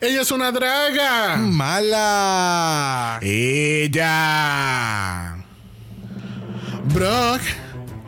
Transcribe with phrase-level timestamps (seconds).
[0.00, 1.38] Ella es una draga.
[1.38, 3.18] Mala.
[3.20, 4.64] Ella.
[6.94, 7.40] Brock,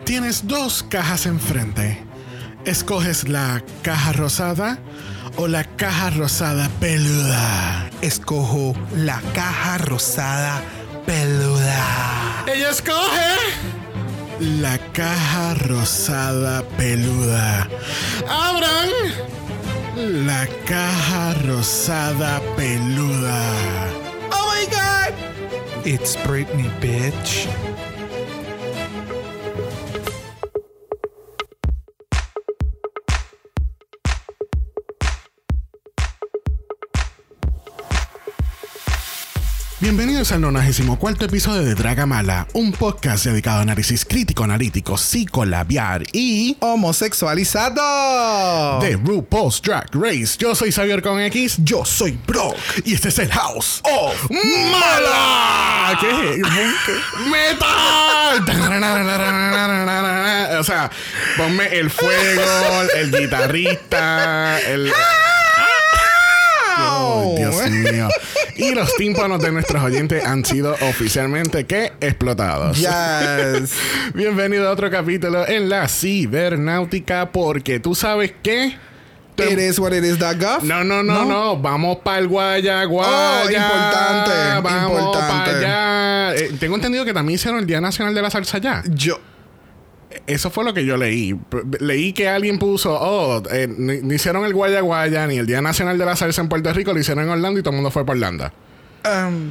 [0.05, 2.01] tienes dos cajas enfrente.
[2.65, 4.79] ¿Escoges la caja rosada
[5.35, 7.91] o la caja rosada peluda?
[8.03, 10.63] Escojo la caja rosada
[11.07, 12.45] peluda.
[12.47, 13.35] Ella escoge
[14.39, 17.67] la caja rosada peluda.
[18.29, 19.40] ¡Abran!
[20.01, 23.43] La caja rosada peluda.
[24.33, 25.13] Oh my god.
[25.85, 27.70] It's Britney, bitch.
[39.81, 46.03] Bienvenidos al 94 episodio de Draga Mala, un podcast dedicado a análisis crítico, analítico, psicolabiar
[46.13, 48.79] y Homosexualizado.
[48.81, 50.37] de RuPaul's Drag Race.
[50.39, 52.57] Yo soy Xavier con X Yo soy Brock.
[52.85, 55.99] y este es el House of Mala.
[55.99, 56.43] ¿Qué?
[57.31, 58.45] ¡Metal!
[60.61, 60.91] o sea,
[61.39, 64.93] ponme el fuego, el guitarrista, el.
[67.13, 68.09] Oh, Dios mío.
[68.57, 72.79] Y los tímpanos de nuestros oyentes han sido oficialmente que explotados.
[72.79, 73.75] Yes.
[74.15, 78.77] Bienvenido a otro capítulo en la cibernáutica, porque tú sabes que.
[79.39, 80.63] It is what it is, gov.
[80.63, 83.11] No, no, no, no, Vamos para el Guaya, Guaya.
[83.11, 85.29] Oh, importante, Vamos importante.
[85.29, 86.37] para allá.
[86.37, 88.83] Eh, tengo entendido que también hicieron el Día Nacional de la Salsa ya.
[88.87, 89.19] Yo.
[90.31, 91.37] Eso fue lo que yo leí.
[91.81, 95.99] Leí que alguien puso, oh, eh, ni, hicieron el Guaya Guaya ni el Día Nacional
[95.99, 98.05] de la Salsa en Puerto Rico, lo hicieron en Orlando y todo el mundo fue
[98.07, 98.51] por Orlando.
[99.05, 99.51] um,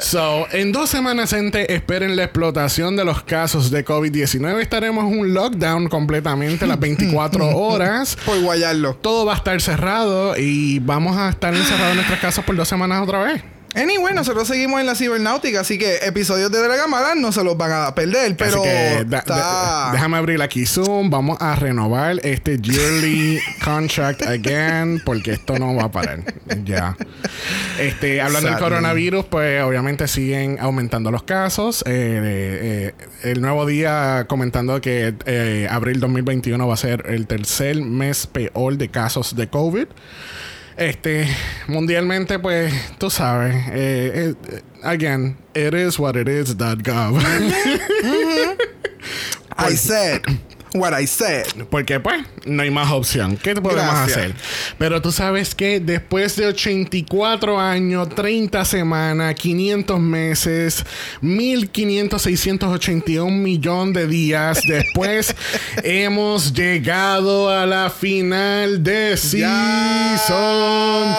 [0.00, 4.58] So, en dos semanas ente, esperen la explotación de los casos de COVID-19.
[4.60, 8.16] Estaremos en un lockdown completamente las 24 horas.
[8.24, 8.94] por guayarlo.
[8.94, 12.66] Todo va a estar cerrado y vamos a estar encerrados en nuestras casas por dos
[12.66, 13.44] semanas otra vez.
[13.76, 17.70] Anyway, nosotros seguimos en la cibernáutica, así que episodios de Dragamala no se los van
[17.72, 21.10] a perder, pero Así que da- está- da- déjame abrir aquí Zoom.
[21.10, 26.20] Vamos a renovar este yearly contract again porque esto no va a parar.
[26.64, 26.96] Ya.
[27.78, 31.82] Este, hablando del coronavirus, pues obviamente siguen aumentando los casos.
[31.86, 37.76] Eh, eh, el nuevo día comentando que eh, abril 2021 va a ser el tercer
[37.82, 39.86] mes peor de casos de COVID.
[40.76, 41.26] Este,
[41.68, 47.18] mundialmente, pues, tú sabes, eh, eh, again, it is what it is, .gov.
[49.58, 50.22] I said
[50.74, 51.46] what I said.
[51.70, 53.36] Porque pues no hay más opción.
[53.36, 54.16] ¿Qué te podemos Gracias.
[54.16, 54.34] hacer?
[54.78, 60.84] Pero tú sabes que después de 84 años, 30 semanas, 500 meses,
[61.20, 65.34] 1500, 681 millón de días después,
[65.82, 69.46] hemos llegado a la final de Season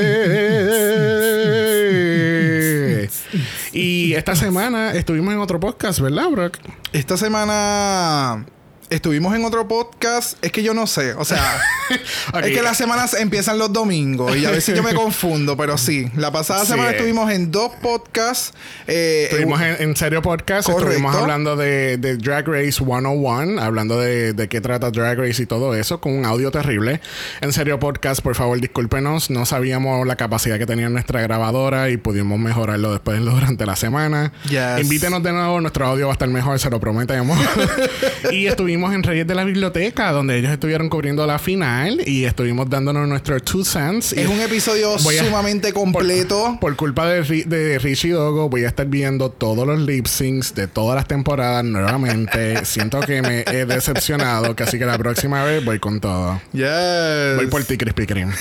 [3.72, 6.58] Y esta semana estuvimos en otro podcast, ¿verdad, Brock?
[6.92, 8.46] Esta semana
[8.90, 10.36] estuvimos en otro podcast.
[10.44, 11.14] Es que yo no sé.
[11.14, 11.60] O sea,
[11.90, 16.10] es que las semanas empiezan los domingos y a veces yo me confundo, pero sí.
[16.16, 16.68] La pasada Sí.
[16.72, 18.52] semana estuvimos en dos podcasts.
[18.86, 20.88] eh, Estuvimos en, en Serio Podcast, Correcto.
[20.90, 25.46] estuvimos hablando de, de Drag Race 101, hablando de, de qué trata Drag Race y
[25.46, 27.00] todo eso, con un audio terrible.
[27.40, 31.96] En Serio Podcast, por favor, discúlpenos, no sabíamos la capacidad que tenía nuestra grabadora y
[31.96, 34.32] pudimos mejorarlo después durante la semana.
[34.48, 34.80] Yes.
[34.82, 37.38] Invítenos de nuevo, nuestro audio va a estar mejor, se lo prometemos.
[38.30, 42.70] y estuvimos en Reyes de la Biblioteca, donde ellos estuvieron cubriendo la final y estuvimos
[42.70, 44.12] dándonos nuestro two cents.
[44.12, 46.56] Es un episodio a- sumamente completo.
[46.60, 50.66] por culpa de, de Richie Dogo, voy a estar viendo todos los lip syncs de
[50.68, 52.64] todas las temporadas nuevamente.
[52.64, 56.40] Siento que me he decepcionado, que así que la próxima vez voy con todo.
[56.52, 57.36] Yes.
[57.36, 58.32] Voy por ti, Krispy Kreme.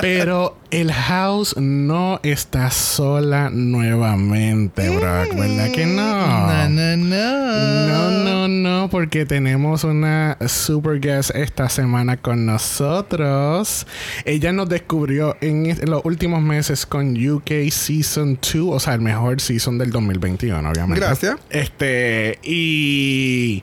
[0.00, 6.26] Pero el house no está sola nuevamente, Brock, ¿verdad que no?
[6.46, 7.86] No, no, no.
[7.86, 13.86] No, no, no, porque tenemos una super guest esta semana con nosotros.
[14.24, 19.40] Ella nos descubrió en, los últimos meses con UK Season 2, o sea, el mejor
[19.40, 21.00] season del 2021, obviamente.
[21.00, 21.36] Gracias.
[21.50, 23.62] Este, y.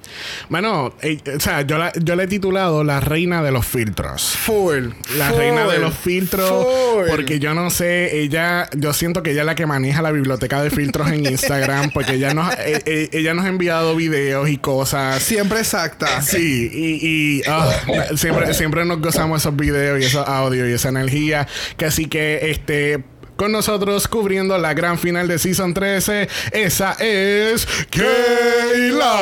[0.50, 4.36] Bueno, eh, o sea, yo la, yo la he titulado La Reina de los Filtros.
[4.38, 4.89] Full.
[5.18, 5.38] La Full.
[5.38, 6.50] reina de los filtros.
[6.50, 6.93] Full.
[7.10, 10.62] Porque yo no sé, ella, yo siento que ella es la que maneja la biblioteca
[10.62, 11.92] de filtros en Instagram.
[11.92, 15.22] Porque ella nos, eh, eh, ella nos ha enviado videos y cosas.
[15.22, 16.22] Siempre exacta.
[16.22, 17.69] Sí, y, y, ah,
[18.16, 21.48] siempre, siempre nos gozamos esos videos y esos audios y esa energía.
[21.78, 23.04] Que así que este.
[23.36, 29.13] Con nosotros cubriendo la gran final de Season 13, esa es Kayla.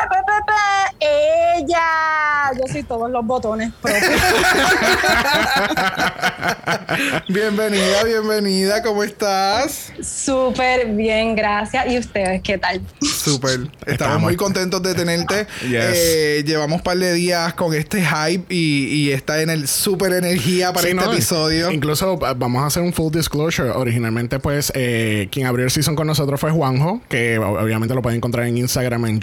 [1.00, 4.02] Ella, yo soy todos los botones propios.
[7.28, 9.92] bienvenida, bienvenida, ¿cómo estás?
[10.02, 11.86] Súper bien, gracias.
[11.90, 12.82] ¿Y ustedes qué tal?
[13.00, 13.60] Súper.
[13.86, 15.46] Estamos, muy contentos de tenerte.
[15.70, 15.84] Yes.
[15.94, 20.12] Eh, llevamos un par de días con este hype y, y está en el súper
[20.14, 21.12] energía para Sí, este ¿no?
[21.12, 21.70] episodio.
[21.70, 23.70] Incluso uh, vamos a hacer un full disclosure.
[23.70, 28.16] Originalmente, pues, eh, quien abrió el season con nosotros fue Juanjo, que obviamente lo pueden
[28.16, 29.20] encontrar en Instagram en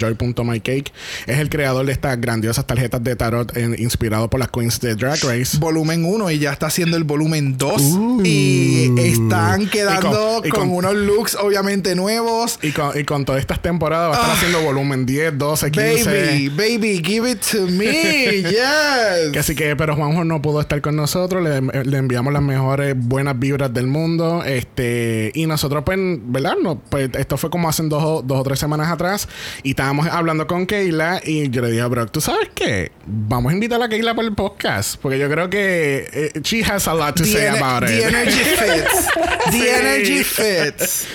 [0.76, 5.18] Es el creador de estas grandiosas tarjetas de tarot inspirado por las queens de Drag
[5.22, 5.56] Race.
[5.58, 7.82] volumen 1 y ya está haciendo el volumen 2
[8.24, 10.40] y están quedando.
[10.44, 12.58] Y con, con- y con- unos looks obviamente nuevos.
[12.62, 14.34] Y con, y con todas estas temporadas va a estar Ah.
[14.34, 16.04] haciendo volumen 10, 12, 15.
[16.04, 18.42] Baby, baby, give it to me.
[18.42, 19.36] yes.
[19.38, 21.42] Así que, pero Juanjo no pudo estar con nosotros.
[21.42, 24.42] Le, le enviamos las mejores buenas vibras del mundo.
[24.44, 26.54] Este, y nosotros, pues, ¿verdad?
[26.62, 29.28] No, pues esto fue como hace dos, dos o tres semanas atrás.
[29.62, 31.20] Y estábamos hablando con Keila.
[31.24, 32.92] Y yo le dije, bro, ¿tú sabes qué?
[33.06, 34.96] Vamos a invitar a Keila para el podcast.
[35.00, 38.04] Porque yo creo que eh, she has a lot to The, say about the it.
[38.04, 39.06] energy fits.
[39.50, 41.06] The energy fits.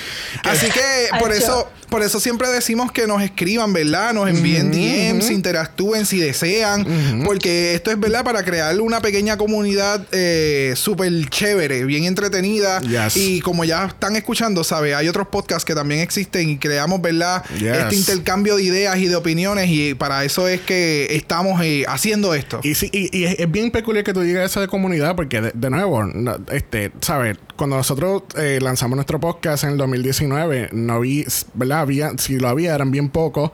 [0.44, 4.16] Así que por eso, por eso siempre decimos que nos escriban, ¿verdad?
[4.16, 6.88] Nos envíen DMs, interactúen si desean.
[7.24, 8.24] Porque esto es, ¿verdad?
[8.24, 12.82] Para crear una pequeña comunidad eh, súper chévere, bien entretenida.
[12.82, 13.16] Yes.
[13.16, 14.96] Y como ya están escuchando, ¿sabe?
[14.96, 17.44] Hay otros podcasts que también existen y creamos, ¿verdad?
[17.60, 17.78] Yes.
[17.78, 19.70] Este intercambio de ideas y de opiniones.
[19.70, 22.60] Y para eso es que estamos eh, haciendo esto.
[22.64, 25.42] Y sí, y, y es, es bien peculiar que tú digas eso de comunidad, porque
[25.42, 27.38] de, de nuevo, no, este, ¿sabes?
[27.56, 31.82] Cuando nosotros eh, lanzamos nuestro podcast en el 2019, no vi, ¿verdad?
[31.82, 33.52] Había, si lo había, eran bien pocos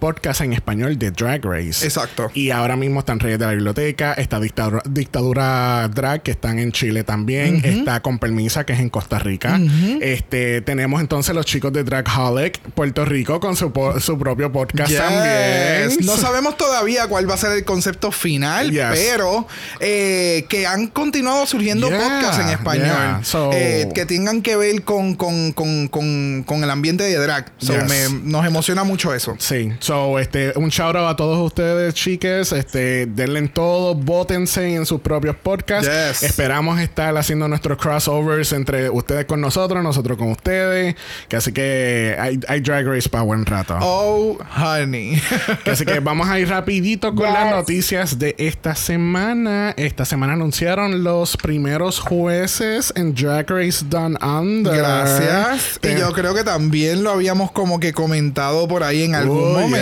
[0.00, 1.84] podcasts en español de Drag Race.
[1.84, 2.30] Exacto.
[2.34, 6.72] Y ahora mismo están Reyes de la Biblioteca, está Dictadura, Dictadura Drag, que están en
[6.72, 9.60] Chile también, está Con Permisa, que es en Costa Rica.
[10.00, 14.98] Este, tenemos entonces los chicos de Dragholic, Puerto Rico, con su, su propio podcast Yes.
[14.98, 16.06] también.
[16.06, 18.84] No sabemos todavía cuál va a ser el concepto final, Yes.
[18.94, 19.46] pero
[19.80, 23.20] eh, que han continuado surgiendo Yeah, podcasts en español yeah.
[23.22, 27.52] So- eh, que tengan que ver con, con, con, con, con el ambiente de drag.
[27.58, 27.88] So, Yes.
[27.88, 29.34] me- nos emociona mucho eso.
[29.38, 32.52] Sí, so, este, un shout out a todos ustedes, chiques.
[32.52, 35.88] Este, denle en todo, votense en sus propios podcasts.
[35.90, 36.22] Yes.
[36.22, 40.94] Esperamos estar haciendo nuestros crossovers entre ustedes con nosotros, nosotros con ustedes.
[41.28, 43.76] Que así que hay, hay Drag Race para buen rato.
[43.80, 45.20] Oh, honey.
[45.64, 47.34] Que Así que vamos a ir rapidito con Yes.
[47.34, 49.74] las noticias de esta semana.
[49.76, 54.76] Esta semana anunciaron los primeros jueces en Drag Race Down Under.
[54.76, 55.78] Gracias.
[55.82, 59.60] Y yo creo que también lo habíamos como que comentado por ahí en algún Oh,
[59.60, 59.79] momento.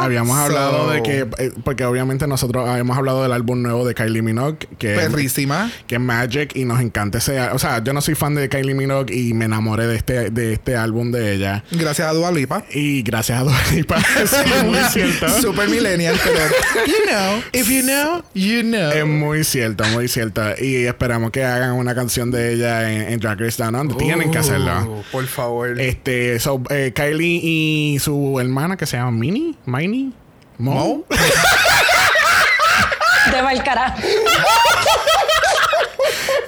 [0.00, 3.94] Habíamos So, hablado de que, eh, porque obviamente nosotros habíamos hablado del álbum nuevo de
[3.94, 5.70] Kylie Minogue, que, Perrísima.
[5.86, 7.40] que es Magic, y nos encanta ese.
[7.50, 10.52] O sea, yo no soy fan de Kylie Minogue y me enamoré de este, de
[10.54, 11.64] este álbum de ella.
[11.72, 12.64] Gracias a Dua Lipa.
[12.72, 13.98] Y gracias a Dua Lipa.
[14.26, 15.28] sí, muy cierto.
[15.40, 16.38] Super millennial, pero
[16.86, 18.90] you know, if you know, you know.
[18.92, 20.42] Es muy cierto, muy cierto.
[20.60, 23.96] Y esperamos que hagan una canción de ella en, en Drag Race Down Under.
[23.96, 24.72] Tienen que hacerlo.
[24.88, 25.80] Oh, Por favor.
[25.80, 30.12] Este, so, eh, Kylie y su hermana que se llama Minnie, Minnie,
[30.58, 30.74] Mo.
[30.74, 31.04] Mo.
[33.32, 33.98] De mal carajo.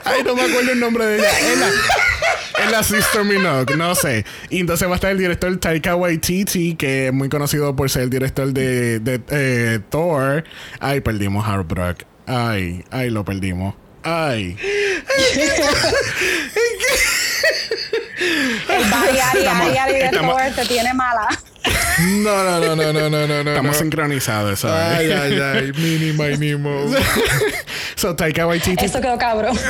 [0.04, 1.38] Ay, no me acuerdo el nombre de ella.
[1.40, 1.68] Es la,
[2.64, 4.24] es la Sister Minogue, no sé.
[4.48, 8.02] Y entonces va a estar el director Taika Waititi, que es muy conocido por ser
[8.02, 10.44] el director de, de, eh, Thor.
[10.78, 12.06] Ay, perdimos Heartbreak.
[12.26, 13.74] Ay, ay, lo perdimos.
[14.02, 14.56] Ay.
[18.68, 21.28] El Bari, Ari, Ari, Ari de Thor te tiene mala.
[22.22, 23.50] No, no, no, no, no, no, no, no.
[23.50, 23.82] Estamos no.
[23.82, 25.20] sincronizados, Ay, ¿sabes?
[25.20, 25.72] ay, ay.
[25.76, 26.86] Mini, my Nemo.
[27.96, 29.56] so, Taika Waititi Eso quedó cabrón.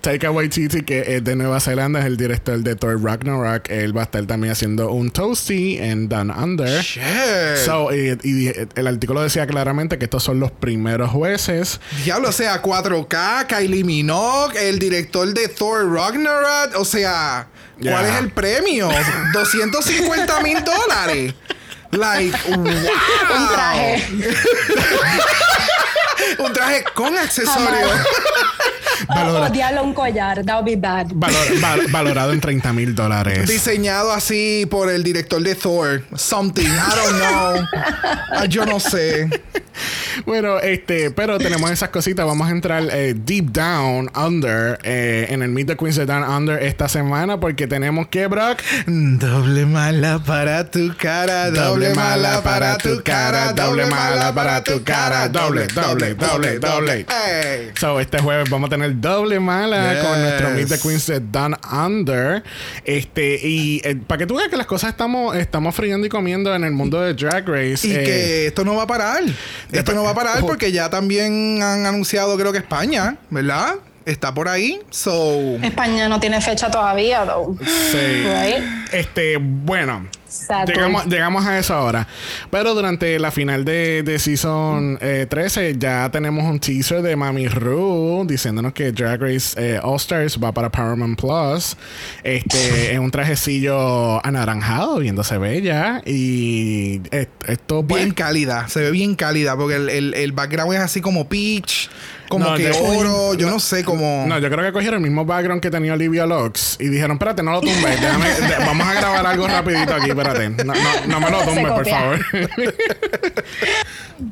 [0.00, 3.68] Taika Waititi, que es de Nueva Zelanda, es el director de Thor Ragnarok.
[3.70, 6.82] Él va a estar también haciendo un Toasty en Down Under.
[6.82, 7.02] Shit.
[7.64, 11.80] So, eh, y el artículo decía claramente que estos son los primeros jueces.
[12.04, 16.76] Diablo, o sea, 4K, Kylie Minogue, el director de Thor Ragnarok.
[16.76, 17.48] O sea,
[17.80, 18.88] ¿cuál es el premio?
[19.32, 21.34] 250 mil dólares.
[21.90, 22.58] Like, wow.
[22.58, 24.08] Un traje.
[26.38, 27.90] Un traje con accesorios.
[29.08, 30.44] Valora- Oh, diablo, un collar.
[30.44, 31.08] That would be bad.
[31.12, 33.48] valor- val- valorado en 30 mil dólares.
[33.48, 36.02] Diseñado así por el director de Thor.
[36.16, 36.66] Something.
[36.66, 37.66] I don't know.
[38.32, 39.28] Ah, Yo no sé.
[40.26, 42.26] Bueno, este, pero tenemos esas cositas.
[42.26, 46.24] Vamos a entrar eh, deep down, under, eh, en el Meet the Queens de Down
[46.28, 48.60] Under esta semana porque tenemos que, Brock.
[48.86, 55.28] Doble mala para tu cara, doble mala para tu cara, doble mala para tu cara,
[55.28, 57.06] doble, doble, doble, doble.
[57.08, 57.70] Hey.
[57.78, 60.04] So, este jueves vamos a tener doble mala Yes.
[60.04, 62.42] con nuestro Meet the Queens de Down Under.
[62.84, 66.54] Este, y eh, para que tú veas que las cosas estamos, estamos friendo y comiendo
[66.54, 67.86] en el mundo de Drag Race.
[67.86, 69.22] Y eh, que esto no va a parar.
[69.72, 73.76] Esto no va a parar porque ya también han anunciado, creo que España, ¿verdad?
[74.04, 74.80] Está por ahí.
[74.90, 75.56] So.
[75.62, 77.58] España no tiene fecha todavía, though.
[77.62, 77.98] Sí.
[78.24, 78.64] Right?
[78.92, 80.06] Este, bueno.
[80.66, 82.06] Llegamos, llegamos a eso ahora.
[82.50, 87.48] Pero durante la final de, de Season eh, 13 ya tenemos un teaser de Mami
[87.48, 91.76] Ru diciéndonos que Drag Race eh, All Stars va para Paramount Plus.
[92.22, 96.02] Este, en un trajecillo anaranjado, viéndose bella.
[96.04, 100.74] Y eh, esto pues, Bien cálida, se ve bien cálida porque el, el, el background
[100.74, 101.88] es así como peach,
[102.28, 104.24] como No, que de- oro, yo no sé, como...
[104.26, 107.42] No, yo creo que cogieron el mismo background que tenía Olivia Lux y dijeron, espérate,
[107.42, 110.50] no lo tumbes, déjame, de- vamos a grabar algo rapidito aquí, espérate.
[110.50, 110.74] No, no,
[111.06, 112.18] no me lo tumbes, por favor.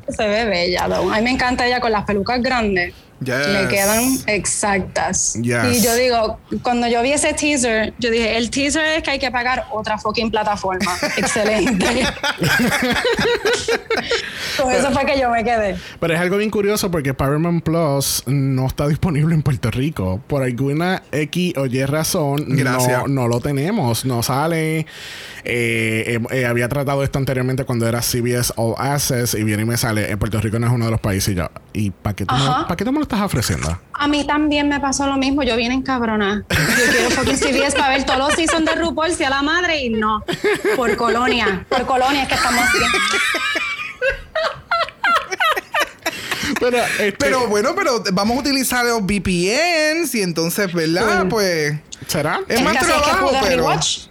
[0.09, 0.85] Se ve bella.
[0.85, 0.87] A
[1.17, 2.93] mí me encanta ella con las pelucas grandes.
[3.19, 3.47] Yes.
[3.47, 5.33] Le quedan exactas.
[5.41, 5.77] Yes.
[5.77, 9.19] Y yo digo, cuando yo vi ese teaser, yo dije, el teaser es que hay
[9.19, 10.91] que pagar otra fucking plataforma.
[11.17, 12.05] Excelente.
[14.57, 15.77] Con eso fue que yo me quedé.
[15.99, 20.21] Pero es algo bien curioso porque Paramount Plus no está disponible en Puerto Rico.
[20.27, 23.03] Por alguna X o Y razón, Gracias.
[23.07, 24.05] no, no lo tenemos.
[24.05, 24.85] No sale.
[25.43, 29.65] Eh, eh, eh, había tratado esto anteriormente cuando era CBS All Access y viene y
[29.65, 30.11] me sale.
[30.11, 31.33] En Puerto Rico no es uno de los países.
[31.33, 32.41] Y yo, ¿y para qué, tú me-.
[32.41, 33.79] ¿para qué tú me lo estás ofreciendo?
[33.93, 35.43] A mí también me pasó lo mismo.
[35.43, 36.45] Yo vine encabrona.
[36.49, 39.83] Yo quiero fucking CBS para ver todos los seasons de RuPaul, si a la madre,
[39.83, 40.23] y no.
[40.75, 41.65] Por colonia.
[41.69, 42.97] Por colonia es que estamos haciendo.
[46.59, 51.27] Pero, este, Pero bueno, pero vamos a utilizar los VPNs y entonces, ¿verdad?
[51.29, 51.75] Pues
[52.07, 52.39] ¿será?
[52.47, 53.55] es Es más trabajo, pero...
[53.57, 54.07] rewatch.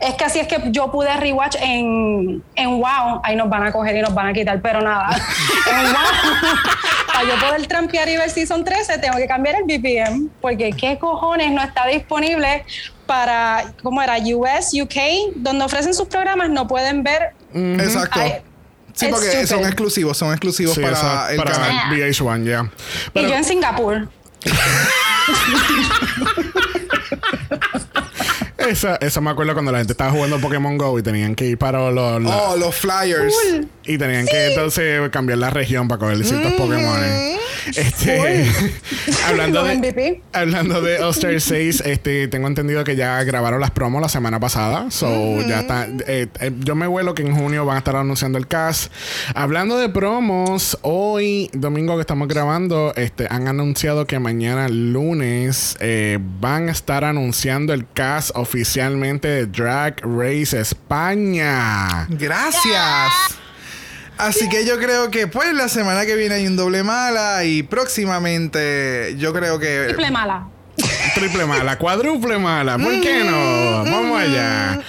[0.00, 3.20] Es que así es que yo pude rewatch en, en Wow.
[3.22, 5.10] Ahí nos van a coger y nos van a quitar, pero nada.
[5.70, 5.94] en Wow.
[7.12, 10.30] Para yo poder trampear y ver Season 13, tengo que cambiar el VPN.
[10.40, 12.64] Porque qué cojones no está disponible
[13.04, 14.16] para, ¿cómo era?
[14.18, 17.34] US, UK, donde ofrecen sus programas, no pueden ver.
[17.52, 18.20] Exacto.
[18.20, 18.36] Ay,
[18.94, 21.90] sí, it's porque son exclusivos, son exclusivos Sí, para esa- el para canal.
[21.92, 22.62] VH1, ya.
[22.62, 24.08] y Pero- yo en Singapur.
[28.68, 31.58] Esa, esa me acuerdo cuando la gente estaba jugando Pokémon Go y tenían que ir
[31.58, 32.20] para los...
[32.22, 33.34] los- Oh, los flyers.
[33.84, 36.98] Y tenían que entonces cambiar la región para coger ciertos Pokémon.
[37.76, 38.46] Este,
[39.26, 40.22] hablando, de, MVP.
[40.32, 44.40] hablando de All Star 6, este, tengo entendido que ya grabaron las promos la semana
[44.40, 44.90] pasada.
[44.90, 45.86] So, ya está.
[46.06, 48.92] eh, eh, yo me vuelo que en junio van a estar anunciando el cast.
[49.34, 56.18] Hablando de promos, hoy, domingo que estamos grabando, este, han anunciado que mañana lunes eh,
[56.40, 62.08] van a estar anunciando el cast oficialmente de Drag Race España.
[62.08, 63.38] Gracias.
[64.18, 67.62] Así que yo creo que pues la semana que viene hay un doble mala y
[67.62, 70.48] próximamente yo creo que Triple mala.
[71.14, 73.84] Triple mala, cuádruple mala, ¿por qué no?
[73.84, 74.80] Vamos allá.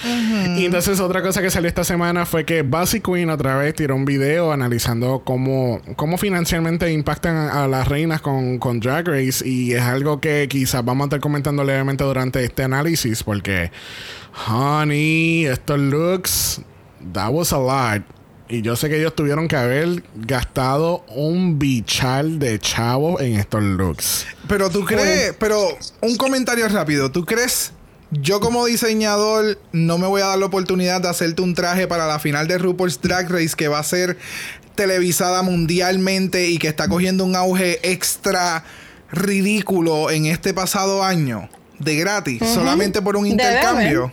[0.56, 3.96] Y entonces otra cosa que salió esta semana fue que Buzzy Queen otra vez tiró
[3.96, 9.46] un video analizando cómo, cómo financieramente impactan a, a las reinas con, con Drag Race
[9.46, 13.70] y es algo que quizás vamos a estar comentando levemente durante este análisis porque,
[14.48, 16.60] honey, estos looks,
[17.12, 18.02] that was a lot.
[18.52, 23.62] Y yo sé que ellos tuvieron que haber gastado un bichal de chavo en estos
[23.62, 24.26] looks.
[24.46, 25.58] Pero tú crees, pero
[26.02, 27.72] un comentario rápido, ¿tú crees?
[28.10, 32.06] Yo como diseñador no me voy a dar la oportunidad de hacerte un traje para
[32.06, 34.18] la final de RuPaul's Drag Race que va a ser
[34.74, 38.64] televisada mundialmente y que está cogiendo un auge extra
[39.10, 44.12] ridículo en este pasado año de gratis, solamente por un Debe intercambio.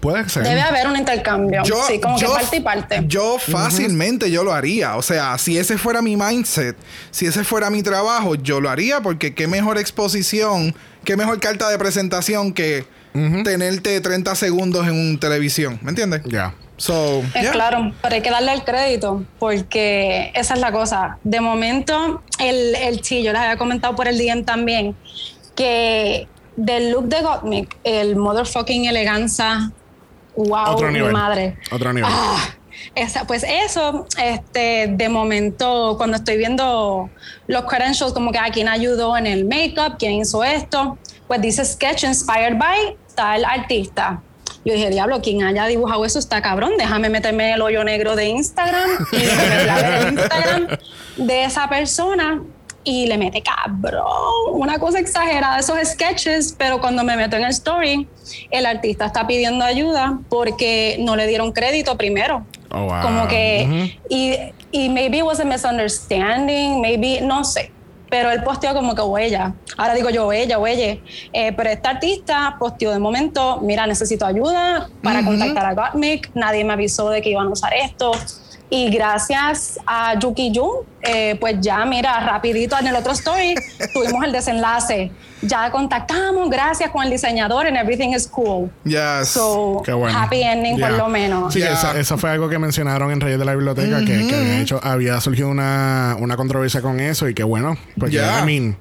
[0.00, 0.44] Puede ser.
[0.44, 1.62] Debe haber un intercambio.
[1.64, 3.02] Yo, sí, como yo- que parte y parte.
[3.06, 4.96] Yo fácilmente yo lo haría.
[4.96, 6.76] O sea, si ese fuera mi mindset,
[7.10, 11.68] si ese fuera mi trabajo, yo lo haría porque qué mejor exposición, qué mejor carta
[11.68, 12.86] de presentación que
[13.44, 15.78] tenerte 30 segundos en un televisión.
[15.82, 16.22] ¿Me entiendes?
[16.26, 16.54] Ya.
[16.76, 17.50] So, Es yeah.
[17.52, 21.18] claro, pero hay que darle el crédito porque esa es la cosa.
[21.24, 24.96] De momento, el, el sí, yo les había comentado por el DM también
[25.54, 26.26] que
[26.56, 29.72] del look de Gottmik, el motherfucking eleganza,
[30.36, 31.12] wow, Otro mi nivel.
[31.12, 31.56] madre.
[31.70, 32.10] Otro nivel.
[32.12, 32.38] Ah,
[32.94, 37.10] esa, pues eso, este, de momento, cuando estoy viendo
[37.46, 41.64] los credentials, como que a quién ayudó en el makeup, quién hizo esto, pues dice
[41.64, 44.22] sketch inspired by tal artista.
[44.64, 48.26] Yo dije, diablo, quien haya dibujado eso está cabrón, déjame meterme el hoyo negro de
[48.26, 50.66] Instagram y el Instagram
[51.16, 52.42] de esa persona
[52.84, 54.04] y le mete cabrón,
[54.52, 58.08] una cosa exagerada, esos sketches, pero cuando me meto en el story,
[58.50, 62.44] el artista está pidiendo ayuda porque no le dieron crédito primero.
[62.70, 63.02] Oh, wow.
[63.02, 64.36] Como que, y,
[64.70, 67.72] y maybe it was a misunderstanding, maybe, no sé.
[68.08, 69.54] Pero él posteó como que huella.
[69.76, 70.98] Ahora digo yo, huella, huella.
[71.32, 76.30] Eh, pero este artista posteó de momento, mira, necesito ayuda para contactar a Gottmik.
[76.34, 78.10] Nadie me avisó de que iban a usar esto.
[78.72, 83.54] Y gracias a Yuki Jun, eh, pues ya, mira, rapidito en el otro story
[83.92, 85.10] tuvimos el desenlace.
[85.42, 88.70] Ya contactamos, gracias con el diseñador and everything is cool.
[88.84, 89.28] Yes.
[89.30, 90.16] So, Qué bueno.
[90.16, 90.98] happy ending por Yeah.
[90.98, 91.52] lo menos.
[91.52, 91.72] Sí, Yeah.
[91.72, 94.78] esa- eso fue algo que mencionaron en Reyes de la Biblioteca, que, que de hecho
[94.82, 98.40] había surgido una, una controversia con eso y que bueno, porque Yeah.
[98.42, 98.76] I mean,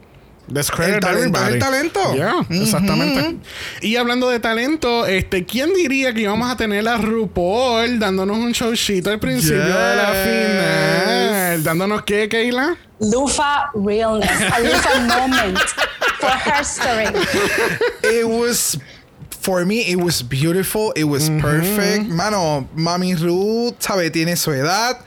[0.53, 1.53] El talento es everybody.
[1.53, 2.13] el talento.
[2.15, 3.37] Yeah, exactamente.
[3.81, 8.51] Y hablando de talento, este, ¿quién diría que íbamos a tener a RuPaul dándonos un
[8.51, 10.23] showcito al principio de la Yes.
[10.23, 11.63] final?
[11.63, 12.75] ¿Dándonos qué, Keila?
[12.99, 15.57] Lufa realness, a Lufa moment
[16.19, 17.05] for her story.
[18.03, 18.77] It was
[19.41, 22.09] for me it was beautiful, it was perfect.
[22.09, 24.97] Mano, Mami Ruth, sabe, tiene su edad.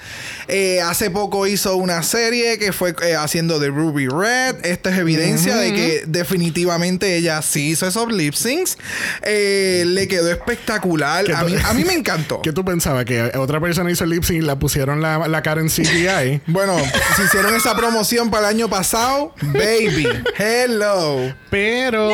[0.49, 4.65] Eh, hace poco hizo una serie que fue eh, haciendo de Ruby Red.
[4.65, 8.79] Esta es evidencia de que definitivamente ella sí hizo esos lip syncs.
[9.23, 11.25] Eh, le quedó espectacular.
[11.25, 12.43] ¿Qué A mí, a mí me encantó.
[12.43, 13.05] ¿Qué tú pensabas?
[13.05, 16.41] ¿Que otra persona hizo el lip sync y la pusieron la, la cara en CGI?
[16.53, 16.77] Bueno,
[17.17, 20.07] si hicieron esa promoción para el año pasado, baby,
[20.37, 21.35] hello.
[21.51, 22.11] Pero,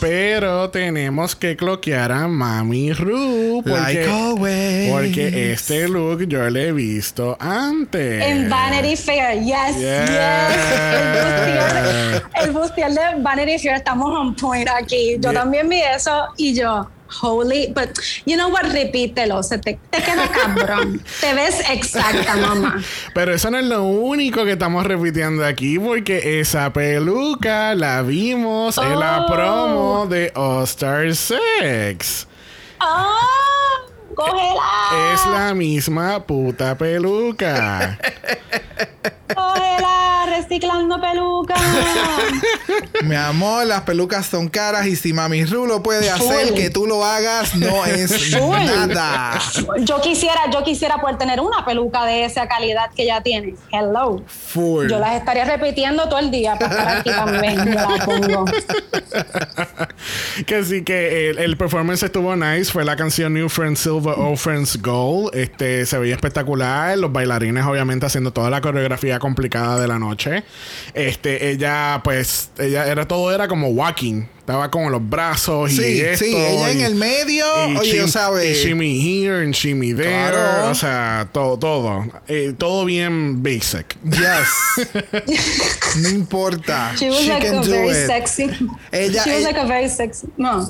[0.00, 3.62] pero tenemos que cloquear a Mami Ru.
[3.64, 4.90] Porque, Like always.
[4.92, 7.36] porque este look yo lo he visto
[7.70, 10.10] En Vanity Fair, yes, Yes.
[10.10, 12.22] yes.
[12.34, 15.16] El bustier de Vanity Fair, estamos on point aquí.
[15.20, 15.40] Yo Yeah.
[15.42, 16.88] también vi eso y yo,
[17.22, 17.90] holy, but
[18.26, 21.02] you know what, repítelo, se te, te queda cabrón.
[21.20, 22.82] te ves exacta, mamá.
[23.14, 28.78] Pero eso no es lo único que estamos repitiendo aquí, porque esa peluca la vimos
[28.78, 29.26] en la Oh.
[29.32, 32.26] promo de All Star Sex.
[32.80, 33.53] ¡Oh!
[34.14, 35.12] ¡Cógela!
[35.12, 37.98] Es la misma puta peluca.
[39.34, 39.93] ¡Cógela!
[40.36, 41.54] Reciclando peluca.
[43.04, 46.86] Mi amor, las pelucas son caras y si Mami Ru lo puede hacer, que tú
[46.86, 49.38] lo hagas no es nada.
[49.80, 53.54] Yo quisiera, yo quisiera poder tener una peluca de esa calidad que ella tiene.
[53.70, 54.24] Hello.
[54.26, 54.88] Full.
[54.88, 57.64] Yo las estaría repitiendo todo el día para estar aquí también.
[57.64, 58.44] Me la pongo.
[60.46, 64.38] que sí que el, el performance estuvo nice fue la canción New Friends Silver Old
[64.38, 69.86] Friends Gold este se veía espectacular los bailarines obviamente haciendo toda la coreografía complicada de
[69.86, 70.23] la noche
[70.94, 76.00] este ella pues ella era todo era como walking estaba como los brazos y Sí,
[76.02, 78.50] esto sí, ella en y- el medio, y oye, shim- sabe.
[78.50, 80.70] y shimmy here and shimmy there Claro.
[80.70, 84.92] o sea todo todo Eh, todo bien basic Yes.
[86.02, 86.92] no importa.
[86.96, 88.06] She was She like can a do very it.
[88.06, 88.44] sexy.
[88.92, 90.26] Ella- She was ella- like a very sexy.
[90.36, 90.68] No.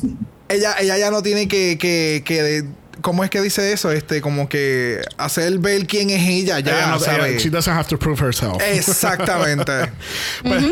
[0.48, 2.64] Ella, ella ya no tiene que, que, que de-
[3.00, 3.90] ¿Cómo es que dice eso?
[3.92, 7.30] Este, como que hacer ver quién es ella, ya Ella no sabe.
[7.30, 9.72] ella- she doesn't have to prove herself Exactamente.
[10.42, 10.64] Pues,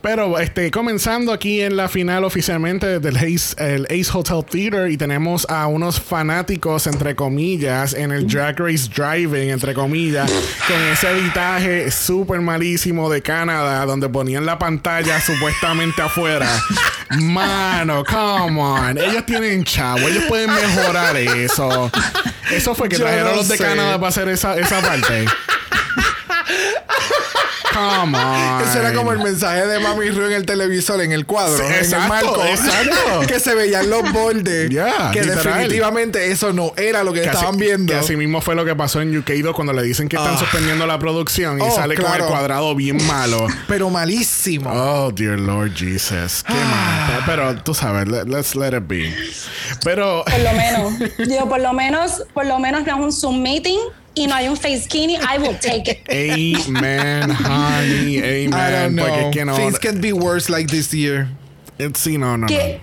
[0.00, 4.96] Pero este, comenzando aquí en la final oficialmente del Ace, el Ace Hotel Theater y
[4.96, 10.30] tenemos a unos fanáticos, entre comillas, en el Drag Race Driving, entre comillas,
[10.66, 16.48] con ese editaje súper malísimo de Canadá, donde ponían la pantalla supuestamente afuera.
[17.20, 18.98] Mano, come on.
[18.98, 21.90] Ellos tienen chavo, ellos pueden mejorar eso.
[22.50, 23.64] Eso fue que Yo trajeron no los de sé.
[23.64, 25.24] Canadá para hacer esa, esa parte.
[27.74, 28.62] Come on.
[28.68, 31.64] Eso era como el mensaje de Mami Ru en el televisor, en el cuadro, Sí,
[31.66, 32.44] en exacto, el marco.
[32.44, 33.26] exacto.
[33.26, 34.70] que se veían los bordes.
[34.70, 35.44] Ya, que literal.
[35.44, 37.92] definitivamente eso no era lo que, Que así- estaban viendo.
[37.92, 40.38] Que así mismo fue lo que pasó en UK2 cuando le dicen que están Ah.
[40.38, 42.24] suspendiendo la producción y Oh, sale con claro.
[42.24, 43.46] el cuadrado bien malo.
[43.68, 44.70] Pero malísimo.
[44.72, 46.42] Oh, dear Lord Jesus.
[46.46, 47.08] Qué Ah.
[47.10, 47.22] mal.
[47.26, 49.14] Pero tú sabes, let- let's let it be.
[49.82, 50.92] Pero Por lo menos.
[51.28, 53.78] Digo, por lo menos, por lo menos no es un Zoom meeting
[54.14, 55.16] y no hay un face skinny.
[55.16, 55.98] I will take it.
[56.08, 58.96] Amen, honey, I don't amen.
[58.96, 59.28] Porque know.
[59.30, 59.56] es que no.
[59.56, 61.28] Things can be worse like this year.
[61.78, 62.80] it- sí, no, no, Que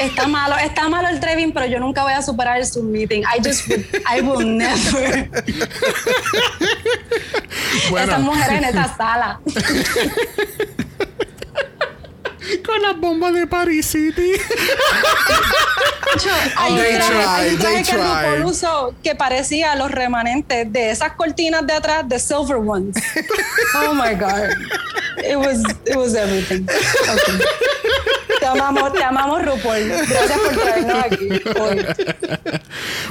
[0.00, 3.22] está malo, está malo el Trevin, pero yo nunca voy a superar el Zoom meeting.
[3.22, 5.28] I just, would- I will never.
[5.30, 5.42] no.
[7.90, 9.40] Bueno, Esas mujeres en esta sala.
[12.58, 14.32] con las bombas de Paris City.
[16.56, 17.96] Hay un They traje, try, hay un traje que try.
[17.96, 22.96] RuPaul usó que parecía los remanentes de esas cortinas de atrás, de Silver Ones.
[23.74, 24.50] Oh my God.
[25.24, 26.64] It was, it was everything.
[26.64, 27.38] Okay.
[28.52, 29.88] amamos, te amamos, RuPaul.
[29.88, 31.86] Gracias por traernos aquí hoy.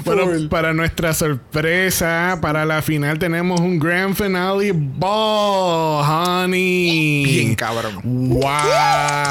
[0.06, 7.24] Bueno, para nuestra sorpresa, para la final tenemos un Grand Finale Ball, honey.
[7.26, 8.00] Bien cabrón.
[8.04, 8.42] Wow,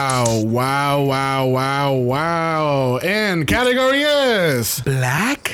[0.05, 2.99] wow, wow, wow, wow.
[2.99, 5.53] And category is Black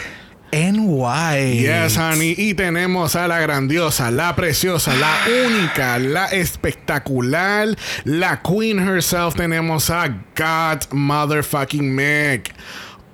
[0.53, 1.55] and white.
[1.59, 2.35] Yes, honey.
[2.37, 9.35] Y tenemos a la grandiosa, la preciosa, la única, la espectacular, la queen herself.
[9.35, 12.53] Tenemos a God Motherfucking Meg.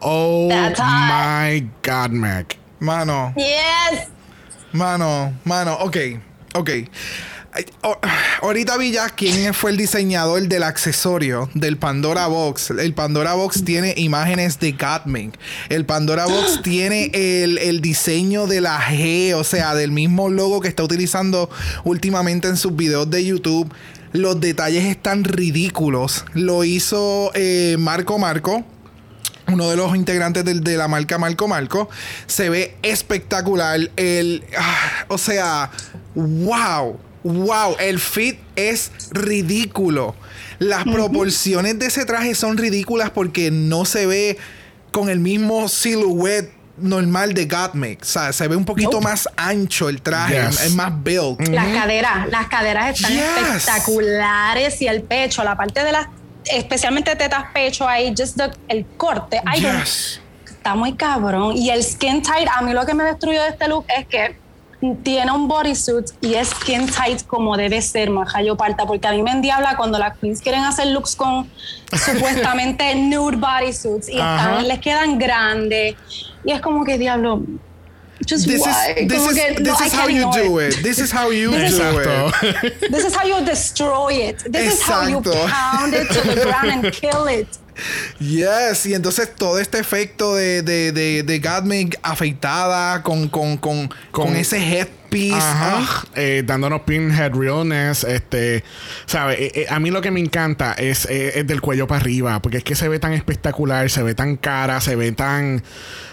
[0.00, 1.08] Oh That's hot.
[1.08, 2.56] my God, Meg.
[2.80, 4.08] Mano, Yes.
[4.72, 5.76] mano, mano.
[5.80, 6.18] Ok,
[6.54, 6.88] ok.
[8.40, 12.70] Ahorita vi ya quién fue el diseñador del accesorio del Pandora Box.
[12.70, 15.34] El Pandora Box tiene imágenes de Gatmink.
[15.68, 20.60] El Pandora Box tiene el, el diseño de la G, o sea, del mismo logo
[20.60, 21.50] que está utilizando
[21.84, 23.72] últimamente en sus videos de YouTube.
[24.12, 26.24] Los detalles están ridículos.
[26.34, 28.64] Lo hizo eh, Marco Marco
[29.48, 31.90] uno de los integrantes del- de la marca Marco Marco.
[32.26, 33.90] Se ve espectacular.
[33.96, 35.70] El, ah, o sea,
[36.14, 37.76] wow, wow.
[37.78, 40.14] El fit es ridículo.
[40.58, 44.38] Las proporciones de ese traje son ridículas porque no se ve
[44.92, 48.02] con el mismo silhouette normal de Gottmik.
[48.02, 49.04] O sea, se ve un poquito Nope.
[49.04, 50.60] más ancho el traje, Yes.
[50.62, 51.48] es más built.
[51.48, 53.22] Las caderas, las caderas están Yes.
[53.56, 56.06] espectaculares y el pecho, la parte de las,
[56.46, 60.20] especialmente tetas, pecho ahí, just the- el corte, ay, Yes.
[60.48, 61.56] está muy cabrón.
[61.56, 64.36] Y el skin tight, a mí lo que me destruyó de este look es que
[65.04, 69.22] tiene un bodysuit y es skin tight como debe ser, majayo parta, porque a mí
[69.22, 71.48] me endiabla cuando las queens quieren hacer looks con
[72.04, 75.94] supuestamente nude bodysuits y están- les quedan grandes
[76.44, 77.42] y es como que diablo.
[78.28, 79.02] Just This why?
[79.02, 80.74] is, this is, que, this no, I is how you do it.
[80.78, 80.82] it.
[80.84, 82.32] This is how you do Exacto.
[82.42, 82.90] it.
[82.92, 84.44] This is how you destroy it.
[84.52, 85.48] This is how you Exacto.
[85.48, 87.48] pound it to the ground and kill it.
[88.18, 94.26] Yes, y entonces todo este efecto de, de, de, de afeitada con, con, con, con,
[94.26, 95.36] Con- ese headpiece.
[95.36, 95.78] Ajá.
[95.80, 98.04] ah, Eh, dándonos pinhead realness.
[98.04, 98.64] Este,
[99.06, 99.44] ¿sabe?
[99.46, 102.40] Eh, eh, a mí lo que me encanta es, eh, es del cuello para arriba,
[102.40, 105.62] porque es que se ve tan espectacular, se ve tan cara, se ve tan.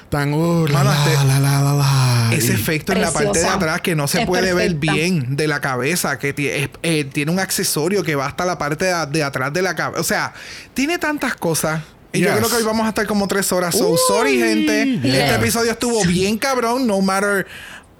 [0.09, 0.33] Tan.
[0.33, 2.29] Uh, la, Mano, la, la, la, la, la.
[2.35, 5.47] ese efecto en la parte de atrás que no se Es puede ver bien de
[5.47, 9.23] la cabeza, que es- eh, tiene un accesorio que va hasta la parte de, de
[9.23, 9.99] atrás de la cabeza.
[10.01, 10.33] O sea,
[10.73, 11.81] tiene tantas cosas.
[12.11, 13.75] Y yo creo que hoy vamos a estar como tres horas.
[13.77, 14.93] So, Uy, sorry, gente.
[14.95, 16.87] Este episodio estuvo bien cabrón.
[16.87, 17.45] No matter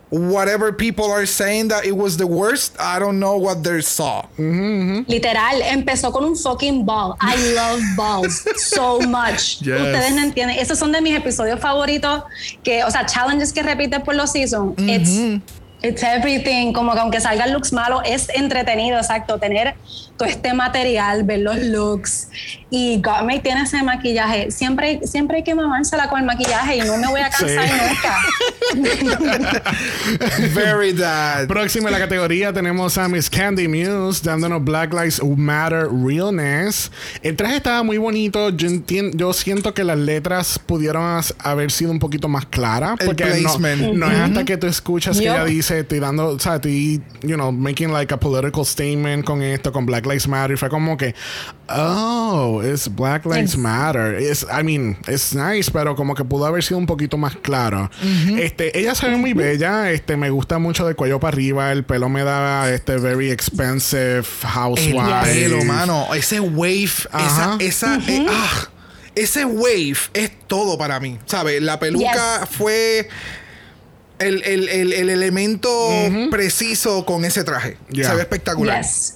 [0.10, 4.26] whatever people are saying that it was the worst, I don't know what they saw.
[4.38, 7.16] Literal, empezó con un fucking ball.
[7.22, 9.60] I love balls so much.
[9.70, 9.82] Yes.
[9.82, 10.58] Ustedes no entienden.
[10.58, 12.24] Esos son de mis episodios favoritos.
[12.64, 14.74] Que, o sea, challenges que repiten por los seasons.
[14.80, 15.44] It's,
[15.84, 16.74] it's everything.
[16.74, 19.38] Como que aunque salgan looks malos, es entretenido, exacto.
[19.38, 19.76] Tener
[20.20, 22.28] todo este material, ver los looks.
[22.70, 24.52] Y Gottmik tiene ese maquillaje.
[24.52, 27.74] Siempre, siempre hay que mamársela con el maquillaje y no me voy a cansar Sí.
[28.76, 29.64] nunca.
[30.54, 31.48] Very that.
[31.48, 36.92] Próxima en la categoría tenemos a Miss Candy Muse dándonos Black Lives Matter Realness.
[37.22, 38.50] El traje estaba muy bonito.
[38.50, 38.68] Yo,
[39.14, 42.96] yo siento que las letras pudieron haber sido un poquito más claras.
[43.00, 43.94] El Porque no, placement.
[43.96, 45.34] no es hasta que tú escuchas que Yup.
[45.36, 49.42] ella dice, estoy dando, o sea, estoy, you know, making like a political statement con
[49.42, 50.56] esto, con Black Lives Matter.
[50.56, 51.16] Y fue como que,
[51.70, 54.16] oh, es Black Lives Ex- Matter.
[54.16, 57.90] Es, I mean, it's nice, pero como que pudo haber sido un poquito más claro.
[58.38, 59.92] Este, ella se ve muy bella.
[59.92, 61.72] Este, me gusta mucho de cuello para arriba.
[61.72, 65.24] El pelo me da este very expensive El housewife.
[65.24, 66.14] pelo, mano.
[66.14, 67.58] Ese wave, Ajá.
[67.60, 68.68] esa, esa, eh, ah,
[69.16, 71.20] ese wave es todo para mí.
[71.26, 71.62] ¿Sabes?
[71.62, 72.50] La peluca Yes.
[72.58, 73.10] fue
[74.20, 75.70] el, el- el- el elemento
[76.30, 77.78] preciso con ese traje.
[77.90, 78.10] Yeah.
[78.10, 78.82] Se ve espectacular.
[78.82, 79.16] Yes.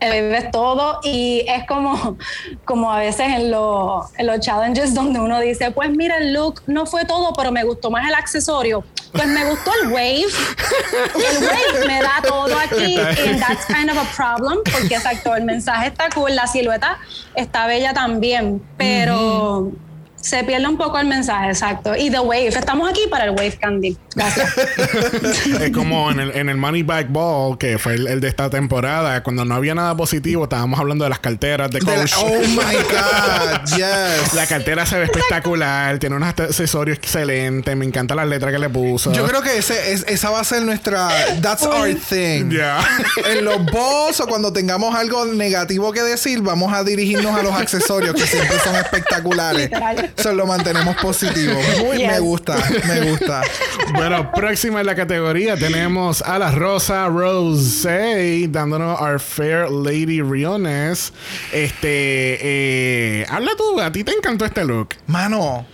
[0.00, 2.16] Ves todo y es como,
[2.64, 6.62] como a veces en, los en los challenges donde uno dice, pues mira, el look
[6.66, 8.82] no fue todo, pero me gustó más el accesorio.
[9.12, 10.24] Pues me gustó el wave.
[10.24, 12.96] El wave me da todo aquí.
[12.98, 16.98] And that's kind of a problem, porque exacto, el mensaje está cool, la silueta
[17.34, 19.72] está bella también, pero
[20.20, 21.96] se pierde un poco el mensaje, exacto.
[21.96, 23.96] Y the wave, estamos aquí para el wave candy.
[24.14, 24.52] Gracias.
[25.60, 28.50] es como en el, en el Money Back Ball, que fue el, el de esta
[28.50, 32.12] temporada, cuando no había nada positivo, estábamos hablando de las carteras de De la- coach.
[32.18, 33.60] oh my God.
[33.76, 34.34] Yes.
[34.34, 38.68] La cartera se ve espectacular, tiene unos accesorios excelentes, me encanta las letras que le
[38.68, 39.12] puso.
[39.12, 41.08] Yo creo que ese, es- esa va a ser nuestra.
[41.40, 42.50] That's our thing.
[42.50, 42.78] Ya.
[43.30, 47.52] En los boss o cuando tengamos algo negativo que decir, vamos a dirigirnos a los
[47.54, 49.70] accesorios que siempre son espectaculares.
[49.70, 50.09] Literal.
[50.16, 51.54] Eso lo mantenemos positivo.
[51.84, 52.20] Muy, Me Yes.
[52.20, 53.42] gusta, me gusta.
[53.94, 61.12] Bueno, próxima en la categoría tenemos a la Rosa Rose dándonos Our Fair Lady Realness.
[61.52, 64.90] Este, eh, habla tú, a ti te encantó este look.
[65.08, 65.66] Mano,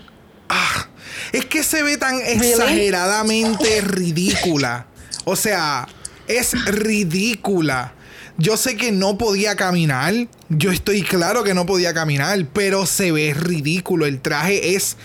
[0.49, 0.87] ah,
[1.33, 4.87] es que se ve tan exageradamente ridícula.
[5.25, 5.87] O sea,
[6.27, 7.93] es ridícula.
[8.39, 10.15] Yo sé que no podía caminar.
[10.49, 14.07] Yo estoy claro que no podía caminar, pero se ve ridículo.
[14.07, 14.97] El traje es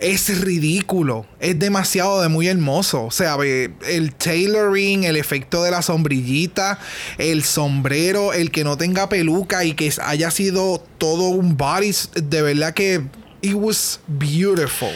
[0.00, 1.24] es ridículo.
[1.40, 3.04] Es demasiado de muy hermoso.
[3.04, 6.78] O sea, ve, el tailoring, el efecto de la sombrillita,
[7.16, 11.94] el sombrero, el que no tenga peluca y que haya sido todo un body.
[12.22, 13.02] De verdad que
[13.40, 14.90] it was beautiful.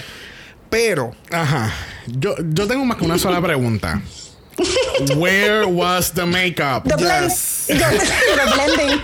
[0.68, 1.72] Pero, Ajá.
[2.06, 4.02] Yo, yo tengo más que una sola pregunta.
[5.16, 6.84] Where was the makeup?
[6.84, 9.00] The blend- the blending.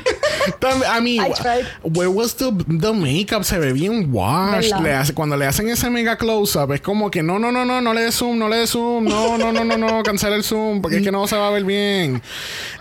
[0.86, 3.44] I mean, I where was the, the makeup?
[3.44, 7.50] Se ve bien hace, cuando le hacen ese mega close-up, es como que no, no,
[7.50, 10.02] no, no, no le des zoom, no le des zoom, no, no, no, no, no,
[10.04, 12.22] cancela el zoom, porque es que no se va a ver bien.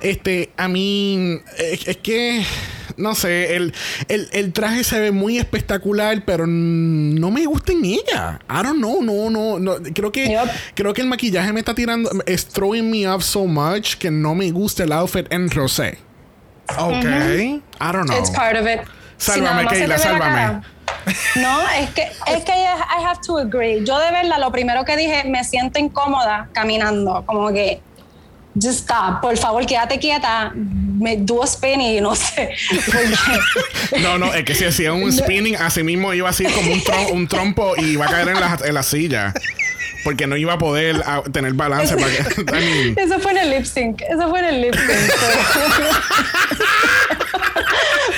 [0.02, 2.44] Este, a mí, es, es que,
[2.98, 3.74] no sé, el,
[4.08, 8.40] el, el traje se ve muy espectacular, pero no me gusta en ella.
[8.50, 9.76] I don't know, no, no, no.
[9.94, 10.50] Creo que, Yep.
[10.76, 14.36] creo que el maquillaje me está tirando, es throwing me up so much que no
[14.36, 15.98] me gusta el outfit en rosé.
[16.78, 17.06] Ok.
[17.06, 18.18] I don't know.
[18.18, 18.82] It's part of it.
[19.18, 20.62] Si Sálvame, se Keila, sálvame.
[21.36, 23.84] No, es que, es que I have to agree.
[23.86, 27.24] Yo de verdad, lo primero que dije, me siento incómoda caminando.
[27.26, 27.82] Como que,
[28.56, 29.22] just stop.
[29.22, 30.52] Por favor, quédate quieta.
[30.56, 32.50] Me do a spin y no sé.
[34.02, 37.12] No, no, es que si hacía un spinning, así mismo iba así como un, trom-
[37.12, 39.34] un trompo y iba a caer en la, en la silla.
[40.04, 42.96] Porque no iba a poder ah, tener balance para que.
[42.98, 44.02] Eso fue en el lip sync.
[44.02, 44.90] Eso fue en el lip sync.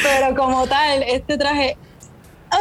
[0.03, 1.77] Pero, como tal, este traje.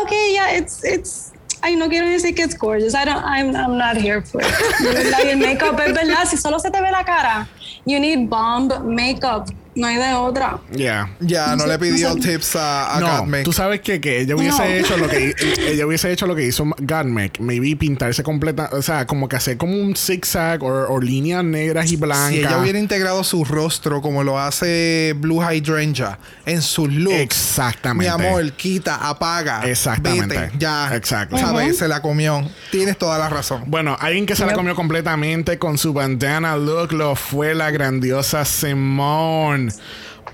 [0.02, 0.84] Ok, yeah, it's.
[0.84, 1.30] it's
[1.62, 2.94] Ay, no quiero decir que es gorgeous.
[2.94, 4.48] I don't, I'm, I'm not here for it.
[4.80, 6.26] De verdad, y el makeup es verdad.
[6.28, 7.48] Si solo se te ve la cara,
[7.86, 9.48] you need bomb makeup.
[9.76, 10.60] No hay de otra.
[10.72, 11.10] yeah.
[11.18, 12.28] Ya, no le pidió no sé.
[12.30, 14.64] tips a, a No, tú sabes que, que ella hubiese No.
[14.66, 15.34] hecho lo que
[15.66, 19.56] ella hubiese hecho lo que hizo Godmec, maybe pintarse completa, o sea, como que hacer
[19.56, 22.28] como un zigzag o, líneas negras y blancas.
[22.28, 27.18] Si ella hubiera integrado su rostro como lo hace Blue Hydrangea en sus looks.
[27.20, 28.16] Exactamente.
[28.16, 29.62] Mi amor, quita, apaga.
[29.64, 30.38] Exactamente.
[30.38, 30.94] Vete, ya.
[30.94, 31.36] Exacto.
[31.36, 31.78] ¿Sabes?
[31.78, 32.48] Se la comió.
[32.70, 33.64] Tienes toda la razón.
[33.66, 38.44] Bueno, alguien que se la comió completamente con su bandana look lo fue la grandiosa
[38.44, 39.72] Simone.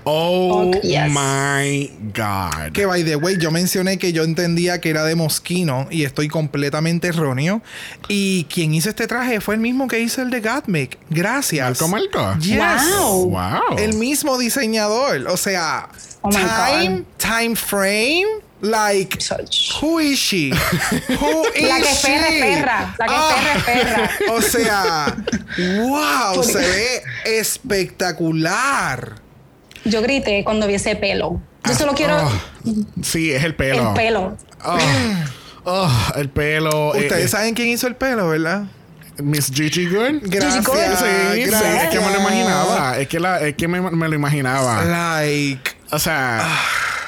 [0.03, 1.11] Oh Oh, yes.
[1.11, 2.71] my God.
[2.73, 6.27] Que by the way, yo mencioné que yo entendía que era de Mosquino y estoy
[6.27, 7.61] completamente erróneo.
[8.07, 10.97] Y quien hizo este traje fue el mismo que hizo el de Gottmik.
[11.11, 11.79] Gracias.
[11.79, 12.39] Marco Marco.
[12.39, 12.59] Yes.
[12.97, 13.29] Wow.
[13.29, 13.77] Wow.
[13.77, 15.27] El mismo diseñador.
[15.27, 15.87] O sea,
[16.23, 18.25] Oh my time, time frame,
[18.61, 19.17] like,
[19.81, 20.51] who is she?
[21.19, 22.07] Who is La que es she?
[22.07, 22.95] perra es perra.
[22.99, 24.09] La que es perra es perra.
[24.33, 25.17] O sea,
[26.35, 29.15] wow, se ve espectacular.
[29.85, 31.41] Yo grité cuando vi ese pelo.
[31.65, 32.41] Yo solo quiero Oh,
[33.03, 33.89] sí, es el pelo.
[33.89, 34.37] el pelo.
[34.63, 34.77] Oh,
[35.65, 36.93] oh, el pelo.
[36.95, 38.63] eh, Ustedes eh, saben quién hizo el pelo, ¿verdad?
[39.17, 40.21] Miss Gigi Good.
[40.23, 40.65] Gracias.
[40.65, 40.75] Good.
[40.75, 41.83] Sí, sí, gracias.
[41.83, 42.97] es que me lo imaginaba.
[42.99, 44.83] Es que, la, es que me, me lo imaginaba.
[44.85, 46.47] Like, O sea,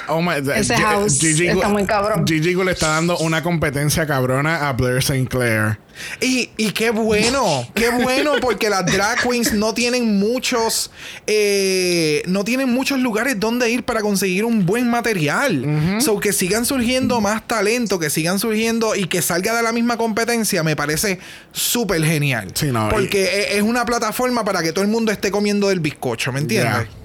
[0.07, 2.25] oh my, Ese house Gigi está muy cabrón.
[2.27, 5.27] Gigi le está dando una competencia cabrona a Blair St.
[5.27, 5.77] Clair.
[6.21, 10.89] Y, y qué bueno, qué bueno, porque las drag queens no tienen muchos,
[11.27, 15.99] eh, no tienen muchos lugares donde ir para conseguir un buen material.
[15.99, 19.97] So que sigan surgiendo más talento, que sigan surgiendo y que salga de la misma
[19.97, 21.19] competencia, me parece
[21.51, 22.51] súper genial.
[22.55, 25.79] Sí, no, porque e- es una plataforma para que todo el mundo esté comiendo del
[25.79, 26.87] bizcocho, ¿me entiendes?
[26.87, 27.02] Ya.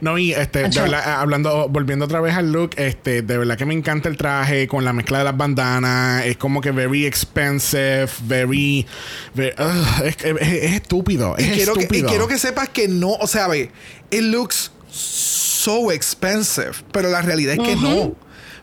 [0.00, 0.82] No, y este, de Acho.
[0.82, 4.16] verdad, ah, hablando, volviendo otra vez al look, este, de verdad que me encanta el
[4.16, 6.24] traje con la mezcla de las bandanas.
[6.26, 8.86] Es como que very expensive, very.
[9.34, 11.34] ve- ugh, es, es- es estúpido.
[11.38, 12.08] Y Es quiero, que, y estúpido.
[12.08, 13.70] quiero que sepas que no, o sea, ve,
[14.10, 18.14] it looks so expensive, pero la realidad es que no.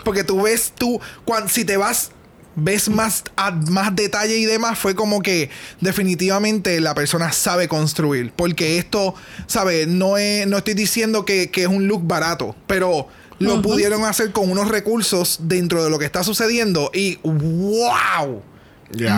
[0.04, 2.12] Porque tú ves, tú, cuando, si te vas,
[2.56, 5.50] ves más, a- más detalle y demás, fue como que
[5.82, 8.32] definitivamente la persona sabe construir.
[8.36, 9.16] Porque esto,
[9.48, 9.88] ¿sabes?
[9.88, 13.08] No, es, no estoy diciendo que, que es un look barato, pero
[13.40, 18.42] lo pudieron hacer con unos recursos dentro de lo que está sucediendo y ¡wow!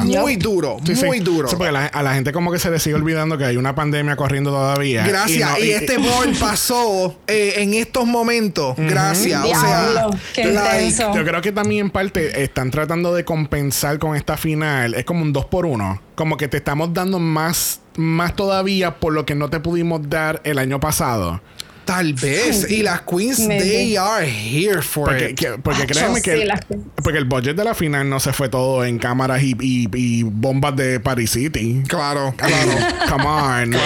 [0.05, 1.05] Muy duro, Sí, sí.
[1.05, 1.47] muy duro.
[1.49, 3.75] Sí, porque la- a la gente como que se le sigue olvidando que hay una
[3.75, 5.05] pandemia corriendo todavía.
[5.05, 5.51] Gracias.
[5.51, 8.75] no- Y, este ball pasó eh, en estos momentos.
[8.77, 9.43] Gracias.
[9.43, 10.95] O sea, qué like.
[11.13, 14.93] Yo creo que también en parte están tratando de compensar con esta final.
[14.93, 19.13] Es como un 2 por 1 Como que te estamos dando más, más todavía por
[19.13, 21.41] lo que no te pudimos dar el año pasado.
[21.85, 22.69] Tal vez.
[22.69, 23.63] Y las queens, Maybe.
[23.63, 25.37] they are here for Porque, it.
[25.39, 26.83] que- porque créeme que sí, el, las queens.
[27.03, 30.23] porque el budget de la final no se fue todo en cámaras y, y- y
[30.23, 31.83] bombas de Paris City.
[31.87, 32.71] Claro, claro.
[33.09, 33.73] Come on.
[33.73, 33.77] Y-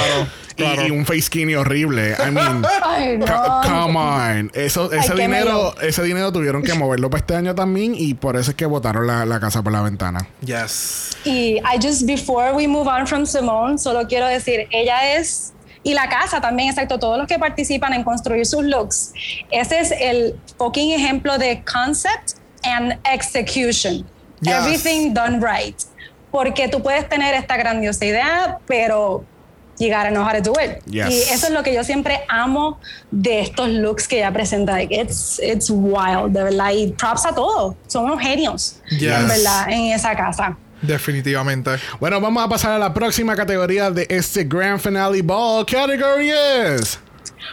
[0.56, 0.88] claro.
[0.88, 2.16] Y, un face skinny horrible.
[2.20, 4.52] I mean, Ay, co- come on.
[4.54, 5.22] Eso, ese quémelo.
[5.74, 8.66] dinero, ese dinero tuvieron que moverlo para este año también y por eso es que
[8.66, 10.28] botaron la, la casa por la ventana.
[10.46, 11.12] yes.
[11.26, 15.94] Y I just, before we move on from Simone, solo quiero decir, ella es, y
[15.94, 19.14] la casa también, exacto, todos los que participan en construir sus looks,
[19.50, 22.32] ese es el fucking ejemplo de concept
[22.64, 24.06] and execution.
[24.42, 24.54] Yes.
[24.54, 25.76] Everything done right.
[26.32, 29.26] Porque tú puedes tener esta grandiosa idea, pero
[29.80, 30.84] you gotta know how to do it.
[30.86, 31.10] Yes.
[31.10, 34.74] Y eso es lo que yo siempre amo de estos looks que ella presenta.
[34.74, 36.72] Like, it's, it's wild, de verdad.
[36.72, 37.76] Y props a todos.
[37.88, 39.04] Son unos genios, Yes.
[39.04, 40.58] en verdad, en esa casa.
[40.82, 41.72] Definitivamente.
[42.00, 45.66] Bueno, vamos a pasar a la próxima categoría de este Grand Finale Ball.
[45.66, 47.00] Category es...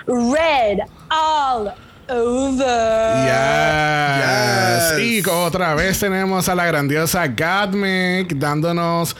[0.07, 0.79] Red
[1.11, 1.73] all
[2.09, 3.27] over.
[3.27, 4.99] Yes.
[4.99, 5.01] Yes.
[5.01, 9.17] Y otra vez tenemos a la grandiosa Godmick dándonos.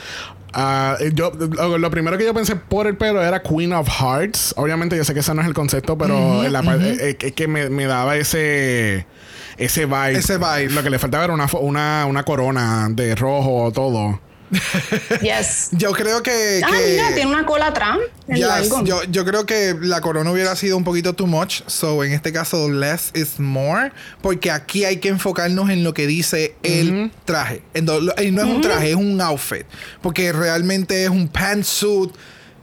[0.53, 4.53] ah, yo, lo, lo primero que yo pensé por el pelo era Queen of Hearts.
[4.57, 7.69] Obviamente, yo sé que ese no es el concepto, pero la eh, eh, que me,
[7.69, 9.05] me daba ese.
[9.57, 10.17] Ese vibe.
[10.17, 10.69] Ese vibe.
[10.69, 14.21] Lo que le faltaba era una, una, una corona de rojo todo.
[15.21, 15.69] Yes.
[15.71, 16.61] Yo creo que.
[16.63, 17.97] Ah, que- mira, tiene una cola atrás.
[18.27, 21.61] Yes, yo, yo creo que la corona hubiera sido un poquito too much.
[21.67, 23.91] So, en este caso, less is more.
[24.21, 27.61] Porque aquí hay que enfocarnos en lo que dice el traje.
[27.73, 29.65] En no es un traje, es un outfit.
[30.01, 32.11] Porque realmente es un pantsuit.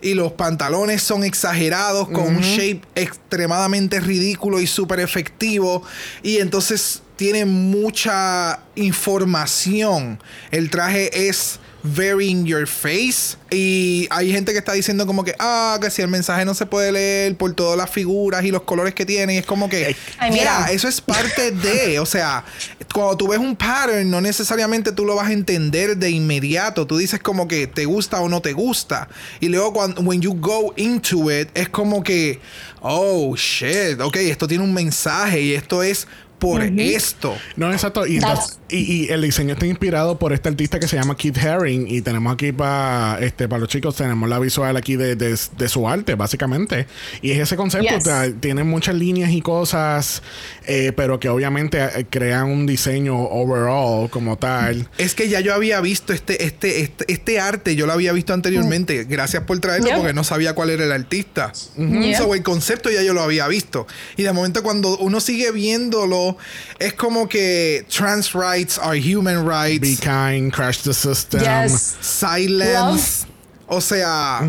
[0.04, 5.82] Y los pantalones son exagerados con un shape extremadamente ridículo y súper efectivo.
[6.22, 10.20] Y entonces tiene mucha información.
[10.50, 13.36] El traje es very in your face.
[13.50, 16.66] Y hay gente que está diciendo como que, ah, que si el mensaje no se
[16.66, 19.34] puede leer por todas las figuras y los colores que tiene.
[19.34, 20.66] Y es como que, Ay, mira.
[20.66, 22.44] yeah, eso es parte de, o sea,
[22.92, 26.86] cuando tú ves un pattern, no necesariamente tú lo vas a entender de inmediato.
[26.86, 29.08] Tú dices como que te gusta o no te gusta.
[29.40, 32.40] Y luego cuando when you go into it, es como que,
[32.80, 37.36] oh, shit, ok, esto tiene un mensaje y esto es por esto.
[37.56, 38.06] No, exacto.
[38.06, 41.38] Y, That's- y, y el diseño está inspirado por este artista que se llama Keith
[41.38, 41.86] Haring.
[41.88, 45.68] Y tenemos aquí para este para los chicos, tenemos la visual aquí de, de- de
[45.68, 46.86] su arte, básicamente.
[47.22, 47.88] Y es ese concepto.
[47.88, 47.98] Yes.
[47.98, 50.22] o sea, tiene muchas líneas y cosas,
[50.66, 54.88] eh, pero que obviamente eh, crean un diseño overall como tal.
[54.98, 58.32] Es que ya yo había visto este, este, este, este arte, yo lo había visto
[58.34, 59.04] anteriormente.
[59.04, 59.96] Gracias por traerlo Yeah.
[59.98, 61.52] porque no sabía cuál era el artista.
[61.76, 62.18] Yeah.
[62.18, 63.86] So, el concepto ya yo lo había visto.
[64.16, 66.33] Y de momento cuando uno sigue viéndolo,
[66.78, 70.00] es como que trans rights are human Be rights.
[70.00, 71.40] kind, crash the system.
[71.40, 71.96] Yes.
[72.00, 73.26] Silence.
[73.66, 74.40] O sea,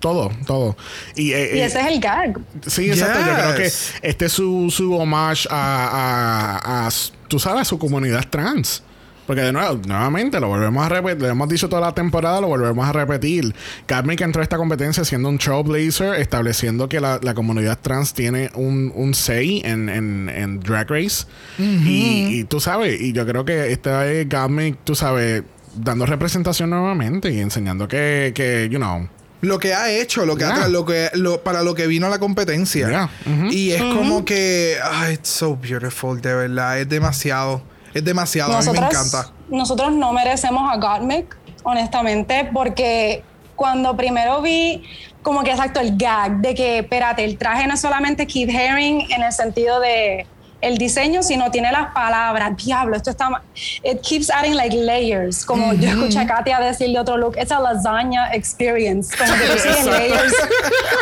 [0.00, 0.76] Todo, todo.
[1.16, 2.38] Y, eh, Y eh, ese es el gag.
[2.66, 3.20] Sí, exacto.
[3.20, 6.90] Yo creo que este es su, su homage a, a, a,
[7.28, 8.82] tú sabes, a su comunidad trans.
[9.26, 12.48] Porque de nuevo, nuevamente, lo volvemos a repetir, lo hemos dicho toda la temporada, lo
[12.48, 13.54] volvemos a repetir.
[13.86, 18.12] Carmen que entró a esta competencia siendo un trailblazer, estableciendo que la, la comunidad trans
[18.12, 21.24] tiene un, un say en, en, en Drag Race.
[21.58, 25.42] y, y tú sabes, y yo creo que esta es Carmen, tú sabes,
[25.76, 29.08] dando representación nuevamente y enseñando que, que you know,
[29.40, 30.66] lo que ha hecho, lo que ha Yeah.
[30.66, 32.88] tra- lo que lo, para lo que vino a la competencia.
[32.88, 33.10] Yeah.
[33.50, 37.62] Y es como que, ay, it's so beautiful, de verdad, es demasiado,
[37.94, 39.30] es demasiado, a mí me encanta.
[39.48, 43.22] nosotros no merecemos a Gottmik, honestamente, porque
[43.56, 44.82] cuando primero vi
[45.22, 49.10] como que exacto el gag de que, espérate, el traje no es solamente Keith Haring
[49.10, 50.26] en el sentido de
[50.64, 52.56] el diseño, sino tiene las palabras.
[52.56, 53.42] Diablo, esto está...
[53.82, 55.44] It keeps adding like layers.
[55.44, 59.14] Como yo escuché a Katia decir de otro look, it's a lasagna experience.
[59.14, 60.34] Como que tú layers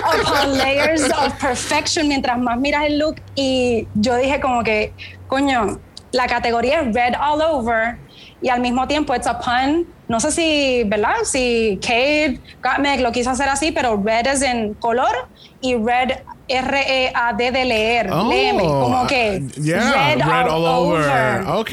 [0.05, 3.17] upon layers of perfection mientras más miras el look.
[3.37, 4.93] Y yo dije como que,
[5.29, 5.79] coño,
[6.12, 7.96] la categoría es red all over
[8.40, 9.87] y al mismo tiempo it's a pun.
[10.09, 11.14] No sé si, ¿verdad?
[11.25, 15.29] Si Kate Gottmik lo quiso hacer así, pero red es en color
[15.62, 16.11] y red
[16.48, 18.11] R-E-A-D de leer.
[18.12, 18.62] Oh, Léeme.
[18.64, 21.46] Como que yeah, red, all, over.
[21.48, 21.72] Ok,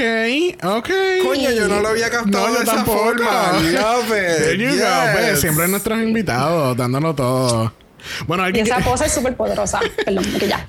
[0.63, 0.89] ok.
[1.25, 2.97] Coño, yo no lo había captado No, de esa tampoco.
[2.99, 3.51] forma.
[3.61, 4.37] Love it.
[4.37, 5.09] There you go, Yes.
[5.15, 7.73] pues, siempre nuestros invitados, dándolo todo.
[8.27, 9.79] Bueno, Y alguien esa que, pose es súper poderosa.
[10.05, 10.67] Perdón, que ya.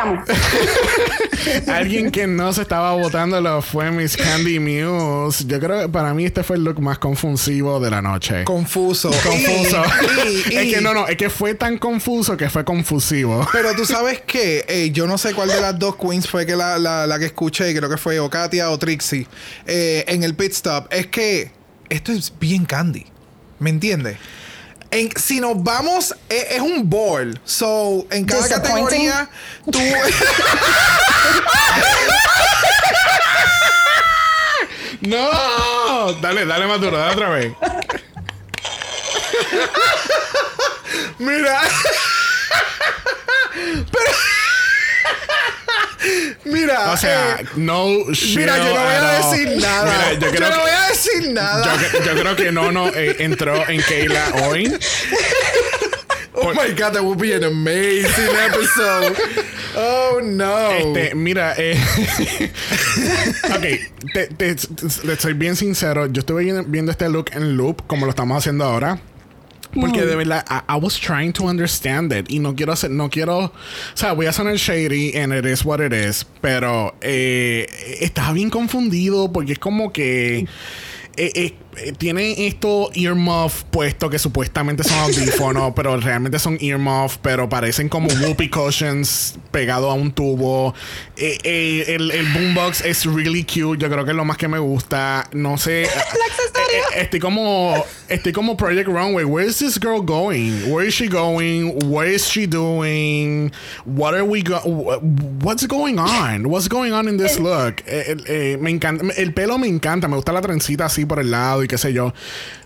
[0.00, 0.22] Amo.
[1.68, 5.44] alguien que no se estaba votando lo fue Miss Candy Muse.
[5.46, 8.44] Yo creo que para mí este fue el look más confusivo de la noche.
[8.44, 9.10] Confuso.
[9.10, 9.82] confuso.
[10.26, 13.46] Y- y- es y- que no, no, es que fue tan confuso que fue confusivo.
[13.52, 16.56] Pero tú sabes que eh, yo no sé cuál de las dos queens fue que
[16.56, 19.26] la, la, la que escuché, creo que fue o Katia o Trixie,
[19.66, 20.86] eh, en el pit stop.
[20.90, 21.50] Es que
[21.88, 23.06] esto es bien candy.
[23.58, 24.16] ¿Me entiendes?
[24.92, 27.38] En- si nos vamos, e- es, un board.
[27.44, 29.28] So, en cada categoría,
[29.70, 29.78] tú.
[35.02, 36.12] ¡No!
[36.20, 37.52] Dale, dale más duro, dale otra vez.
[41.18, 41.60] Mira.
[43.54, 44.10] Pero.
[46.44, 46.92] Mira.
[46.92, 47.86] O sea, eh, no
[48.34, 49.84] mira, yo no voy a decir nada.
[49.84, 51.64] Mira, yo yo creo no que- voy a decir nada.
[51.92, 54.72] Yo, yo creo que no, no eh, entró en Keila hoy.
[56.34, 59.16] oh my god, that would be an amazing episode.
[59.76, 60.70] Oh no.
[60.72, 61.78] Este, mira, eh,
[63.54, 63.60] ok,
[64.12, 66.06] te, te- te- te soy bien sincero.
[66.06, 68.98] Yo estuve viendo este look en loop, como lo estamos haciendo ahora.
[69.72, 72.30] Porque de verdad, I, I was trying to understand it.
[72.30, 73.38] Y no quiero hacer, no quiero.
[73.38, 73.52] O
[73.94, 76.26] sea, voy a sonar shady and it is what it is.
[76.40, 77.66] Pero eh,
[78.00, 80.38] estaba bien confundido porque es como que.
[80.40, 80.46] eh,
[81.16, 81.54] eh, eh,
[81.98, 88.08] tiene esto earmuff puesto que supuestamente son audífonos, pero realmente son earmuff, pero parecen como
[88.08, 90.74] whoopee cushions pegados a un tubo.
[91.16, 93.78] Eh, eh, el, el boombox es really cute.
[93.78, 95.28] Yo creo que es lo más que me gusta.
[95.32, 95.88] No sé.
[96.70, 99.24] Eh, eh, estoy como estoy como Project Runway.
[99.24, 100.70] Where is this girl going?
[100.70, 101.78] Where is she going?
[101.88, 103.52] What is she doing?
[103.84, 104.60] What are we go
[105.42, 106.48] What's going on?
[106.48, 107.82] What's going on in this look?
[107.86, 111.20] Eh, eh, eh, me encanta el pelo me encanta, me gusta la trencita así por
[111.20, 112.12] el lado y qué sé yo.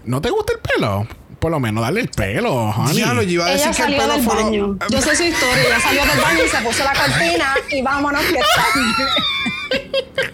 [0.04, 1.06] ¿No te gusta el pelo?
[1.38, 2.96] Por lo menos dale el pelo, honey.
[2.98, 4.78] Ya lo yo iba a decir Ella que el salió pelo del fue lo-.
[4.88, 5.66] Yo sé su historia.
[5.66, 8.64] Ella salió del baño y se puso la cortina y vámonos que está.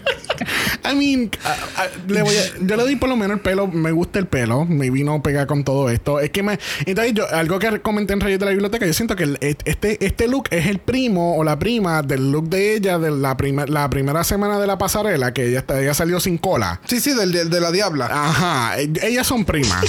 [0.83, 1.29] I mean,
[2.07, 4.65] le voy a- yo le doy por lo menos el pelo, me gusta el pelo,
[4.65, 6.19] me vino pega con todo esto.
[6.19, 6.59] Es que me.
[6.85, 10.03] Entonces, yo, algo que comenté en Reyes de la Biblioteca, yo siento que el- este,
[10.05, 13.69] este look es el primo o la prima del look de ella de la, primer-
[13.69, 16.81] la primera semana de la pasarela, que ella, está- ella salió sin cola.
[16.85, 18.07] Sí, sí, del, del- de la diabla.
[18.11, 19.83] Ajá, e- ellas son primas.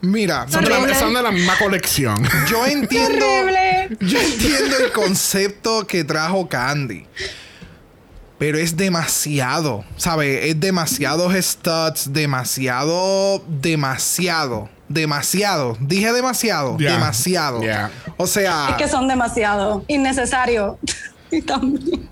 [0.00, 0.94] Mira, Son de, la, Horrible.
[0.98, 2.22] son de la misma colección.
[2.48, 3.26] yo entiendo.
[3.26, 3.88] Horrible.
[4.00, 7.04] Yo entiendo el concepto que trajo Candy.
[8.38, 10.46] Pero es demasiado, ¿sabes?
[10.46, 15.76] Es demasiados studs, demasiado, demasiado, demasiado.
[15.80, 17.60] Dije demasiado, demasiado.
[18.16, 20.76] O sea, Es que son demasiado innecesarios.
[21.30, 22.08] Y también.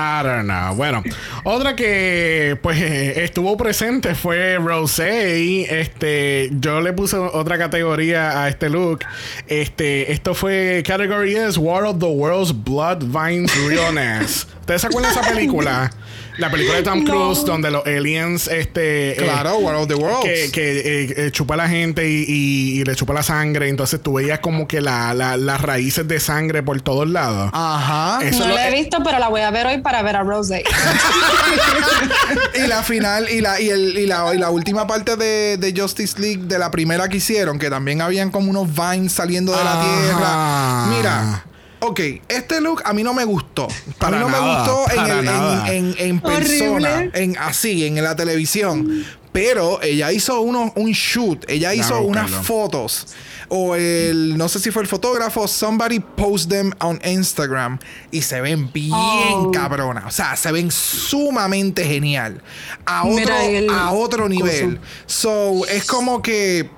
[0.00, 0.74] I don't know.
[0.74, 1.02] Bueno,
[1.44, 5.80] otra que pues estuvo presente fue Rosé.
[5.80, 9.00] Este, yo le puse otra categoría a este look.
[9.46, 14.46] Este, esto fue category is War of the World's Blood Vines Realness.
[14.60, 15.90] ¿Ustedes se acuerdan de esa película?
[16.40, 17.10] La película de Tom No.
[17.12, 20.24] Cruise donde los aliens este eh, claro, War of the Worlds.
[20.24, 23.68] que, que, eh, eh, chupa a la gente y, y- y le chupa la sangre.
[23.68, 27.50] Entonces tú veías como que la- la- las raíces de sangre por todos lados.
[27.52, 28.18] Ajá.
[28.24, 30.22] Eso no lo- la he visto, pero la voy a ver hoy para ver a
[30.22, 30.64] Rose.
[32.54, 35.78] y la final y la, y el- y la, y la última parte de, de
[35.78, 39.62] Justice League de la primera que hicieron, que también habían como unos vines saliendo de
[39.64, 40.86] la tierra.
[40.96, 41.44] Mira.
[41.80, 43.66] Ok, este look a mí no me gustó.
[43.98, 45.72] Para a mí no nada, me gustó en, para el- en- nada.
[45.72, 47.10] en- en persona, Horrible.
[47.22, 49.04] en así, en la televisión.
[49.32, 53.06] Pero ella hizo uno, un shoot, ella hizo unas fotos.
[53.52, 57.78] O el, no sé si fue el fotógrafo, somebody post them on Instagram
[58.10, 59.50] y se ven bien Oh.
[59.52, 60.04] cabronas.
[60.06, 62.42] O sea, se ven sumamente genial.
[62.86, 63.34] A otro,
[63.72, 64.28] a otro coso.
[64.28, 64.80] nivel.
[65.06, 66.68] So, es como que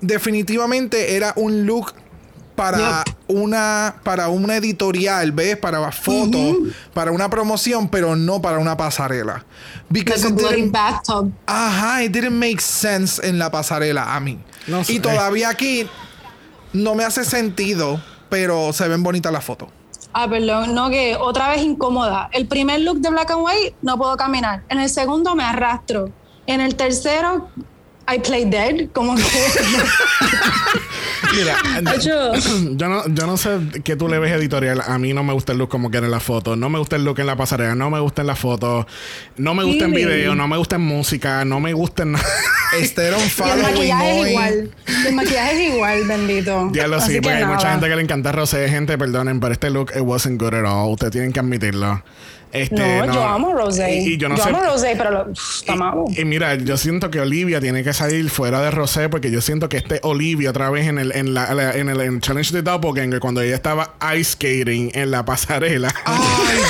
[0.00, 1.92] definitivamente era un look
[2.58, 3.14] para Yep.
[3.28, 5.56] una para una editorial, ¿ves?
[5.56, 6.56] Para fotos,
[6.92, 9.44] para una promoción, pero no para una pasarela.
[9.88, 11.32] Because Like a it bathtub.
[11.46, 14.40] Ajá, it didn't make sense en la pasarela a mí.
[14.66, 14.94] No sé.
[14.94, 15.86] y todavía aquí
[16.72, 19.68] no me hace sentido, pero se ven bonitas las fotos.
[20.12, 22.28] Ah, perdón, no, que otra vez incómoda.
[22.32, 24.64] El primer look de Black and White no puedo caminar.
[24.68, 26.10] En el segundo me arrastro.
[26.46, 27.50] En el tercero,
[28.10, 28.88] I play dead.
[28.92, 29.22] Como que.
[31.36, 31.56] Mira,
[32.00, 32.32] Yo-
[32.74, 34.80] yo no, yo no sé qué tú le ves editorial.
[34.86, 36.56] A mí no me gusta el look como que en la foto.
[36.56, 37.74] No me gusta el look en la pasarela.
[37.74, 38.86] No me gusta en la foto.
[39.36, 40.34] No me gusta en video.
[40.34, 41.44] No me gusta en música.
[41.44, 42.24] No me gusta en nada.
[42.78, 44.70] Este era un el maquillaje es igual.
[45.06, 46.70] El maquillaje es igual, bendito.
[46.72, 48.68] ya lo que porque hay mucha gente que le encanta Rosé.
[48.68, 50.92] Gente, perdonen, pero este look it wasn't good at all.
[50.92, 52.02] Ustedes tienen que admitirlo.
[52.52, 53.96] Este, No, yo amo Rosé.
[53.96, 54.48] Y, y yo no sé.
[54.48, 56.04] amo Rosé, pero lo, está malo.
[56.08, 59.40] Y, y mira, yo siento que Olivia tiene que salir fuera de Rosé porque yo
[59.40, 62.52] siento que este Olivia otra vez en el en la, la- en el en Challenge
[62.54, 65.94] de Doppelganger cuando ella estaba ice skating en la pasarela.
[66.04, 66.16] Ay,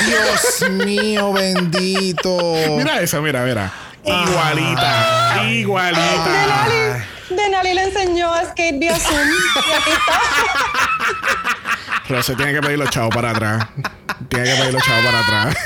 [0.07, 2.55] Dios mío, bendito.
[2.77, 3.73] Mira eso, mira, mira.
[4.05, 6.69] Igualita, igualita.
[6.69, 9.19] Denali, Denali le enseñó a skate vía Zoom.
[9.19, 10.21] Y aquí está.
[12.09, 13.67] Rosé tiene que pedir los chavos para atrás.
[14.29, 15.57] Tiene que pedir los chavos para atrás.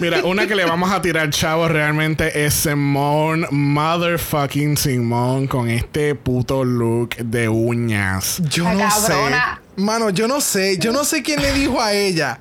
[0.00, 6.14] Mira, una que le vamos a tirar chavo realmente es Simone, motherfucking Simone, con este
[6.14, 8.40] puto look de uñas.
[8.44, 9.60] Yo La no cabrona.
[9.76, 9.80] sé.
[9.82, 10.78] Mano, yo no sé.
[10.78, 12.38] Yo no sé quién le dijo a ella.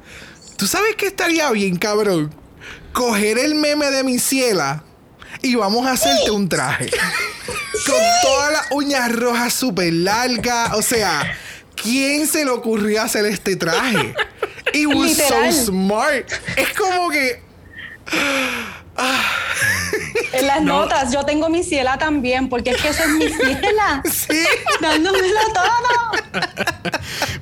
[0.58, 2.34] ¿Tú sabes qué estaría bien, cabrón?
[2.94, 4.84] Coger el meme de mi ciela
[5.42, 6.92] y vamos a hacerte un traje.
[7.90, 10.74] Con todas las uñas rojas súper largas.
[10.74, 11.36] O sea,
[11.82, 14.14] ¿quién se le ocurrió hacer este traje?
[14.74, 15.54] It was Literal.
[15.54, 16.30] so smart.
[16.56, 17.42] Es como que.
[20.34, 20.82] En las No.
[20.82, 24.04] notas, yo tengo mi ciela también, porque es que esa es mi ciela.
[24.12, 24.44] Sí.
[24.82, 26.42] Dándomelo todo.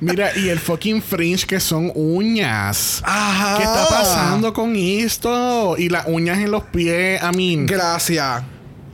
[0.00, 3.02] Mira, y el fucking fringe que son uñas.
[3.04, 3.56] Ajá.
[3.58, 5.76] ¿Qué está pasando con esto?
[5.76, 7.66] Y las uñas en los pies, I mean.
[7.66, 8.42] Gracias.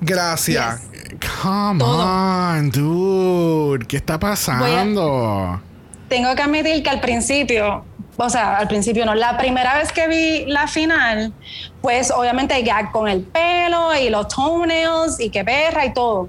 [0.01, 0.81] Gracias.
[1.21, 2.03] Come Todo.
[2.03, 3.87] on, dude.
[3.87, 5.61] ¿Qué está pasando?
[6.09, 7.85] Tengo que admitir que al principio,
[8.17, 11.33] o sea, al principio no, la primera vez que vi la final,
[11.81, 16.29] pues obviamente gag con el pelo y los toenails y que perra y todo.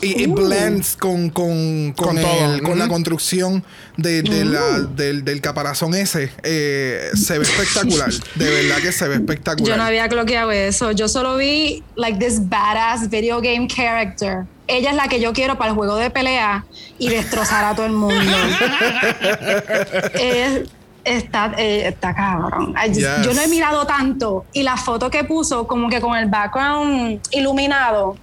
[0.00, 2.54] Y it blends con, con, con, Con todo.
[2.54, 3.64] el- con la construcción
[3.96, 6.30] de, de la- del, del caparazón ese.
[6.44, 8.08] Eh, se ve espectacular.
[8.36, 9.68] de verdad que se ve espectacular.
[9.68, 10.92] Yo no había cloqueado eso.
[10.92, 14.44] Yo solo vi like this badass video game character.
[14.68, 16.64] Ella es la que yo quiero para el juego de pelea
[16.98, 18.20] y destrozar a todo el mundo.
[20.14, 20.68] Es-
[21.04, 22.74] está, eh, está cabrón.
[22.92, 23.22] Yes.
[23.24, 27.20] Yo no he mirado tanto y la foto que puso como que con el background
[27.30, 28.16] iluminado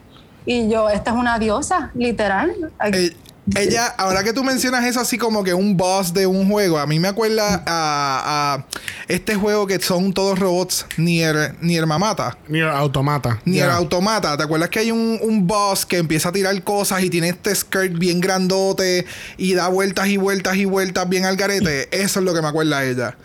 [0.45, 2.53] y yo, esta es una diosa, literal.
[2.93, 3.15] Eh,
[3.55, 6.87] ella, ahora que tú mencionas eso así como que un boss de un juego, a
[6.87, 8.65] mí me acuerda a, a
[9.07, 12.37] este juego que son todos robots, Nier, Nier Mamata.
[12.47, 13.39] Nier Automata.
[13.45, 13.75] Nier Yeah.
[13.77, 17.29] Automata, ¿te acuerdas que hay un, un boss que empieza a tirar cosas y tiene
[17.29, 19.05] este skirt bien grandote
[19.37, 21.87] y da vueltas y vueltas y vueltas bien al garete?
[21.91, 23.17] Eso es lo que me acuerda a ella.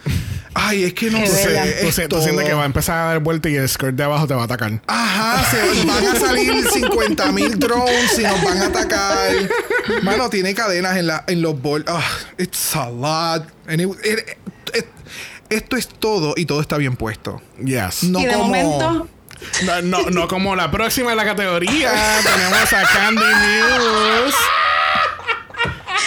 [0.54, 1.78] Ay, es que no Qué sé.
[1.80, 3.94] Tú, es si- tú sientes que va a empezar a dar vuelta y el skirt
[3.94, 4.80] de abajo te va a atacar.
[4.86, 9.32] Ajá, se van a salir 50 mil drones y nos van a atacar.
[10.02, 11.84] Mano, tiene cadenas en, la, en los bol.
[11.86, 12.02] Ah,
[12.38, 13.44] it's a lot.
[13.68, 14.36] And it- it-
[14.74, 14.86] it-
[15.50, 17.40] esto es todo y todo está bien puesto.
[17.64, 18.04] Yes.
[18.04, 18.44] No y de como.
[18.46, 19.08] momento,
[19.64, 21.92] No, no, no como la próxima de la categoría.
[22.24, 24.34] tenemos a Candy News.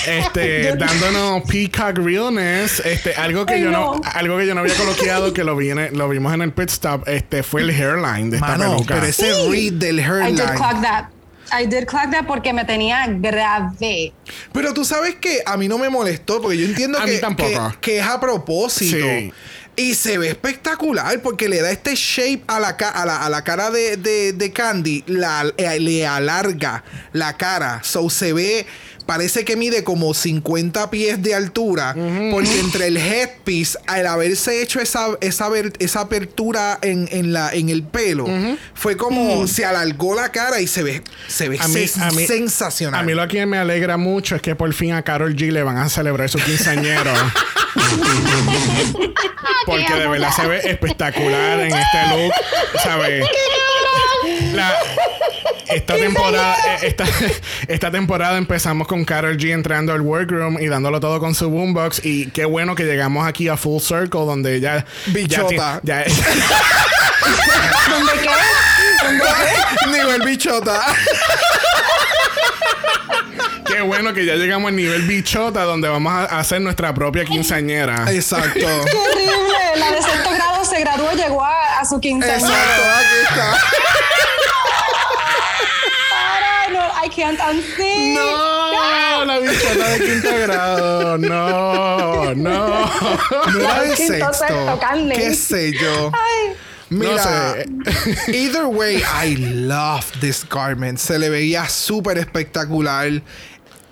[0.08, 4.02] Este, dándonos Peacock Realness, este, algo que Ay, yo no, no.
[4.14, 6.52] algo que yo no había coloqueado, que lo vi en el- lo vimos en el
[6.52, 8.96] pit stop, este, fue el hairline de esta Mano, peluca.
[8.96, 10.56] pero ese read del I did hairline.
[10.56, 11.06] clock that.
[11.52, 14.14] I did clock that porque me tenía grave.
[14.52, 17.20] Pero tú sabes que a mí no me molestó porque yo entiendo A que, mí
[17.20, 17.72] tampoco.
[17.74, 18.98] que, que es a propósito.
[18.98, 19.32] Sí.
[19.76, 23.30] Y se ve espectacular porque le da este shape a la, ca- a la, a
[23.30, 27.82] la cara de, de- de Candy, la, eh, le alarga la cara.
[27.84, 28.68] So se ve
[29.06, 31.93] parece que mide como 50 pies de altura,
[32.32, 37.51] porque entre el headpiece, al haberse hecho esa, esa, ver- esa apertura en, en la,
[37.54, 38.26] en el pelo,
[38.74, 42.12] fue como se alargó la cara y se ve, se ve A mí- se- a
[42.12, 42.99] mí- sensacional.
[43.01, 45.64] A mí lo que me alegra mucho es que por fin a Carol G le
[45.64, 47.12] van a celebrar su quinceañero.
[49.66, 52.34] Porque de verdad se ve espectacular en este look.
[52.84, 53.26] ¿Sabes?
[54.54, 54.78] La-
[55.68, 57.06] esta temporada, eh, esta,
[57.68, 62.01] esta temporada empezamos con Carol G entrando al workroom y dándolo todo con su boombox.
[62.06, 64.86] Y qué bueno que llegamos aquí a Full Circle, donde ya.
[65.08, 65.80] Bichota.
[65.84, 66.14] Ya, ya-
[67.89, 68.30] ¿Dónde qué?
[69.91, 70.82] Nivel bichota.
[73.66, 78.06] qué bueno que ya llegamos al nivel bichota, donde vamos a hacer nuestra propia quinceañera.
[78.12, 78.54] Exacto.
[78.60, 79.58] Qué horrible.
[79.78, 82.47] La de sexto grado se graduó, llegó a, a su quinceañero.
[82.47, 83.58] Exacto, aquí está.
[87.04, 88.14] No, I can't unsee.
[88.16, 91.18] No, la bichota de quinto grado.
[91.18, 92.86] No, no.
[93.51, 94.80] No era de sexto.
[95.14, 96.12] ¿Qué sé yo?
[96.14, 96.56] Ay,
[96.89, 97.66] Mira, sé.
[98.34, 100.97] either way, I love this garment.
[100.99, 103.22] Se le veía súper espectacular.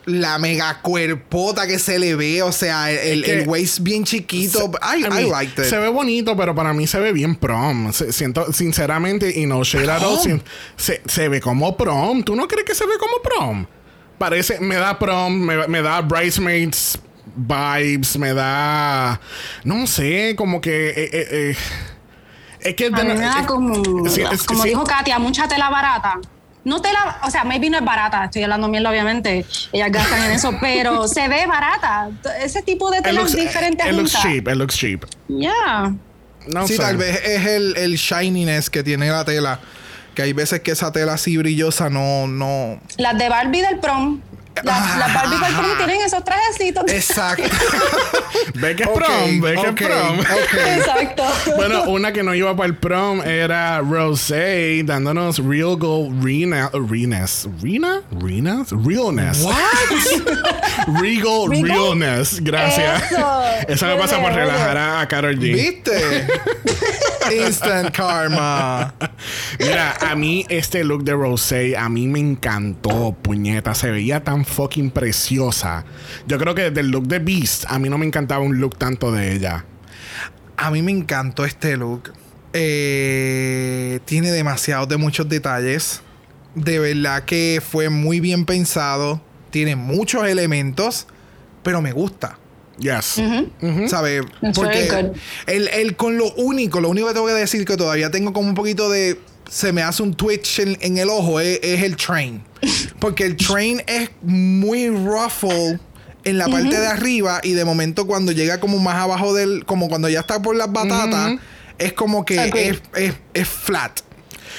[0.06, 4.72] La mega cuerpota que se le ve, o sea, el, el waist bien chiquito.
[4.82, 5.70] I, I I, mean, liked it.
[5.70, 7.94] Se ve bonito, pero para mí se ve bien prom.
[7.94, 10.18] Se- siento, sinceramente, y no shade at all,
[10.76, 12.24] se, se ve como prom.
[12.24, 13.66] ¿Tú no crees que se ve como prom?
[14.18, 16.98] Parece, me da prom, me, me da bridesmaids
[17.36, 19.22] vibes, me da,
[19.64, 20.90] no sé, como que...
[20.90, 21.56] eh, eh, eh,
[22.60, 22.88] es que...
[22.88, 24.70] a mí me da como, es- como sí.
[24.70, 26.20] dijo Katia, mucha tela barata.
[26.64, 29.46] No tela, o sea, maybe no es barata, estoy hablando mierda, obviamente.
[29.72, 32.10] Ellas gastan en eso, pero se ve barata.
[32.40, 35.06] Ese tipo de telas looks, diferentes it looks cheap, it looks cheap.
[35.28, 35.94] Yeah.
[36.48, 36.82] No sí, sé.
[36.82, 39.60] tal vez es el, el shininess que tiene la tela.
[40.14, 42.82] Que hay veces que esa tela así brillosa no, no.
[42.98, 44.20] Las de Barbie del prom.
[44.64, 46.84] Las, las Barbie del prom tienen esos trajecitos.
[46.92, 47.44] Exacto.
[48.56, 50.20] Ve que es prom, ve que es prom.
[50.78, 51.24] Exacto.
[51.56, 57.48] Bueno, una que no iba para el prom era Rosé dándonos Real Gold Rena, Renas.
[57.62, 58.02] ¿Rena?
[58.20, 58.70] ¿Renas?
[58.72, 59.46] Realness.
[61.02, 61.64] Regal Regal.
[61.64, 62.40] Realness.
[62.44, 63.12] Gracias.
[63.12, 63.42] Eso.
[63.68, 65.54] Eso me pasa por relajar a, a Karol G.
[65.54, 66.28] ¿Viste?
[67.32, 68.94] Instant karma.
[69.60, 73.74] Mira, a mí este look de Rosé, a mí me encantó, puñeta.
[73.74, 75.86] Se veía tan fucking preciosa.
[76.28, 78.78] Yo creo que desde el look de Beast, a mí no me encantaba un look
[78.78, 79.66] tanto de ella.
[80.58, 82.14] A mí me encantó este look.
[82.54, 86.02] Eh, tiene demasiados de muchos detalles.
[86.56, 89.22] De verdad que fue muy bien pensado.
[89.50, 91.08] Tiene muchos elementos,
[91.64, 92.38] pero me gusta.
[92.78, 93.18] Yes.
[95.46, 98.50] El, el con lo único, lo único que tengo que decir que todavía tengo como
[98.50, 99.20] un poquito de.
[99.52, 102.42] Se me hace un twitch en, en el ojo, es, es el train.
[103.00, 105.78] Porque el train es muy ruffle
[106.24, 109.66] en la parte de arriba y de momento cuando llega como más abajo del.
[109.66, 111.34] Como cuando ya está por las batatas,
[111.78, 114.00] es como que es, es flat.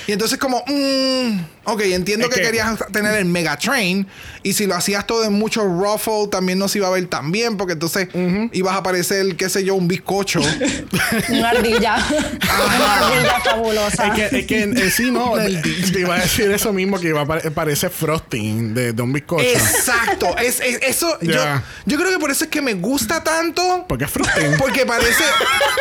[0.07, 4.07] Y entonces como, mm, ok, entiendo Es que, que- querías tener el Mega Train
[4.43, 7.31] y si lo hacías todo en mucho ruffle también no se iba a ver tan
[7.33, 8.09] bien porque entonces
[8.53, 10.41] ibas a parecer, qué sé yo, un bizcocho.
[11.29, 11.97] Una ardilla.
[12.11, 14.07] Una ardilla fabulosa.
[14.09, 15.33] Es que, es que eh, sí, no.
[15.93, 19.13] Te, iba a decir eso mismo que iba a pare- parece frosting de, de un
[19.13, 19.43] bizcocho.
[19.45, 23.85] Exacto, es, es- eso, yo, creo que por eso es que me gusta tanto.
[23.89, 24.57] Porque es frosting.
[24.59, 25.25] Porque parece,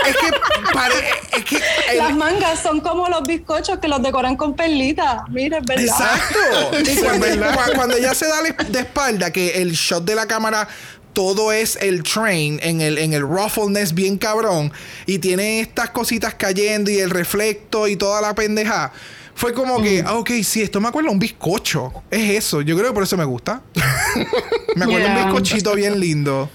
[0.07, 1.55] es que, pare- es que
[1.91, 5.21] el- Las mangas son como los bizcochos que los decoran con perlitas.
[5.29, 5.83] Mira, verdad.
[5.85, 6.39] Exacto.
[6.91, 10.67] Y cuando, cua- cuando ella se da de espalda, que el shot de la cámara
[11.13, 14.71] todo es el train en el, en el ruffleness bien cabrón
[15.05, 18.93] y tiene estas cositas cayendo y el reflecto y toda la pendeja.
[19.35, 21.91] Fue como que, ah, ok, sí, esto me acuerda a un bizcocho.
[22.11, 22.61] Es eso.
[22.61, 23.61] Yo creo que por eso me gusta.
[24.75, 25.17] me acuerda Yeah.
[25.17, 26.49] un bizcochito bien lindo.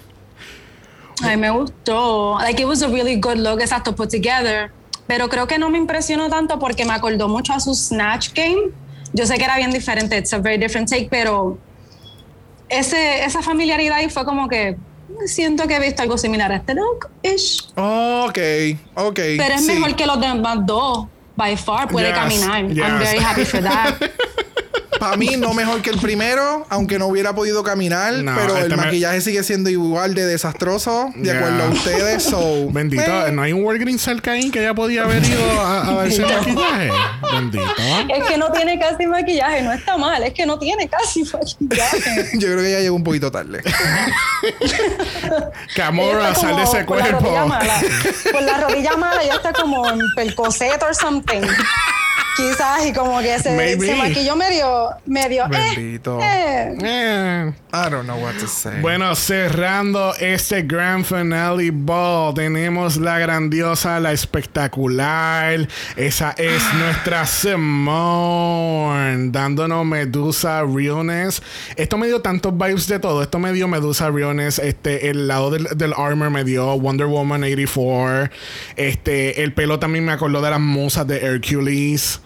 [1.23, 2.39] Ay, me gustó.
[2.41, 4.71] Like, it was a really good look, exacto, put together.
[5.07, 8.71] Pero creo que no me impresionó tanto porque me acordó mucho a su Snatch Game.
[9.17, 11.57] Yo sé que era bien diferente, it's a very different take, pero
[12.69, 14.77] ese, esa familiaridad y fue como que
[15.25, 17.67] siento que he visto algo similar a este look ish.
[17.77, 18.39] Ok,
[18.95, 19.21] ok.
[19.39, 19.73] Pero es sí.
[19.73, 21.07] mejor que los demás dos.
[21.35, 22.61] By far, puede Yes, caminar.
[22.65, 23.95] I'm very happy for that.
[24.99, 28.67] Para mí, no mejor que el primero, aunque no hubiera podido caminar, No, pero este
[28.67, 31.39] el me- maquillaje sigue siendo igual de desastroso, de Yeah.
[31.39, 32.23] acuerdo a ustedes.
[32.23, 35.89] So, Bendito, eh, no hay un Walgreens cerca ahí que ella podía haber ido a,
[35.89, 36.91] a darse maquillaje.
[37.33, 37.65] Bendito.
[38.15, 42.31] es que no tiene casi maquillaje, no está mal, es que no tiene casi maquillaje.
[42.39, 43.63] Yo creo que ya llegó un poquito tarde.
[45.75, 47.49] Camora, Ella está sal de como ese con la rodilla cuerpo.
[47.49, 47.81] mala.
[48.33, 51.43] Con la rodilla mala ya está como en pelcoset or something.
[52.37, 53.87] Quizás, y como que se, Maybe.
[53.87, 56.21] se maquilló medio, medio, eh, Bendito.
[56.21, 56.77] eh.
[56.83, 57.53] Eh.
[57.73, 58.81] I don't know what to say.
[58.83, 65.67] Bueno, cerrando este Grand Finale Ball, tenemos la grandiosa, la espectacular.
[65.97, 71.43] Esa es nuestra Simone, dándonos Medusa Realness.
[71.77, 73.23] Esto me dio tantos vibes de todo.
[73.23, 74.59] Esto me dio Medusa Realness.
[74.59, 78.31] Este, el lado del, del armor me dio Wonder Woman 84.
[78.77, 82.21] Este, el pelo también me acordó de las musas de Hercules.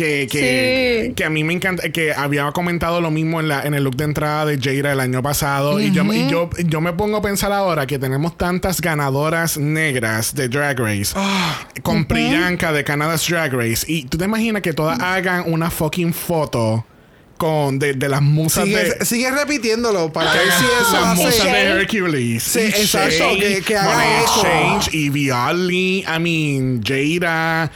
[0.00, 1.12] Que, que, Sí.
[1.14, 3.96] que a mí me encanta, que había comentado lo mismo en, la, en el look
[3.96, 5.78] de entrada de Jada el año pasado.
[5.78, 10.34] Y, yo, y yo, yo me pongo a pensar ahora que tenemos tantas ganadoras negras
[10.34, 11.14] de Drag Race
[11.82, 13.84] con Priyanka de Canada's Drag Race.
[13.86, 16.86] Y tú te imaginas que todas hagan una fucking foto
[17.36, 19.04] con de, de las musas sigue, de.
[19.04, 21.24] sigue repitiéndolo para ver si eso las hace.
[21.26, 21.60] musas de.
[21.60, 22.42] Hercules.
[22.42, 24.42] Sí, exacto, que- que haga Monet eco.
[24.42, 27.70] Change y Viali, I mean, Jada.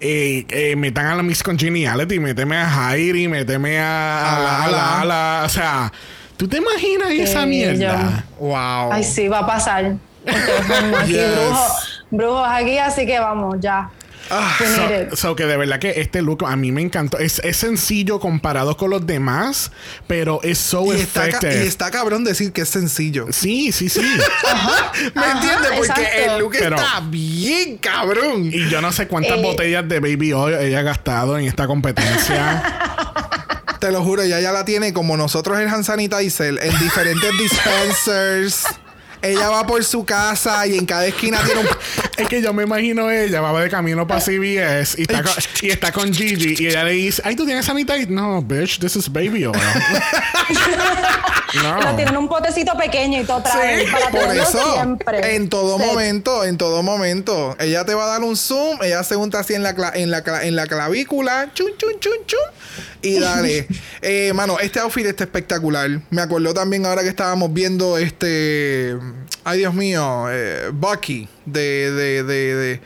[0.00, 4.68] Eh, eh, metan a la Miss Congeniality, méteme a Heidi, méteme a, a, la- a
[4.70, 5.92] la- a la- O sea,
[6.36, 8.24] ¿tú te imaginas esa mierda?
[8.38, 8.92] Wow.
[8.92, 9.94] Ay, sí, va a pasar.
[10.24, 11.30] Porque Yes.
[11.36, 13.90] brujos, brujos aquí, así que vamos, ya.
[14.30, 15.10] Ah, it.
[15.10, 17.18] So, so que de verdad que este look a mí me encantó.
[17.18, 19.70] Es, es sencillo comparado con los demás,
[20.06, 23.26] pero es so y, está, y está cabrón decir que es sencillo.
[23.30, 24.00] Sí, sí, sí.
[25.14, 25.70] ¿Me Ajá, entiendes?
[25.76, 26.32] Porque exacto.
[26.34, 28.50] el look Pero- está bien cabrón.
[28.52, 29.42] Y yo no sé cuántas Eh.
[29.42, 32.62] botellas de Baby Oil ella ha gastado en esta competencia.
[33.80, 38.64] Te lo juro, ella ya la tiene como nosotros el hand sanitizer en diferentes dispensers.
[39.20, 41.66] Ella va por su casa y en cada esquina tiene un...
[42.16, 45.70] es que yo me imagino ella va de camino para CVS y está, con, y
[45.70, 48.10] está con Gigi y ella le dice, ay, ¿tú tienes sanitizer?
[48.10, 49.52] No, bitch, this is Baby Oil.
[51.62, 51.94] No.
[51.94, 55.36] tienen un potecito pequeño y todo trae para Por tenerlo eso, siempre.
[55.36, 55.84] en todo Sí.
[55.86, 59.54] momento, en todo momento, ella te va a dar un zoom, ella se unta así
[59.54, 62.40] en la, cla- en la, cla- en la clavícula, chun, chun, chun, chun,
[63.02, 63.68] y dale.
[64.02, 65.88] eh, mano, este outfit está espectacular.
[66.10, 68.96] Me acordó también ahora que estábamos viendo este,
[69.44, 72.80] ay Dios mío, eh, Bucky de, de, de, de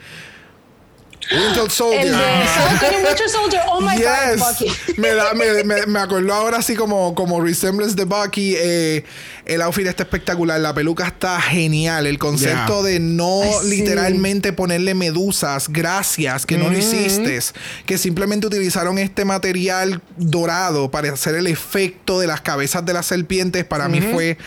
[1.31, 2.01] Winter Soldier.
[2.07, 3.15] El de Ah.
[3.29, 3.61] Soldier Winter.
[3.67, 4.39] Oh my Yes.
[4.39, 4.97] God, Bucky.
[5.01, 8.55] Me, da, me, me, me acordó ahora así como, como resemblance de Bucky.
[8.57, 9.03] eh,
[9.45, 10.59] el outfit está espectacular.
[10.59, 12.07] La peluca está genial.
[12.07, 12.89] El concepto Yeah.
[12.93, 13.69] de no Ay, sí.
[13.69, 17.39] literalmente ponerle medusas, gracias, que no lo hiciste.
[17.85, 23.05] Que simplemente utilizaron este material dorado para hacer el efecto de las cabezas de las
[23.05, 23.63] serpientes.
[23.65, 24.37] Para mí fue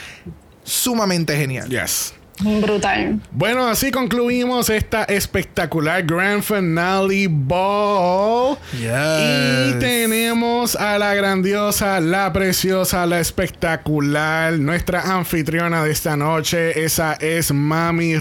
[0.65, 1.69] sumamente genial.
[1.69, 2.15] Yes.
[2.43, 3.20] Brutal.
[3.30, 8.57] Bueno, así concluimos esta espectacular Grand Finale Ball.
[8.72, 9.70] Yes.
[9.70, 16.84] Y tenemos a la grandiosa, la preciosa, la espectacular, nuestra anfitriona de esta noche.
[16.84, 18.18] Esa es Mami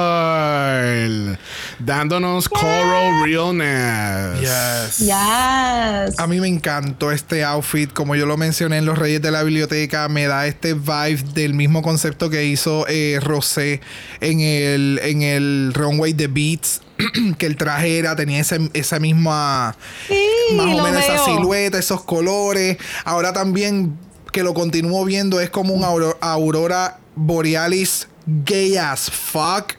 [0.00, 1.38] RuPaul.
[1.78, 4.40] Dándonos Coral Realness.
[4.40, 4.98] Yes.
[4.98, 6.18] Yes.
[6.18, 9.42] A mí me encantó este outfit, como yo lo mencioné en Los Reyes de la
[9.42, 13.80] Biblioteca, me da este vibe del mismo concepto que hizo eh, Rosé
[14.20, 16.82] en el, en el Runway de Beats,
[17.38, 19.74] que el traje era, tenía ese- esa misma,
[20.08, 20.22] Sí,
[20.56, 22.76] más o menos esa silueta, esos colores.
[23.04, 23.96] Ahora también
[24.32, 29.74] que lo continúo viendo es como un auro- aurora borealis gay as fuck.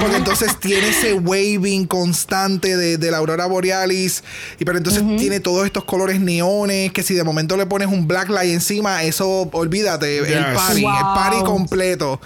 [0.00, 4.22] Porque entonces tiene ese waving constante de, de la aurora borealis.
[4.58, 8.06] Y pero entonces tiene todos estos colores neones que si de momento le pones un
[8.06, 12.20] black light encima, eso olvídate, el party, el party completo.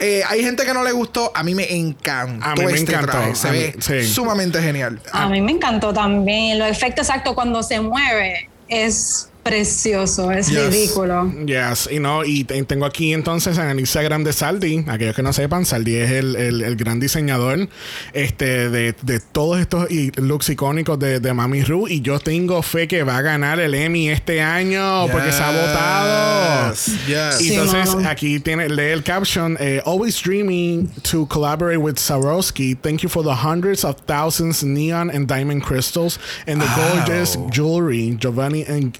[0.00, 2.90] Eh, hay gente que no le gustó, a mí me encantó A mí me este
[2.92, 3.34] encantó, traje.
[3.36, 4.04] Se a mí- ve sí.
[4.12, 5.00] sumamente genial.
[5.12, 6.58] A mí me encantó también.
[6.58, 10.66] Los efectos exactos cuando se mueve es precioso, es Yes.
[10.72, 11.32] ridículo.
[11.46, 15.22] Yes, y no, y te- tengo aquí entonces en el Instagram de Saldi, aquellos que
[15.22, 17.68] no sepan, Saldi es el, el- el gran diseñador
[18.12, 22.62] este, de, de todos estos i- looks icónicos de, de Mami Ru, y yo tengo
[22.62, 26.74] fe que va a ganar el Emmy este año porque se ha votado.
[27.06, 27.40] Yes.
[27.40, 32.74] Y Sí, entonces aquí tiene, lee el caption, eh, always dreaming to collaborate with Swarovski.
[32.76, 38.16] Thank you for the hundreds of thousands neon and diamond crystals and the gorgeous jewelry.
[38.18, 38.92] Giovanni, el-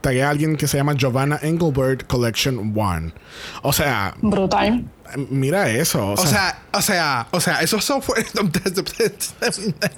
[0.00, 3.12] tagué a alguien que se llama Giovanna Engelbert Collection One.
[3.62, 4.84] O sea, Brutal.
[5.28, 6.08] mira eso.
[6.08, 8.24] O, O sea, o sea, o sea, esos software.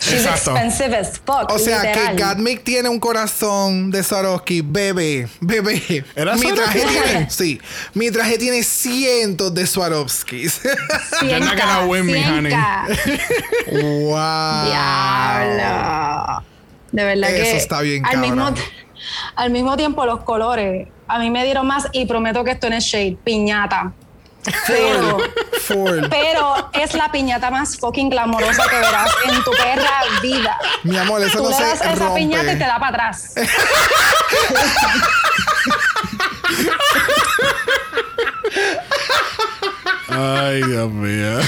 [0.00, 1.50] She's expensive as fuck.
[1.50, 2.16] o sea, literal.
[2.16, 6.04] que Gatmic tiene un corazón de Swarovski, bebé, bebé.
[6.16, 7.02] ¿Era mi traje Swarovski?
[7.04, 7.60] tiene, sí,
[7.94, 10.60] mi traje tiene cientos de Swarovskis.
[11.22, 12.52] You're not gonna win me, honey.
[12.52, 14.06] 100K.
[14.08, 14.64] wow.
[14.66, 16.44] Diablo.
[16.92, 17.56] De verdad Eso que.
[17.56, 18.54] está bien al cabrón.
[18.54, 18.54] mismo,
[19.36, 22.76] al mismo tiempo, los colores a mí me dieron más y prometo que esto no
[22.76, 23.92] es shade, piñata.
[24.66, 25.18] Pero.
[26.10, 30.58] Pero es la piñata más fucking glamorosa que verás en tu perra vida.
[30.82, 33.34] Mi amor, eso Tú no le das se esa piñata y te da para atrás.
[40.08, 41.40] Ay, Dios mío.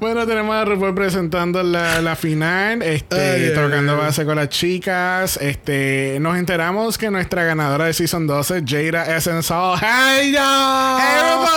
[0.00, 3.98] Bueno, tenemos a RuPaul presentando la, la final, este, Ay, tocando ay.
[3.98, 5.38] base con las chicas.
[5.40, 9.78] Este, nos enteramos que nuestra ganadora de Season 12, Jada Essence Hall.
[9.80, 11.48] ¡Hey, yo!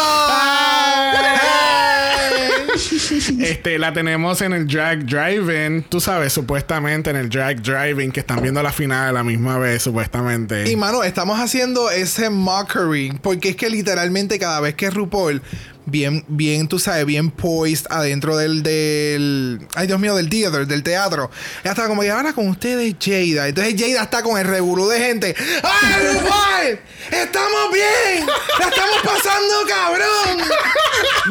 [3.39, 5.83] Este, la tenemos en el Drag Driving.
[5.83, 9.57] Tú sabes, supuestamente en el Drag Driving, que están viendo la final a la misma
[9.57, 10.69] vez, supuestamente.
[10.71, 13.13] Y mano, estamos haciendo ese mockery.
[13.21, 15.41] Porque es que literalmente cada vez que RuPaul,
[15.85, 19.67] bien, bien, tú sabes, bien poised adentro del, del.
[19.75, 21.29] Ay, Dios mío, del theater, del teatro.
[21.63, 23.47] Ella estaba como, y ahora con ustedes, Jada.
[23.47, 25.35] Entonces Jada está con el revolú de gente.
[25.63, 26.79] ¡Ay, RuPaul!
[27.11, 28.27] ¡Estamos bien!
[28.59, 30.37] ¡La estamos pasando, cabrón!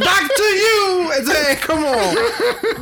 [0.05, 1.12] ¡Back to you!
[1.18, 1.92] Entonces es como.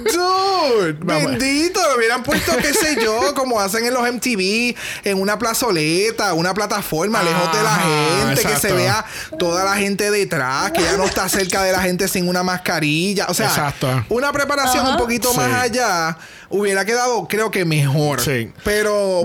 [0.04, 1.30] Dude, Vamos.
[1.30, 1.80] bendito.
[1.88, 6.54] Lo hubieran puesto, qué sé yo, como hacen en los MTV, en una plazoleta, una
[6.54, 9.04] plataforma, lejos de la gente, que se vea
[9.38, 13.26] toda la gente detrás, que ya no está cerca de la gente sin una mascarilla.
[13.28, 14.04] O sea, Exacto.
[14.08, 14.92] una preparación Ajá.
[14.92, 15.36] un poquito Sí.
[15.36, 16.16] más allá
[16.50, 18.20] hubiera quedado, creo que mejor.
[18.20, 18.50] Sí.
[18.64, 19.22] Pero.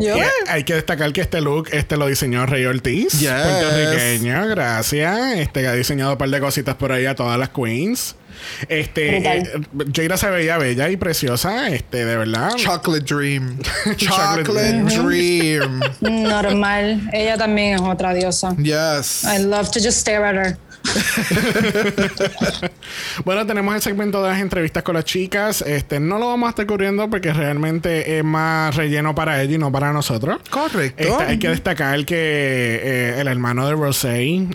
[0.47, 3.29] Hay que destacar que este look este lo diseñó Rey Ortiz, Yes.
[3.31, 5.37] puertorriqueño, gracias.
[5.37, 8.15] Este ha diseñado un par de cositas por ahí a todas las queens.
[8.67, 9.43] Este eh,
[9.95, 12.49] Jada se veía bella y preciosa, este de verdad.
[12.55, 13.59] Chocolate Dream.
[13.95, 15.79] Chocolate Chocolate Dream.
[16.01, 17.09] Normal.
[17.13, 18.55] Ella también es otra diosa.
[18.57, 19.23] Yes.
[19.23, 20.57] I love to just stare at her.
[23.25, 25.61] Bueno, tenemos el segmento de las entrevistas con las chicas.
[25.61, 29.57] Este no lo vamos a estar cubriendo porque realmente es más relleno para ella y
[29.57, 30.39] no para nosotros.
[30.49, 31.01] Correcto.
[31.03, 32.15] Este, hay que destacar que
[32.83, 34.47] eh, el hermano de Rosé,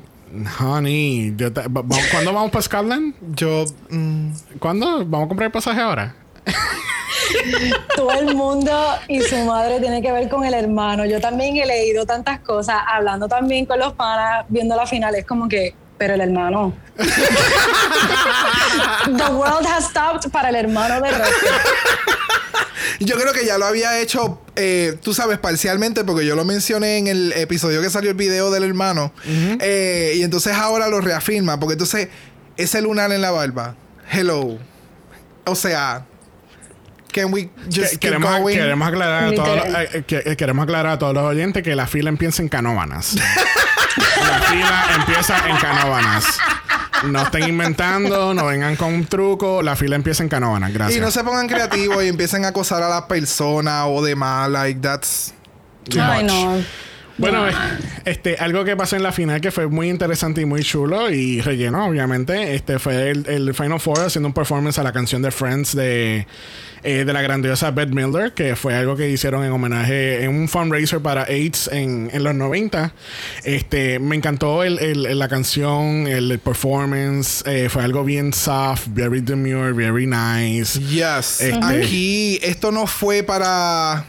[0.61, 3.15] Honey, yo te- va- va- ¿cuándo vamos para Scotland?
[3.35, 3.65] Yo.
[3.91, 5.05] mm, ¿Cuándo?
[5.07, 6.15] ¿Vamos a comprar el pasaje ahora?
[7.97, 8.73] Todo el mundo
[9.09, 11.05] y su madre tiene que ver con el hermano.
[11.07, 15.15] Yo también he leído tantas cosas, hablando también con los panas, viendo la final.
[15.15, 16.75] Es como que, pero el hermano.
[19.17, 21.47] The world has stopped para el hermano de Rocky.
[23.01, 26.99] Yo creo que ya lo había hecho, eh, tú sabes, parcialmente, porque yo lo mencioné
[26.99, 29.13] en el episodio que salió el video del hermano.
[29.27, 32.09] Eh, y entonces ahora lo reafirma, porque entonces
[32.57, 33.77] ese lunar en la barba.
[34.11, 34.59] Hello.
[35.45, 36.07] O sea,
[37.13, 38.57] can we just Que- keep queremos, going?
[38.57, 41.75] queremos, aclarar a todos, eh, eh, que- eh, queremos aclarar a todos los oyentes que
[41.75, 43.15] la fila empieza en canóbanas.
[43.17, 46.25] la fila empieza en canóbanas.
[47.05, 49.63] No estén inventando, no vengan con un truco.
[49.63, 50.73] La fila empieza en canóbanas.
[50.73, 50.99] Gracias.
[50.99, 54.49] Y no se pongan creativos y empiecen a acosar a las personas o demás.
[54.51, 55.33] Like, that's
[55.89, 56.33] too Ay, much.
[56.33, 56.63] no.
[57.19, 57.53] Bueno, No.
[58.05, 61.41] este, algo que pasó en la final que fue muy interesante y muy chulo y
[61.41, 65.31] relleno, obviamente, este fue el, el Final Four haciendo un performance a la canción de
[65.31, 66.27] Friends de,
[66.85, 70.49] eh, de la grandiosa Bette Midler, que fue algo que hicieron en homenaje, en un
[70.49, 72.93] fundraiser para AIDS en, en los 90.
[73.45, 79.21] Este, me encantó el, el- la canción, el, performance, eh, fue algo bien soft, very
[79.21, 80.79] demure, very nice.
[80.79, 81.41] Yes.
[81.41, 84.05] Este- Aquí esto no fue para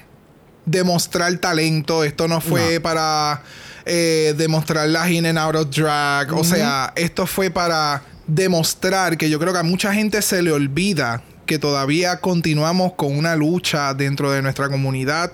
[0.70, 2.82] demostrar talento, esto no fue No.
[2.82, 3.42] para
[3.86, 9.30] eh, demostrar las in and out of drag, o sea, esto fue para demostrar que
[9.30, 13.96] yo creo que a mucha gente se le olvida que todavía continuamos con una lucha
[13.96, 15.32] dentro de nuestra comunidad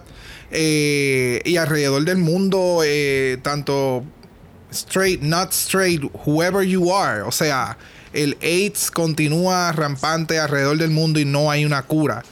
[0.52, 4.06] eh, y alrededor del mundo, eh, tanto
[4.72, 7.24] straight, not straight, whoever you are.
[7.24, 7.78] O sea,
[8.14, 12.24] el AIDS continúa rampante alrededor del mundo y no hay una cura.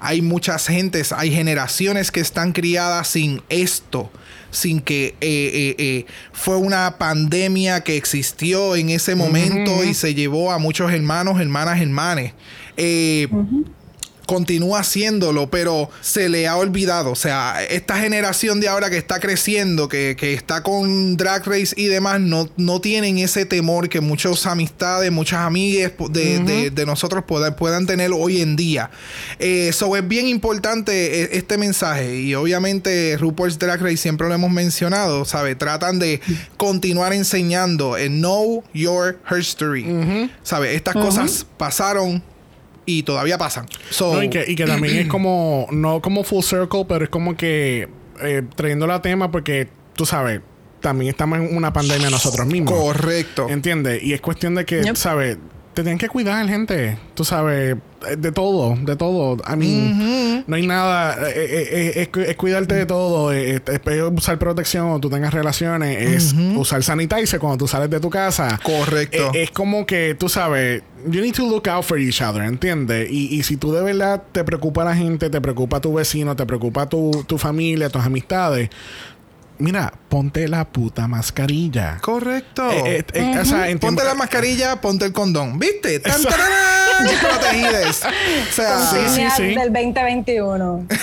[0.00, 4.10] Hay muchas gentes, hay generaciones que están criadas sin esto,
[4.50, 10.14] sin que eh, eh, eh, fue una pandemia que existió en ese momento y se
[10.14, 12.32] llevó a muchos hermanos, hermanas, hermanes.
[14.28, 17.10] Continúa haciéndolo, pero se le ha olvidado.
[17.12, 21.72] O sea, esta generación de ahora que está creciendo, que, que está con Drag Race
[21.78, 26.86] y demás, no, no tienen ese temor que muchas amistades, muchas amigas de, de- de
[26.86, 28.90] nosotros puedan, puedan tener hoy en día.
[29.38, 32.20] Eso es bien importante eh, este mensaje.
[32.20, 35.54] Y obviamente RuPaul's Drag Race siempre lo hemos mencionado, ¿sabe?
[35.54, 36.20] Tratan de
[36.58, 40.28] continuar enseñando en Know Your History.
[40.42, 40.74] ¿Sabe?
[40.74, 42.22] Estas cosas pasaron
[42.88, 43.66] y todavía pasan.
[43.90, 47.10] So, No, y, que, y que también es como, no como full circle, pero es
[47.10, 47.86] como que
[48.22, 50.40] eh, trayendo la tema porque, tú sabes,
[50.80, 52.72] también estamos en una pandemia nosotros mismos.
[52.72, 53.46] Correcto.
[53.50, 54.02] ¿Entiendes?
[54.02, 54.96] Y es cuestión de que, Yep.
[54.96, 55.36] ¿sabes?
[55.74, 56.98] te tienen que cuidar, gente.
[57.14, 57.76] Tú sabes,
[58.16, 59.36] de todo, de todo.
[59.44, 61.28] A mí, no hay nada.
[61.28, 63.32] eh, eh, eh, es, es cuidarte de todo.
[63.32, 66.00] eh, eh, es usar protección cuando tú tengas relaciones.
[66.02, 68.60] Es usar sanitizer cuando tú sales de tu casa.
[68.62, 69.30] Correcto.
[69.34, 73.10] Eh, es como que, tú sabes, you need to look out for each other, ¿entiendes?
[73.10, 76.46] Y, y si tú de verdad te preocupa la gente, te preocupa tu vecino, te
[76.46, 78.70] preocupa tu, tu familia, tus amistades,
[79.58, 81.98] mira, ponte la puta mascarilla.
[82.00, 82.70] Correcto.
[82.70, 85.58] Eh, eh, eh, o sea, entiendo- Ponte la mascarilla, ponte el condón.
[85.58, 85.98] ¿Viste?
[86.00, 87.06] ¡Tan, tararán!
[87.20, 88.02] Protegides.
[88.04, 89.42] O sea, Sí, sí, sí.
[89.54, 90.86] del 2021.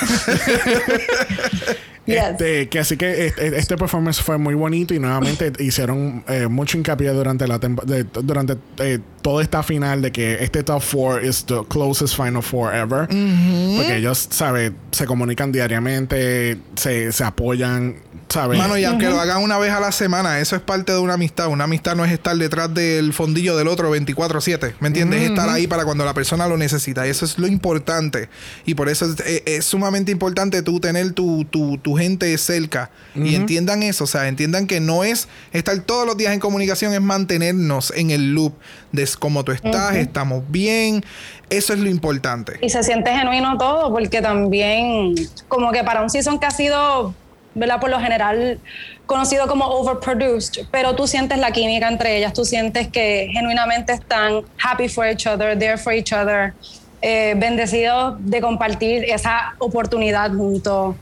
[2.06, 2.24] Yes.
[2.34, 6.78] Este, que así que este, este performance fue muy bonito y nuevamente hicieron eh, mucho
[6.78, 11.43] hincapié durante la de- durante eh, toda esta final de que este top four is
[11.47, 17.95] the closest final four ever porque ellos sabe se comunican diariamente se, se apoyan
[18.30, 20.98] sabes Mano, y aunque lo hagan una vez a la semana, eso es parte de
[21.00, 21.48] una amistad.
[21.48, 24.74] Una amistad no es estar detrás del fondillo del otro 24-7.
[24.80, 25.22] ¿Me entiendes?
[25.22, 27.06] Es estar ahí para cuando la persona lo necesita.
[27.08, 28.30] Y eso es lo importante.
[28.66, 32.90] Y por eso es, es- es sumamente importante tú tener tu, tu, tu gente cerca.
[33.16, 34.04] Y entiendan eso.
[34.04, 38.12] O sea, entiendan que no es estar todos los días en comunicación, es mantenernos en
[38.12, 38.54] el loop
[38.92, 41.04] de cómo tú estás, estamos bien.
[41.50, 42.58] Eso es lo importante.
[42.62, 45.14] Y se siente genuino todo, porque también,
[45.48, 47.14] como que para un season que ha sido,
[47.56, 47.80] ¿verdad?
[47.80, 48.60] Por lo general
[49.06, 54.41] conocido como overproduced, pero tú sientes la química entre ellas, tú sientes que genuinamente están
[54.64, 56.53] happy for each other, there for each other,
[57.01, 60.95] eh, bendecidos de compartir esa oportunidad juntos,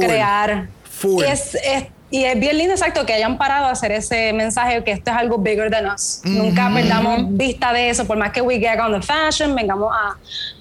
[0.00, 0.66] crear.
[0.90, 1.22] Full.
[1.22, 4.84] Y es, es- y es bien lindo, exacto, que hayan parado a hacer ese mensaje
[4.84, 6.20] que esto es algo bigger than us.
[6.22, 10.16] Nunca perdamos vista de eso, por más que we get on the fashion, vengamos a,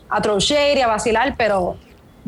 [0.10, 1.78] a throw shade y a vacilar, pero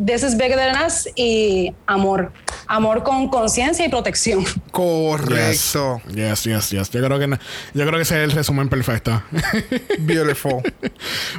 [0.04, 2.32] this is bigger than us y amor.
[2.68, 4.44] Amor con conciencia y protección.
[4.72, 6.02] Correcto.
[6.14, 7.38] yes yes yes yo creo que no-
[7.74, 9.22] yo creo que ese es el resumen perfecto
[10.00, 10.62] Beautiful.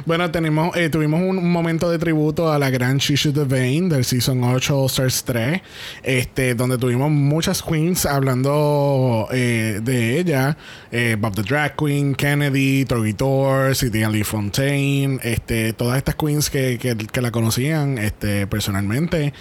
[0.05, 4.41] Bueno, tenemos, eh, tuvimos un momento de tributo a la gran Shishu Devane del Season
[4.43, 5.61] 8 All Stars 3,
[6.03, 10.57] este, donde tuvimos muchas queens hablando eh, de ella.
[10.91, 16.77] Eh, Bob the Drag Queen, Kennedy, Torgitor, Cynthia Lee Fontaine, este, todas estas queens que,
[16.77, 19.33] que, que la conocían este, personalmente.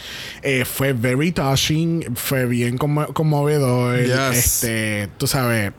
[0.42, 3.98] Eh, fue very touching, fue bien conmo- conmovedor.
[4.04, 4.36] Yes.
[4.62, 5.72] Este, tú sabes.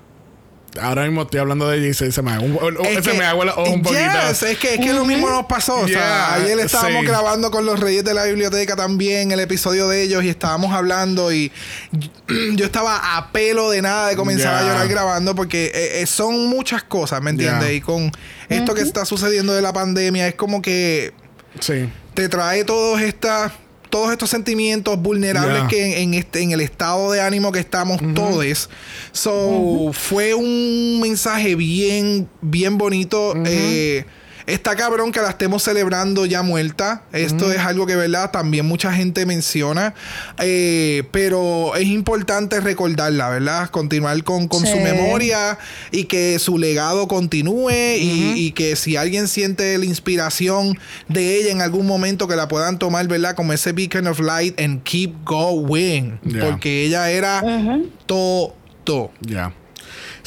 [0.82, 2.56] Ahora mismo estoy hablando de ella y se, me hago un,
[2.86, 4.00] Es se que- me hago el ojo un poquito.
[4.30, 5.76] Yes, es que, es que lo mismo nos pasó.
[5.80, 7.08] O sea, Yeah, ayer estábamos sí.
[7.08, 11.32] grabando con los Reyes de la Biblioteca también el episodio de ellos y estábamos hablando
[11.32, 11.52] y
[12.54, 16.48] yo estaba a pelo de nada de comenzar a llorar grabando porque eh, eh, son
[16.48, 17.70] muchas cosas, ¿me entiendes?
[17.70, 17.74] Yeah.
[17.78, 18.12] Y con
[18.50, 21.12] esto que está sucediendo de la pandemia es como que
[21.60, 21.90] Sí.
[22.18, 23.52] Te trae todos estas
[23.92, 25.68] todos estos sentimientos vulnerables Yeah.
[25.68, 28.70] que en, en este en el estado de ánimo que estamos todos.
[29.12, 34.06] So fue un mensaje bien bien bonito eh,
[34.48, 37.04] Está cabrón que la estemos celebrando ya muerta.
[37.12, 38.32] Esto es algo que, ¿verdad?
[38.32, 39.94] También mucha gente menciona.
[40.40, 43.70] Eh, pero es importante recordarla, ¿verdad?
[43.70, 45.58] Continuar con, con su memoria
[45.92, 50.80] y que su legado continúe y, y que si alguien siente la inspiración
[51.10, 53.36] de ella en algún momento que la puedan tomar, ¿verdad?
[53.36, 56.20] Como ese beacon of light and keep going.
[56.24, 56.46] Yeah.
[56.46, 57.44] Porque ella era
[58.06, 58.56] todo.
[59.20, 59.54] Ya.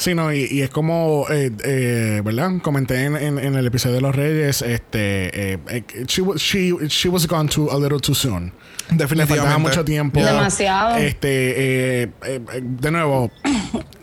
[0.01, 2.53] Sí, no, y, y es como, eh, eh, ¿verdad?
[2.63, 7.07] Comenté en, en- en el episodio de los Reyes, este, eh, eh, she, she, she
[7.07, 8.51] was gone too, a little too soon.
[8.89, 9.35] Le Definitivamente.
[9.37, 10.19] faltaba mucho tiempo.
[10.19, 10.31] Yeah.
[10.33, 10.95] Demasiado.
[10.97, 13.29] Este, eh, eh, de nuevo,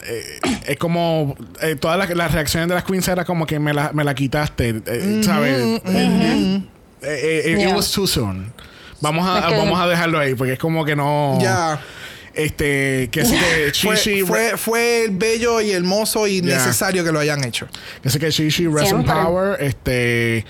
[0.07, 0.23] eh,
[0.69, 3.91] es como eh, todas las, las reacciones de las queens era como que me la,
[3.93, 5.59] me la quitaste, eh, ¿sabes?
[5.59, 6.63] Eh, eh,
[7.03, 7.75] eh, It Yeah.
[7.75, 8.53] was too soon.
[9.01, 11.39] Vamos a, Es que- vamos a dejarlo ahí, porque es como que no.
[11.43, 11.81] Ya.
[12.39, 16.57] Este, que sí que Fue, Shishi- fue, fue bello y hermoso y Yeah.
[16.59, 17.67] necesario que lo hayan hecho.
[18.05, 19.05] Así que Shishi, Rest in.
[19.05, 20.45] Power, este.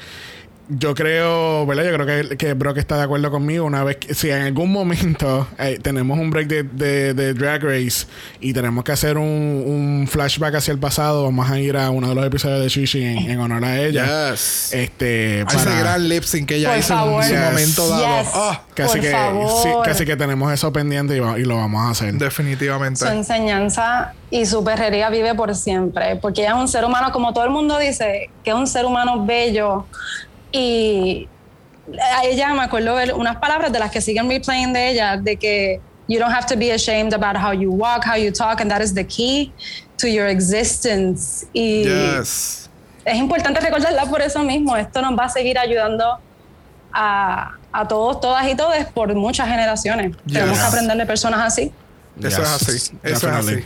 [0.71, 1.85] Yo creo, ¿verdad?
[1.85, 3.65] Yo creo que, que Brock está de acuerdo conmigo.
[3.65, 7.63] Una vez que, si en algún momento eh, tenemos un break de, de- de Drag
[7.63, 8.07] Race
[8.41, 9.25] y tenemos que hacer un,
[9.67, 13.03] un flashback hacia el pasado, vamos a ir a uno de los episodios de Shishi
[13.03, 14.31] en, en honor a ella.
[14.31, 14.75] Yes.
[14.75, 17.23] Este, A ese gran lip sync que ella Por hizo favor.
[17.25, 17.45] en su Yes.
[17.45, 18.19] momento dado.
[18.23, 18.31] Yes.
[18.35, 19.63] Ah, casi Por que, favor.
[19.63, 22.13] sí, casi que tenemos eso pendiente y, va- y lo vamos a hacer.
[22.13, 23.01] definitivamente.
[23.01, 27.33] Su enseñanza y su perrería vive por siempre, porque ella es un ser humano, como
[27.33, 29.87] todo el mundo dice, que es un ser humano bello.
[30.53, 31.29] Y
[32.01, 35.37] a ella me acuerdo ver unas palabras de las que siguen replaying de ella, de
[35.37, 38.71] que you don't have to be ashamed about how you walk, how you talk, and
[38.71, 39.53] that is the key
[39.99, 41.47] to your existence.
[41.53, 42.69] Y Yes.
[43.05, 44.77] es importante recordarla por eso mismo.
[44.77, 46.19] Esto nos va a seguir ayudando
[46.93, 50.17] a, a todos, todas y todos por muchas generaciones.
[50.31, 51.73] Tenemos que aprender de personas así.
[52.23, 52.93] Eso es así.
[53.03, 53.65] Eso es así.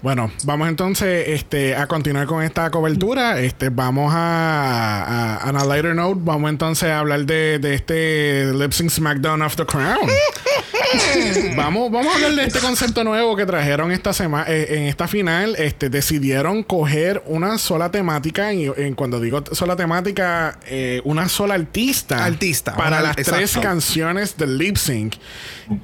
[0.00, 3.40] Bueno, vamos entonces este, a continuar con esta cobertura.
[3.40, 8.52] Este, vamos a, a, a a lighter note, vamos entonces a hablar de, de este
[8.54, 10.08] Lip Sync SmackDown of the Crown.
[11.56, 15.08] vamos, vamos a hablar de este concepto nuevo que trajeron esta semana eh, en esta
[15.08, 15.54] final.
[15.58, 21.54] Este, decidieron coger una sola temática y en cuando digo sola temática, eh, una sola
[21.54, 25.14] artista, Artista, para una- las tres canciones del lip sync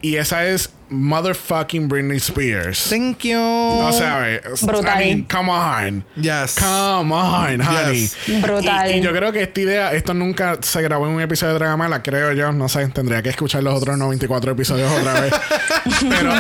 [0.01, 2.89] y esa es motherfucking Britney Spears.
[2.89, 3.39] Thank you.
[3.39, 5.03] O sea, a ver, Brutal.
[5.03, 6.05] I mean, come on.
[6.17, 6.57] Yes.
[6.59, 8.01] Come on, honey.
[8.01, 8.17] Yes.
[8.43, 8.91] Brutal.
[8.91, 11.59] Y, y yo creo que esta idea, esto nunca se grabó en un episodio de
[11.61, 12.53] Dragamala, creo yo.
[12.53, 15.35] No sé, tendría que escuchar los otros 94 episodios otra vez.
[16.09, 16.33] Pero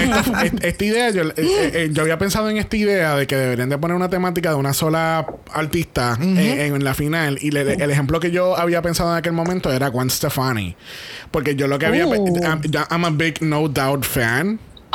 [0.62, 3.78] esta idea, yo, eh, eh, yo había pensado en esta idea de que deberían de
[3.78, 7.38] poner una temática de una sola artista en, en la final.
[7.40, 10.76] Y le- el ejemplo que yo había pensado en aquel momento era Gwen Stefani.
[11.30, 12.04] Porque yo lo que había...
[12.04, 14.33] I'm, I'm a big No Doubt fan.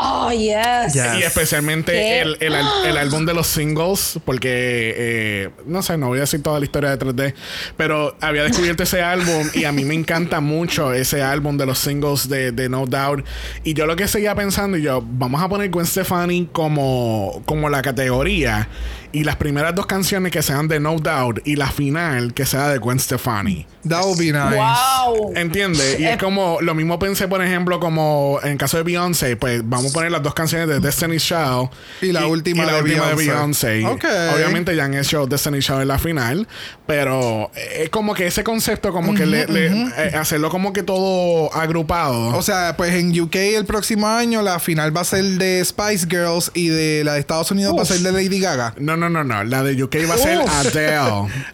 [0.02, 0.94] Oh, yes.
[0.94, 1.20] Yes.
[1.20, 6.22] Y especialmente el, el, álbum de los singles, porque eh, no sé, no voy a
[6.22, 7.34] decir toda la historia detrás de,
[7.76, 11.80] pero había descubierto ese álbum y a mí me encanta mucho ese álbum de los
[11.80, 13.26] singles de, de No Doubt.
[13.66, 17.70] Y yo lo que seguía pensando, y yo, vamos a poner Gwen Stefani como, como
[17.70, 18.70] la categoría
[19.12, 22.68] y las primeras dos canciones que sean de No Doubt y la final que sea
[22.70, 23.66] de Gwen Stefani.
[23.88, 24.56] That would be nice.
[24.56, 25.34] Wow.
[25.36, 26.00] ¿Entiendes?
[26.00, 29.92] Y es como, lo mismo pensé, por ejemplo, como en caso de Beyoncé, pues vamos
[29.92, 31.70] a poner las dos canciones de Destiny's Child
[32.02, 33.68] Y la última la de última de Beyoncé.
[33.78, 33.86] Beyoncé.
[33.88, 34.36] Ok.
[34.36, 36.48] Obviamente ya han hecho Destiny's Child en la final,
[36.86, 41.54] pero es como que ese concepto, como que le, le- eh, hacerlo como que todo
[41.56, 42.36] agrupado.
[42.36, 46.06] O sea, pues en UK el próximo año la final va a ser de Spice
[46.10, 48.74] Girls y de la de Estados Unidos va a ser de Lady Gaga.
[48.78, 49.44] no, no, no, no.
[49.46, 50.50] La de UK va a ser Uf.
[50.52, 50.98] Adele.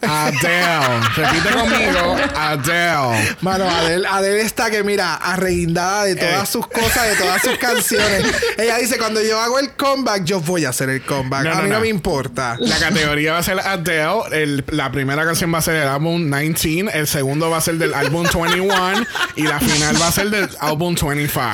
[0.02, 1.00] Adele.
[1.16, 2.18] Repite conmigo.
[2.36, 3.36] Adele.
[3.42, 6.52] Mano, Adele, Adele está que mira, arreguindada de todas Eh.
[6.52, 8.26] sus cosas, de todas sus canciones.
[8.58, 11.44] Ella dice, cuando yo hago el comeback, yo voy a hacer el comeback.
[11.46, 11.82] No, a no, mí no, no.
[11.82, 12.58] me importa.
[12.60, 14.06] La categoría va a ser Adele.
[14.32, 16.92] El- la primera canción va a ser el álbum 19.
[16.98, 19.06] El segundo va a ser del álbum 21.
[19.36, 21.50] y la final va a ser del álbum 25.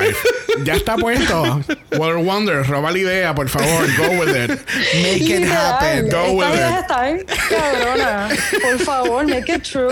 [0.63, 1.61] Ya está puesto.
[1.97, 3.87] World Wonder, roba la idea, por favor.
[3.97, 4.59] Go with it.
[5.01, 6.09] Make it happen.
[6.09, 6.79] Go Esta with it.
[6.81, 8.29] está bien cabrona.
[8.61, 9.89] Por favor, make it true.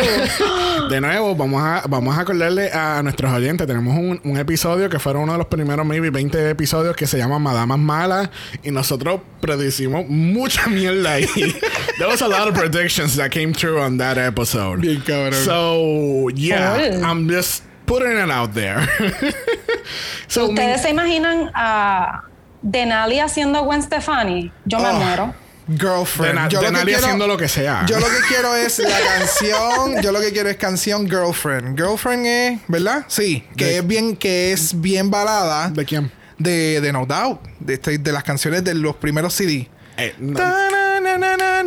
[0.90, 3.68] De nuevo, vamos a, vamos a acordarle a nuestros oyentes.
[3.68, 7.18] Tenemos un, un episodio que fueron uno de los primeros, maybe 20 episodios que se
[7.18, 8.30] llama Madamas Malas.
[8.64, 11.28] Y nosotros predecimos mucha mierda ahí.
[11.98, 14.80] There was a lot of predictions that came true on that episode.
[14.82, 15.34] Bien cabrón.
[15.44, 17.02] So, yeah.
[17.04, 18.80] I'm just putting it out there.
[20.28, 22.24] so, ¿Ustedes se imaginan a
[22.62, 24.52] Denali haciendo Gwen Stefani?
[24.66, 24.94] Yo me Oh.
[24.94, 25.34] muero.
[25.68, 26.40] Girlfriend.
[26.40, 27.86] De yo de lo que quiero- haciendo lo que sea.
[27.86, 30.02] Yo lo que quiero es la canción.
[30.02, 31.78] Yo lo que quiero es canción Girlfriend.
[31.78, 33.06] Girlfriend es, ¿verdad?
[33.08, 33.44] Sí.
[33.56, 35.70] Que De- es bien, que es bien balada.
[35.70, 36.12] ¿De quién?
[36.40, 37.42] De, de No Doubt.
[37.60, 39.70] De, este- de las canciones de los primeros CD.
[39.98, 40.40] Eh, no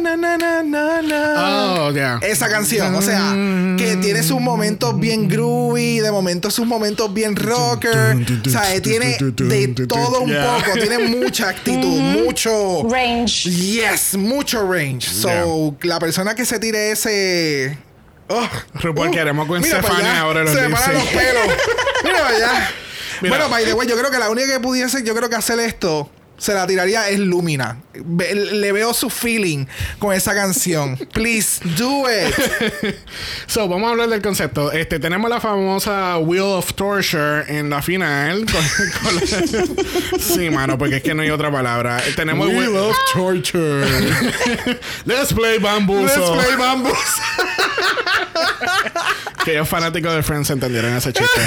[0.03, 1.87] na, na, na, na, na.
[1.87, 2.19] Oh, yeah.
[2.23, 3.33] Esa canción, o sea,
[3.79, 8.17] que tiene sus momentos bien groovy, de momentos sus momentos bien rocker.
[8.47, 10.59] o sea, tiene de todo un yeah.
[10.59, 12.25] poco, tiene mucha actitud, mm-hmm.
[12.25, 13.49] mucho range.
[13.51, 15.09] Yes, mucho range.
[15.09, 15.95] So, yeah.
[15.95, 17.79] la persona que se tire ese
[18.29, 21.47] Oh, RuPaul, uh, queremos con Stefania ahora los Se los pelos.
[22.05, 22.71] mira allá.
[23.21, 25.61] Bueno, by the way, yo creo que la única que pudiese, yo creo que hacer
[25.61, 26.11] esto
[26.43, 27.77] se la tiraría es Lumina.
[27.95, 29.65] Le veo su feeling
[30.01, 30.97] con esa canción.
[31.13, 32.35] Please do it.
[33.47, 34.73] So, vamos a hablar del concepto.
[34.73, 38.45] Este, tenemos la famosa Wheel of Torture en la final.
[38.47, 42.03] Con- con la- sí, mano, porque es que no hay otra palabra.
[42.17, 43.87] Tenemos el Wheel of Torture.
[45.05, 46.07] Let's play bamboozle.
[46.19, 46.93] Let's play bamboo.
[49.45, 51.41] Que los fanáticos de Friends entendieron ese chiste.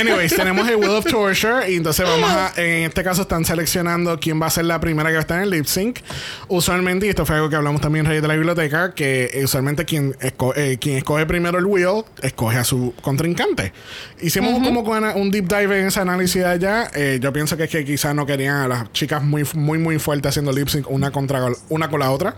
[0.00, 1.70] Anyways, tenemos el Wheel of Torture.
[1.70, 2.52] Y entonces vamos a.
[2.56, 5.36] En este caso, están seleccionando quién va a ser la primera que va a estar
[5.38, 6.00] en el lip sync.
[6.48, 9.44] Usualmente, y esto fue algo que hablamos también en Reyes de la Biblioteca, que eh,
[9.44, 13.72] usualmente quien, esco- eh, quien escoge primero el wheel, escoge a su contrincante.
[14.20, 16.90] Hicimos como un deep dive en ese análisis de allá.
[16.94, 19.98] Eh, yo pienso que es que quizás no querían a las chicas muy, muy, muy
[19.98, 22.34] fuertes haciendo lip sync una contra una con la otra.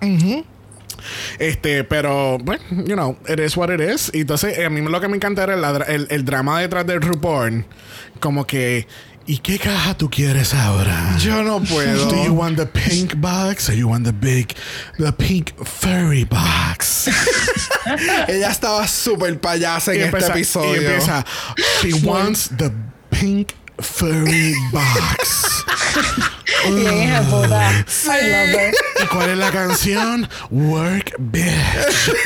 [1.39, 4.11] Este, pero, bueno, you know, it is what it is.
[4.13, 7.01] Y entonces, a mí lo que me encanta era dra- el, el drama detrás del
[7.01, 7.65] RuPaul.
[8.19, 8.87] Como que,
[9.27, 11.17] ¿y qué caja tú quieres ahora?
[11.19, 12.33] Yo no Do you puedo.
[12.33, 14.55] want the pink box or you want the big,
[14.99, 17.09] the pink furry box?
[18.29, 20.83] Ella estaba súper payasa en Y este empieza- episodio.
[20.83, 21.25] Y empieza,
[21.83, 22.71] she wants the
[23.11, 25.65] pink furry box.
[26.67, 27.71] Bien, hija de puta.
[27.71, 27.73] I
[28.31, 28.75] love it.
[29.03, 30.29] ¿Y cuál es la canción?
[30.51, 32.13] Work Bitch.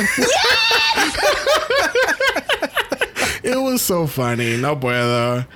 [3.44, 4.56] It was so funny.
[4.56, 5.46] No puedo.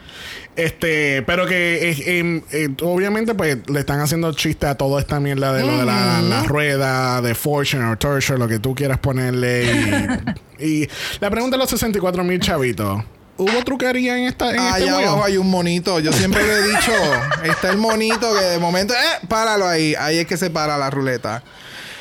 [0.58, 5.64] Este, pero que eh, obviamente pues le están haciendo chiste a toda esta mierda de
[5.64, 10.34] lo de la, la rueda, de fortune or torture, lo que tú quieras ponerle.
[10.58, 10.88] Y, y
[11.20, 13.04] la pregunta de los 64 mil chavitos.
[13.36, 15.08] ¿Hubo truquería en esta en este Allá juego?
[15.10, 16.00] abajo hay un monito.
[16.00, 16.92] Yo siempre le he dicho,
[17.44, 19.94] está el monito que de momento, eh, páralo ahí.
[19.96, 21.44] Ahí es que se para la ruleta.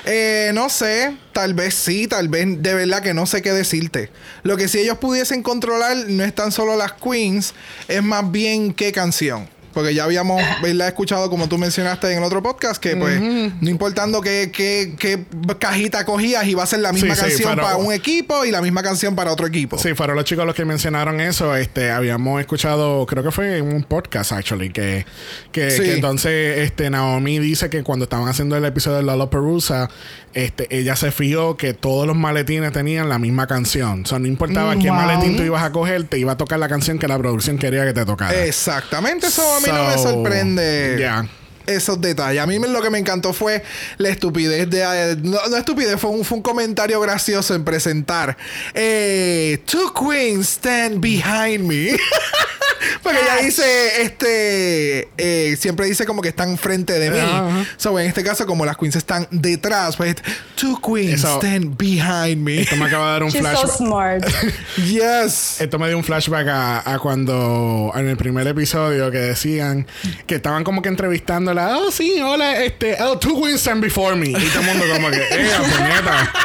[0.09, 4.09] Eh, no sé, tal vez sí, tal vez de verdad que no sé qué decirte.
[4.43, 7.53] Lo que si ellos pudiesen controlar no es tan solo las queens,
[7.89, 9.49] es más bien qué canción.
[9.77, 10.87] Porque ya habíamos ¿verdad?
[10.87, 15.23] escuchado, como tú mencionaste en el otro podcast, que pues, no importando qué, qué, qué
[15.59, 18.81] cajita cogías, iba a ser la misma Sí, canción para un equipo y la misma
[18.81, 19.77] canción para otro equipo.
[19.77, 21.55] Sí, fueron los chicos los que mencionaron eso.
[21.55, 25.05] Este, habíamos escuchado, creo que fue en un podcast, actually, que,
[25.51, 25.83] que, Sí.
[25.83, 29.91] que entonces este, Naomi dice que cuando estaban haciendo el episodio de Lollapalooza,
[30.33, 34.03] este, ella se fijó que todos los maletines tenían la misma canción.
[34.03, 36.67] O sea, no importaba qué maletín tú ibas a coger, te iba a tocar la
[36.67, 38.45] canción que la producción quería que te tocara.
[38.45, 40.97] Exactamente, eso a mí no me So, sorprende.
[40.99, 41.27] ya.
[41.65, 42.41] Esos detalles.
[42.41, 43.61] A mí lo que me encantó fue
[43.97, 44.83] la estupidez de.
[44.83, 48.37] eh, no, no estupidez, fue un, fue un comentario gracioso en presentar.
[48.73, 51.97] Eh, Two queens stand behind me.
[53.03, 55.09] Porque ella dice, este.
[55.17, 57.19] eh, siempre dice como que están frente de mí.
[57.19, 57.65] Ajá.
[57.77, 60.15] So, en este caso, como las queens están detrás, pues.
[60.55, 62.61] Two queens Eso- stand behind me.
[62.61, 63.59] Esto me acaba de dar un She's flash.
[63.61, 64.25] so smart.
[64.77, 65.59] yes.
[65.61, 69.85] Esto me dio un flashback a, a cuando en el primer episodio que decían
[70.25, 71.77] que estaban como que entrevistándola.
[71.77, 74.29] Oh, sí, hola, este, oh, two wins stand before me.
[74.29, 76.31] Y todo el mundo como que, eh, puñeta.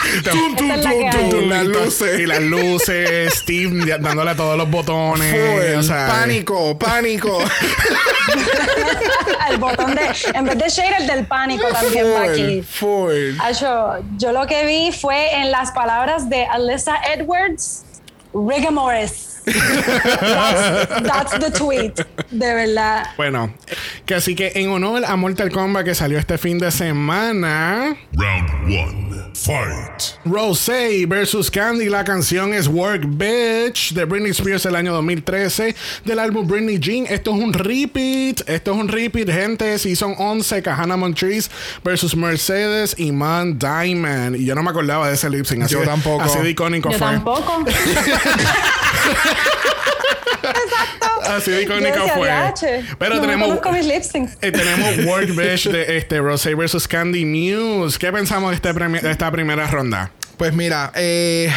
[0.24, 2.20] Tum, tum, es tum, tum, las luces.
[2.20, 5.30] Y las luces, Steve dándole a todos los botones.
[5.30, 7.38] Full, o sea, pánico, pánico.
[9.50, 10.02] el botón de.
[10.34, 12.62] En vez de shade, el del pánico también va aquí.
[12.62, 13.38] full.
[13.40, 17.84] Acho, yo lo que vi fue en las palabras de Alyssa Edwards,
[18.32, 19.29] Rigamores.
[19.44, 21.94] That's, that's the tweet,
[22.30, 23.06] de verdad.
[23.16, 23.52] Bueno,
[24.06, 28.50] que así que en honor a Mortal Kombat que salió este fin de semana, Round
[28.66, 29.10] one.
[29.32, 30.18] Fight.
[30.26, 36.18] Rosé versus Candy, la canción es Work Bitch de Britney Spears del año 2013 del
[36.18, 37.06] álbum Britney Jean.
[37.08, 39.78] Esto es un repeat, esto es un repeat, gente.
[39.78, 41.48] Season 11, Kahana Montrese
[41.82, 44.36] versus Mercedes y Man Diamond.
[44.36, 45.62] Y yo no me acordaba de ese lip sync.
[45.62, 46.22] Así Yo de- tampoco.
[46.22, 47.06] Así de icónico Yo fue.
[47.06, 47.64] tampoco.
[51.28, 51.66] Así de
[52.00, 52.28] decía, fue.
[52.28, 53.48] "Diache, Pero no tenemos.
[53.72, 54.32] mis lip syncs".
[54.40, 57.98] eh, tenemos Work Bitch de este Rosé versus Candy Muse.
[57.98, 60.10] ¿Qué pensamos de, este de esta primera ronda?
[60.40, 61.52] Pues mira, eh,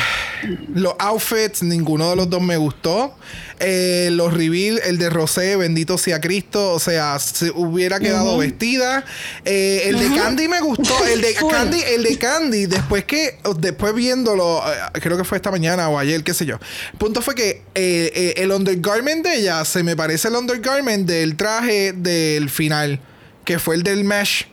[0.74, 3.16] los outfits, ninguno de los dos me gustó.
[3.62, 9.06] Eh, los reveal, el de Rosé, bendito sea Cristo, o sea, se hubiera quedado vestida.
[9.46, 10.94] Eh, el de Candy me gustó.
[11.06, 11.34] El de.
[11.50, 14.62] Candy, el de Candy, después que, después viéndolo,
[14.96, 16.60] creo que fue esta mañana o ayer, qué sé yo.
[16.92, 21.38] El punto fue que eh, el undergarment de ella se me parece el undergarment del
[21.38, 23.00] traje del final,
[23.46, 24.53] que fue el del mesh.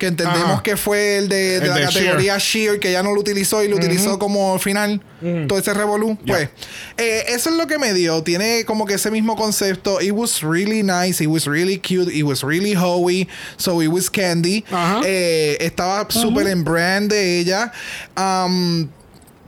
[0.00, 0.62] Que entendemos Ajá.
[0.62, 3.76] que fue el de, la de categoría Sheer, que ya no lo utilizó y lo
[3.76, 5.02] utilizó como final.
[5.46, 6.16] Todo ese revolú.
[6.26, 6.48] Pues,
[6.96, 8.22] eh, eso es lo que me dio.
[8.22, 10.00] Tiene como que ese mismo concepto.
[10.00, 11.22] It was really nice.
[11.22, 12.10] It was really cute.
[12.10, 13.28] It was really hoey.
[13.58, 14.64] So it was candy.
[14.70, 15.02] Ajá.
[15.04, 17.70] Eh, estaba súper en brand de ella.
[18.16, 18.88] Um,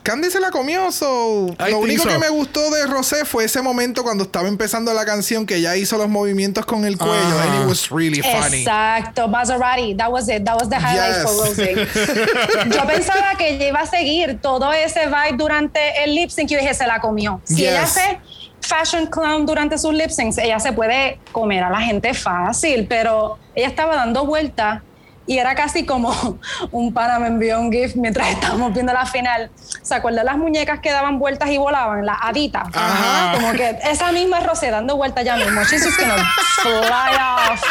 [0.02, 1.46] Candy se la comió, so.
[1.60, 2.08] I lo think único so.
[2.08, 5.76] que me gustó de Rosé fue ese momento cuando estaba empezando la canción que ya
[5.76, 7.14] hizo los movimientos con el cuello.
[7.38, 7.52] Ajá.
[7.52, 8.62] And it was really funny.
[8.62, 11.22] Exacto, Maserati, that was it, that was the highlight Yes.
[11.22, 11.74] for Rosé.
[12.74, 16.56] Yo pensaba que ella iba a seguir todo ese vibe durante el lip sync y
[16.56, 17.40] dije, se la comió.
[17.44, 17.68] Si Yes.
[17.70, 18.20] ella hace
[18.60, 23.38] fashion clown durante sus lip syncs, ella se puede comer a la gente fácil, pero
[23.54, 24.82] ella estaba dando vueltas
[25.26, 26.38] y era casi como
[26.70, 29.50] un pana me envió un GIF mientras estábamos viendo la final.
[29.82, 32.04] ¿Se acuerdan las muñecas que daban vueltas y volaban?
[32.04, 32.64] Las haditas.
[32.72, 33.34] Ajá.
[33.34, 35.62] Como que esa misma Rosé dando vueltas ya mismo.
[35.64, 36.16] She's just gonna
[36.62, 37.62] fly off.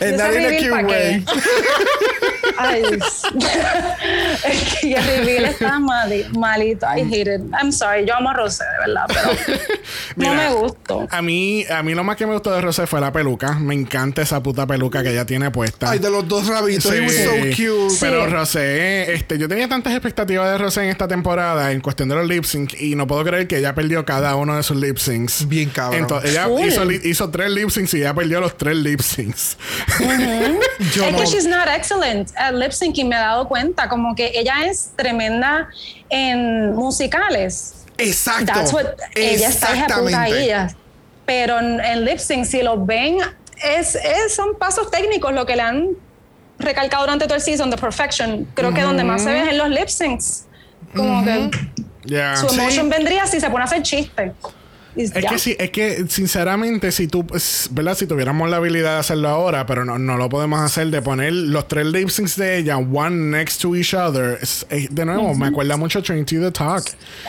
[0.00, 1.24] And not in a cute ¿pa' way.
[1.24, 1.24] qué?
[2.58, 2.82] Ay,
[4.44, 6.86] es que el reveal está mali- malito.
[6.86, 7.40] I hate it.
[7.60, 8.06] I'm sorry.
[8.06, 9.58] Yo amo a Rosé, de verdad, pero
[10.16, 11.06] no Mira, me gustó.
[11.10, 13.52] A mí, a mí lo más que me gustó de Rosé fue la peluca.
[13.54, 15.90] Me encanta esa puta peluca que ella tiene puesta.
[15.90, 16.86] Ay, de los dos rabitos.
[16.94, 17.24] It was Sí.
[17.24, 17.94] so cute.
[18.00, 18.30] Pero Sí.
[18.32, 22.26] Rosé, este, yo tenía tantas expectativas de Rosé en esta temporada en cuestión de los
[22.26, 25.48] lip sync y no puedo creer que ella perdió cada uno de sus lip syncs.
[25.48, 26.00] Bien cabrón.
[26.02, 29.56] Entonces, ella hizo, hizo tres lip syncs y ya perdió los tres lip syncs.
[30.94, 33.88] Yo es no- que she's not excellent at lip syncing, me he dado cuenta.
[33.88, 35.68] Como que ella es tremenda
[36.10, 37.84] en musicales.
[37.98, 38.52] Exacto.
[38.52, 40.44] That's what ella está Exactamente.
[40.44, 40.68] ella.
[41.24, 43.18] Pero en, en lip sync, si lo ven,
[43.64, 45.88] es, es- son pasos técnicos lo que le han
[46.58, 48.46] recalcado durante todo el season de Perfection.
[48.54, 50.44] Creo que donde más se ve es en los lip syncs.
[50.94, 51.50] Como que
[52.04, 52.36] Ya.
[52.36, 52.58] su Sí.
[52.60, 54.32] emotion vendría si se pone a hacer chiste.
[54.96, 55.28] Es ya.
[55.30, 57.26] que sí, es que sinceramente, si tú,
[57.70, 57.96] ¿verdad?
[57.96, 61.32] Si tuviéramos la habilidad de hacerlo ahora, pero no, no lo podemos hacer, de poner
[61.32, 64.38] los tres lip syncs de ella, one next to each other.
[64.42, 66.84] es- es- de nuevo, me acuerda mucho Trinity the Talk,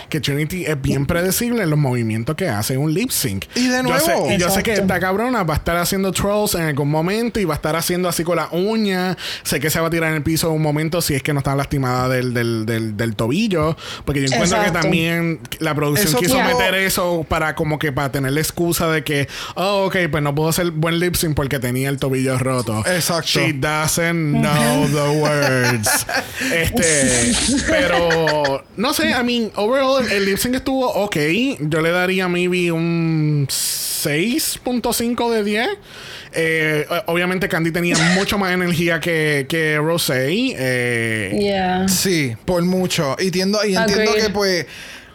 [0.10, 3.46] que Trinity es bien predecible en los movimientos que hace un lip sync.
[3.56, 4.32] Y de Yo sé, nuevo.
[4.32, 7.46] y yo sé que esta cabrona va a estar haciendo trolls en algún momento y
[7.46, 9.18] va a estar haciendo así con la uña.
[9.44, 11.34] Sé que se va a tirar en el piso en un momento si es que
[11.34, 13.76] no está lastimada del, del, del, del tobillo.
[14.06, 17.92] Porque yo encuentro que también la producción Eso quiso tuvo- meter eso para como que
[17.92, 21.36] para tener la excusa de que, oh, ok, pues no puedo hacer buen lip sync
[21.36, 22.80] porque tenía el tobillo roto.
[22.88, 23.28] Exacto.
[23.28, 25.90] She doesn't know the words.
[26.54, 27.34] este,
[27.68, 31.18] pero no sé, I mean, overall el lip sync estuvo ok.
[31.60, 35.70] Yo le daría maybe un 6.5 de 10.
[36.40, 40.28] Eh, obviamente Candy tenía mucho más energía que, que Rosé.
[40.30, 41.88] Eh, Yeah.
[41.88, 43.16] Sí, por mucho.
[43.20, 44.26] Y, tiendo, y entiendo Agreed.
[44.26, 44.66] que, pues,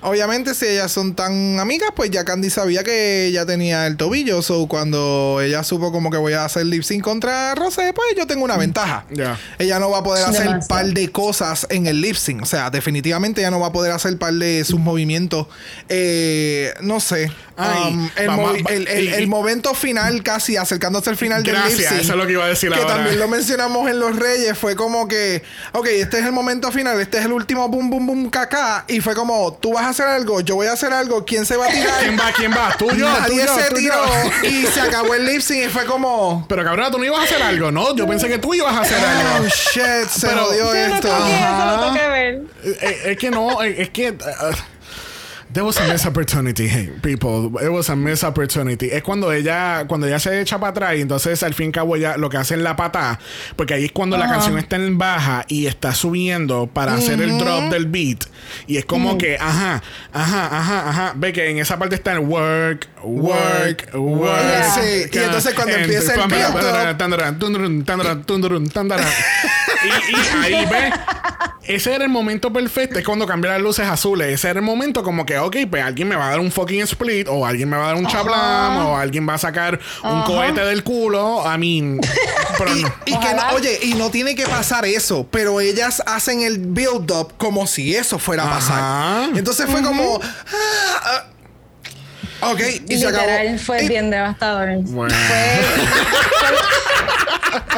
[0.03, 4.43] obviamente, si ellas son tan amigas, pues ya Candy sabía que ella tenía el tobillo.
[4.43, 8.27] So, cuando ella supo como que voy a hacer lip sync contra Rosé, pues yo
[8.27, 9.05] tengo una ventaja.
[9.11, 9.39] Ya.
[9.59, 10.69] Ella no va a poder hacer Demasiado.
[10.69, 12.43] par de cosas en el lip sync.
[12.43, 15.47] O sea, definitivamente ella no va a poder hacer par de sus movimientos.
[15.89, 17.31] Eh, no sé.
[17.57, 21.17] Ay, Um, el, vamos a- movi- el- el- y- el momento final, casi acercándose al
[21.17, 22.01] final del lip Gracias, sync.
[22.01, 22.95] eso es lo que iba a decir Que ahora.
[22.97, 24.57] también lo mencionamos en Los Reyes.
[24.57, 25.43] Fue como que,
[25.73, 28.85] ok, este es el momento final, este es el último boom, boom, boom, caca.
[28.89, 31.57] Y fue como, tú vas a hacer algo, yo voy a hacer algo, ¿quién se
[31.57, 31.95] va a tirar?
[32.01, 32.33] ¿Quién va?
[32.33, 32.75] ¿Quién va?
[32.77, 33.09] ¿Tú yo?
[33.09, 33.95] Nadie tú yo, se tú tiró
[34.43, 34.49] yo.
[34.49, 37.25] y se acabó el lip sync y fue como, Pero cabrón, tú no ibas a
[37.25, 37.95] hacer algo, ¿no?
[37.95, 39.49] Yo pensé que tú ibas a hacer oh algo.
[39.49, 41.09] shit, se Pero- jodió Yo no esto.
[41.09, 41.77] toqué eso, Ajá.
[41.77, 42.35] lo tengo que ver.
[42.65, 44.11] Eh, eh, es que no, eh, es que.
[44.11, 44.55] uh,
[45.53, 46.69] There was a missed opportunity,
[47.03, 47.53] people.
[47.61, 48.91] It was a missed opportunity.
[48.91, 51.97] Es cuando ella, cuando ella se echa para atrás y entonces al fin y cabo
[51.97, 53.19] ella lo que hace es la pata,
[53.55, 57.39] porque ahí es cuando la canción está en baja y está subiendo para hacer el
[57.39, 58.25] drop del beat.
[58.67, 61.13] Y es como que, ajá, ajá, ajá, ajá.
[61.17, 64.41] Ve que en esa parte está el work, work, work.
[64.43, 64.75] Yeah.
[64.75, 64.81] Sí,
[65.13, 66.21] y entonces cuando empieza el
[66.53, 66.53] beat.
[69.85, 70.93] Y, y ahí ve,
[71.65, 73.01] ese era el momento perfecto.
[73.01, 74.29] Es cuando cambié las luces azules.
[74.33, 76.83] Ese era el momento como que, ok, pues alguien me va a dar un fucking
[76.83, 80.23] split, o alguien me va a dar un chablam, o alguien va a sacar un
[80.23, 81.43] cohete del culo.
[81.45, 82.01] I mean,
[82.59, 82.95] pero Y, no.
[83.07, 87.11] y que no- oye, y no tiene que pasar eso, pero ellas hacen el build
[87.11, 88.79] up como si eso fuera a pasar.
[88.79, 89.29] Ajá.
[89.35, 91.25] Entonces fue como ah, ah.
[92.43, 93.27] Ok, y se acabó.
[93.65, 94.69] Fue Y- bien devastador.
[94.83, 95.15] Bueno.
[95.15, 95.61] Fue-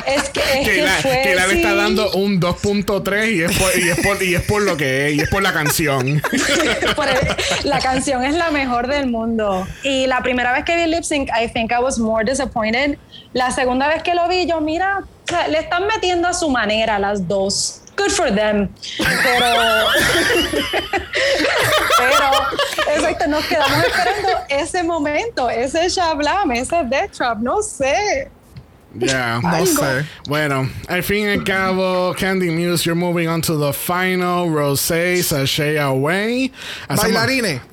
[0.07, 1.21] es que, es que, Que la, fue.
[1.23, 1.77] que la le está sí.
[1.77, 5.15] dando un 2.3 y, es por- y, es por- y es por lo que es,
[5.17, 6.23] y es por la canción.
[6.97, 7.19] Por el-
[7.65, 9.67] la canción es la mejor del mundo.
[9.83, 12.99] Y la primera vez que vi lip sync, I think I was more disappointed.
[13.33, 16.49] La segunda vez que lo vi, yo, mira, o sea, le están metiendo a su
[16.51, 17.81] manera las dos.
[17.97, 18.69] Good for them.
[18.99, 19.87] Pero.
[21.99, 22.31] pero,
[22.95, 28.29] exacto, nos quedamos esperando ese momento, ese shablam, ese death trap, no sé.
[28.97, 29.41] Yeah.
[29.43, 30.05] No sé.
[30.29, 34.49] Bueno, al fin y al cabo, Candy Muse, you're moving on to the final.
[34.49, 36.53] Rosé, sashay away.
[36.89, 37.61] Hacemos- Bailarines.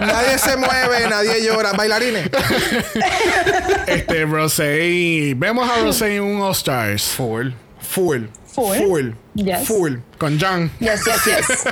[0.00, 1.72] nadie se mueve, nadie llora.
[1.74, 2.28] Bailarines.
[3.86, 5.34] Este, Rosé.
[5.36, 7.04] Vemos a Rosé en un All Stars.
[7.14, 7.52] Full.
[7.88, 8.26] Full.
[8.46, 8.76] Full.
[8.76, 9.12] Full.
[9.34, 9.66] Yes.
[9.66, 9.96] Full.
[10.18, 10.70] Con Jan.
[10.78, 11.64] Yes, yes, yes.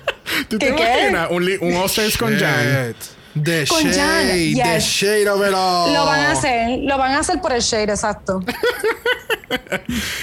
[0.48, 1.30] ¿Tú te imaginas?
[1.30, 2.94] Un, un All Stars con Jan.
[3.34, 3.94] The Con shade.
[3.96, 4.84] Jan, The yes.
[4.84, 5.92] shade of it all.
[5.92, 8.40] Lo van a hacer, lo van a hacer por el shade, exacto.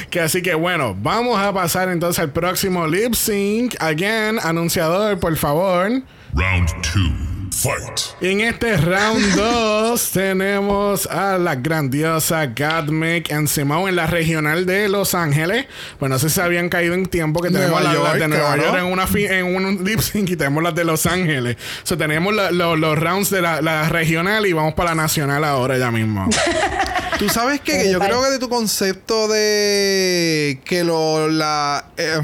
[0.10, 3.76] Que así que bueno, vamos a pasar entonces al próximo lip sync.
[3.80, 6.02] Again, anunciador, por favor.
[6.34, 7.41] Round two.
[7.54, 8.00] Fight.
[8.22, 14.66] Y en este round 2 tenemos a la grandiosa Godmick and Simone en la regional
[14.66, 15.66] de Los Ángeles.
[16.00, 18.64] Pues no sé si habían caído en tiempo que tenemos las de Nueva claro.
[18.64, 21.58] York en, una en un lip sync y tenemos las de Los Ángeles.
[21.84, 25.02] O sea, tenemos la- lo- los rounds de la, la regional y vamos para la
[25.04, 26.30] nacional ahora ya mismo.
[27.20, 27.84] Tú sabes qué?
[27.84, 32.20] que yo creo que de tu concepto de que lo la eh,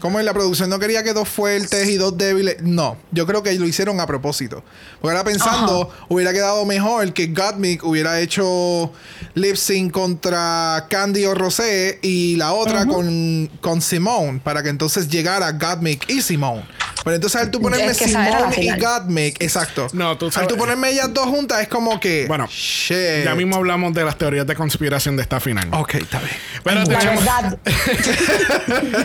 [0.00, 2.56] como en la producción no quería que dos fuertes y dos débiles.
[2.62, 4.64] No, yo creo que lo hicieron a propósito.
[5.00, 8.92] Porque ahora pensando, hubiera quedado mejor que Gottmik hubiera hecho
[9.34, 15.08] lip sync contra Candy o Rosé y la otra con, con Simone, para que entonces
[15.08, 16.64] llegara Gottmik y Simone.
[17.04, 18.70] Pero entonces al tú ponerme Es que Simone y.
[18.80, 19.86] Gottmik, exacto.
[19.92, 22.26] No, tú Al sabes- tú ponerme ellas dos juntas es como que.
[22.26, 23.24] Bueno, shit.
[23.24, 25.68] Ya mismo hablamos de las teorías de conspiración de esta final.
[25.72, 26.30] Ok, está bien.
[26.62, 27.24] Pero, tenemos-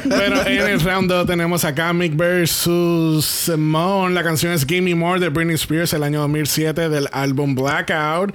[0.10, 4.14] pero en el round 2 tenemos a Comic versus Simone.
[4.14, 8.34] La canción es Give Me More de Britney Spears el año 2007 del álbum Blackout.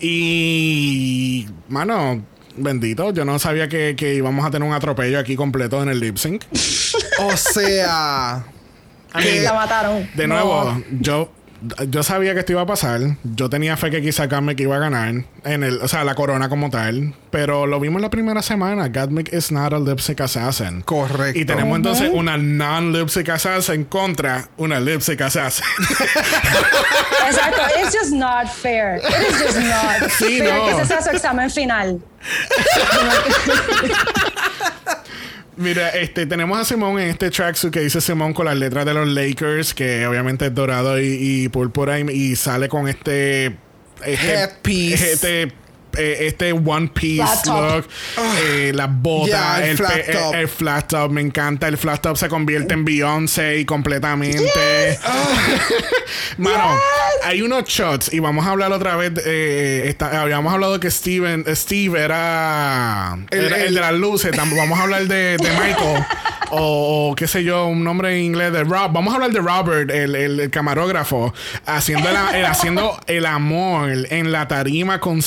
[0.00, 2.22] Y, mano,
[2.56, 3.12] bendito.
[3.12, 6.16] Yo no sabía que, que íbamos a tener un atropello aquí completo en el lip
[6.16, 6.44] sync.
[7.20, 8.44] O sea.
[9.14, 10.10] Mean, la mataron.
[10.14, 10.34] de No.
[10.34, 11.30] nuevo, yo
[11.88, 13.00] yo sabía que esto iba a pasar.
[13.22, 15.14] Yo tenía fe que quizá Gatmic iba a ganar.
[15.44, 17.14] En el, o sea, la corona como tal.
[17.30, 18.88] Pero lo vimos la primera semana.
[18.88, 20.82] Gatmic is not a lip sync assassin.
[20.82, 21.38] Correcto.
[21.38, 25.64] Y tenemos entonces una non-lip sync assassin contra una lip sync assassin.
[27.28, 28.96] Exacto, it's just not fair.
[28.96, 30.64] It is just not Sí, fair no.
[30.66, 32.00] que ese sea su examen final.
[35.62, 38.94] Mira, este, tenemos a Simón en este tracksuit que dice Simón con las letras de
[38.94, 43.56] los Lakers, que obviamente es dorado y, y púrpura, y, y sale con este.
[44.04, 45.12] este Headpiece.
[45.12, 45.61] Este.
[45.96, 47.86] Eh, este one piece look,
[48.44, 50.34] eh, las botas, el el, flat pe- top.
[50.34, 51.68] el flat top, me encanta.
[51.68, 54.98] El flat top se convierte en Beyoncé completamente.
[56.38, 56.76] Mano,
[57.24, 59.12] hay unos shots y vamos a hablar otra vez.
[59.24, 64.36] eh, está- habíamos hablado que Steven, Steve era El- era el, el- de las luces.
[64.36, 66.04] Vamos a hablar de, de Michael.
[66.50, 68.92] o, o qué sé yo, un nombre en inglés de Rob.
[68.92, 71.32] Vamos a hablar de Robert, el, el- el camarógrafo,
[71.66, 75.22] haciendo el, el- haciendo el amor en la tarima con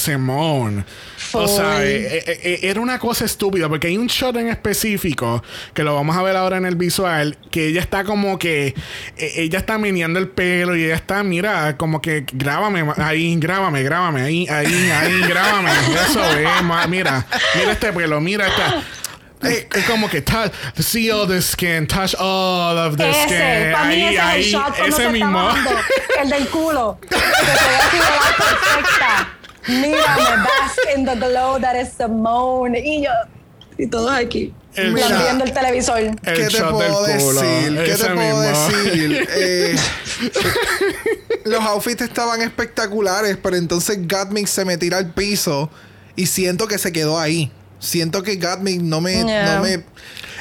[1.34, 5.44] O sea, eh, eh, eh, era una cosa estúpida porque hay un shot en específico
[5.74, 8.74] que lo vamos a ver ahora en el visual que ella está como que
[9.18, 13.84] eh, ella está meneando el pelo y ella está, mira, como que grábame ahí, grábame,
[13.84, 15.72] grábame ahí, ahí, ahí, grábame.
[16.10, 16.48] Eso es,
[16.90, 17.26] mira,
[17.56, 18.84] mira este pelo, mira esta.
[19.42, 23.72] Es, como que touch, see all the skin, touch all of the Ese, skin.
[23.74, 25.50] para mí ahí, ese es ahí, el shot cuando ese se mismo.
[26.22, 26.98] el del culo.
[27.02, 29.35] Que se ve así de la perfecta.
[29.68, 32.78] Mírame, bask in the glow that is Simone.
[32.80, 33.12] Y yo,
[33.78, 36.00] y todos aquí, El viendo el televisor.
[36.00, 37.76] El ¿Qué te puedo decir?
[37.84, 38.68] ¿Qué ese te puedo mismo.
[38.70, 39.28] decir?
[39.38, 39.76] Eh,
[41.46, 45.70] los outfits estaban espectaculares, pero entonces Gatmix se me tira al piso
[46.16, 47.52] y siento que se quedó ahí.
[47.80, 49.56] Siento que Gatmix no me, Yeah.
[49.58, 49.84] no me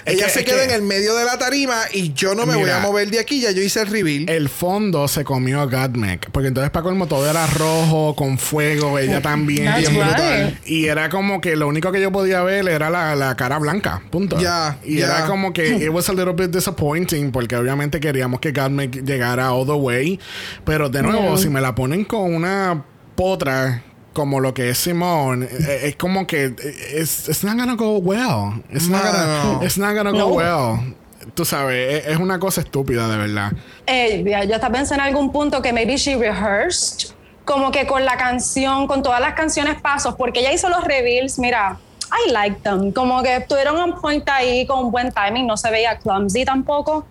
[0.07, 2.57] Ella que- se queda que- en el medio de la tarima y yo no me
[2.57, 3.41] voy a mover de aquí.
[3.41, 4.29] Ya yo hice el reveal.
[4.29, 6.31] El fondo se comió a Gatmec.
[6.31, 9.65] Porque entonces para colmo todo era rojo, con fuego, ella también.
[9.67, 10.05] That's bien right.
[10.05, 10.59] brutal.
[10.67, 14.03] Y era como que lo único que yo podía ver era la, la cara blanca.
[14.11, 14.39] Punto.
[14.39, 17.33] Ya, Y era como que it was a little bit disappointing.
[17.33, 20.21] Porque obviamente queríamos que Gatmec llegara all the way.
[20.65, 22.85] Pero de nuevo, si me la ponen con una
[23.17, 23.83] potra
[24.15, 27.99] como lo que es Simón, eh, es como que eh, it's, it's not gonna go
[27.99, 28.63] well.
[28.71, 29.63] It's not No, gonna, no.
[29.63, 30.29] it's not gonna No.
[30.29, 30.95] go well.
[31.35, 33.53] Tú sabes, es, es una cosa estúpida de verdad.
[33.87, 37.11] Eh, ya, yo estaba pensando en algún punto que maybe she rehearsed,
[37.45, 41.39] como que con la canción, con todas las canciones pasos, porque ella hizo los reveals,
[41.39, 41.79] mira,
[42.27, 45.71] I like them, como que estuvieron on point ahí con un buen timing, no se
[45.71, 47.07] veía clumsy tampoco,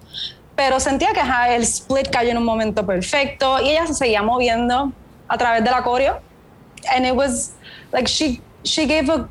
[0.55, 4.21] pero sentía que ajá, el split cayó en un momento perfecto y ella se seguía
[4.21, 4.91] moviendo
[5.27, 6.19] a través de la coreo,
[6.91, 7.51] and it was
[7.91, 9.27] like she, she gave a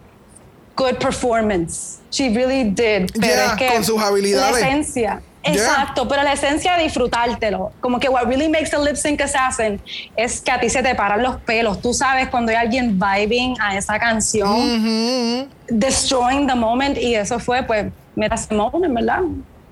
[0.76, 2.00] good performance.
[2.10, 3.12] She really did.
[3.14, 4.52] Pero Yeah, es que con sus habilidades.
[4.52, 5.22] La esencia.
[5.42, 5.52] Yeah.
[5.54, 7.72] Exacto, pero la esencia de disfrutártelo.
[7.80, 9.80] Como que what really makes a lip sync assassin
[10.16, 11.80] es que a ti se te paran los pelos.
[11.82, 17.62] Tú sabes cuando hay alguien vibing a esa canción, destroying the moment, y eso fue,
[17.64, 19.22] pues, mira, Simone, verdad.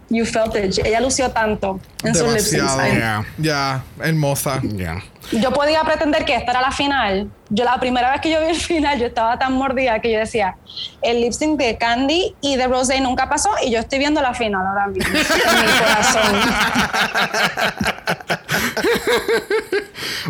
[0.09, 0.77] You felt it.
[0.85, 2.77] Ella lució tanto en sus lip syncs.
[2.77, 2.81] Demasiado.
[2.81, 3.25] Ay, Yeah.
[3.39, 4.61] Ya, hermosa.
[4.61, 5.05] Yeah.
[5.33, 7.31] Yo podía pretender que esta era la final.
[7.51, 10.19] Yo la primera vez que yo vi el final, yo estaba tan mordida que yo
[10.19, 10.57] decía,
[11.03, 14.35] el lip sync de Candy y de Rosé nunca pasó y yo estoy viendo la
[14.35, 16.41] final ahora mismo en mi corazón.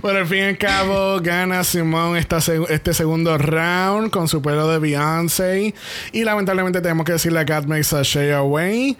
[0.02, 4.40] Bueno, al fin y al cabo, gana Simón esta seg- este segundo round con su
[4.40, 5.74] pelo de Beyoncé.
[6.12, 8.96] Y lamentablemente tenemos que decirle a Gatmix Sashay Away.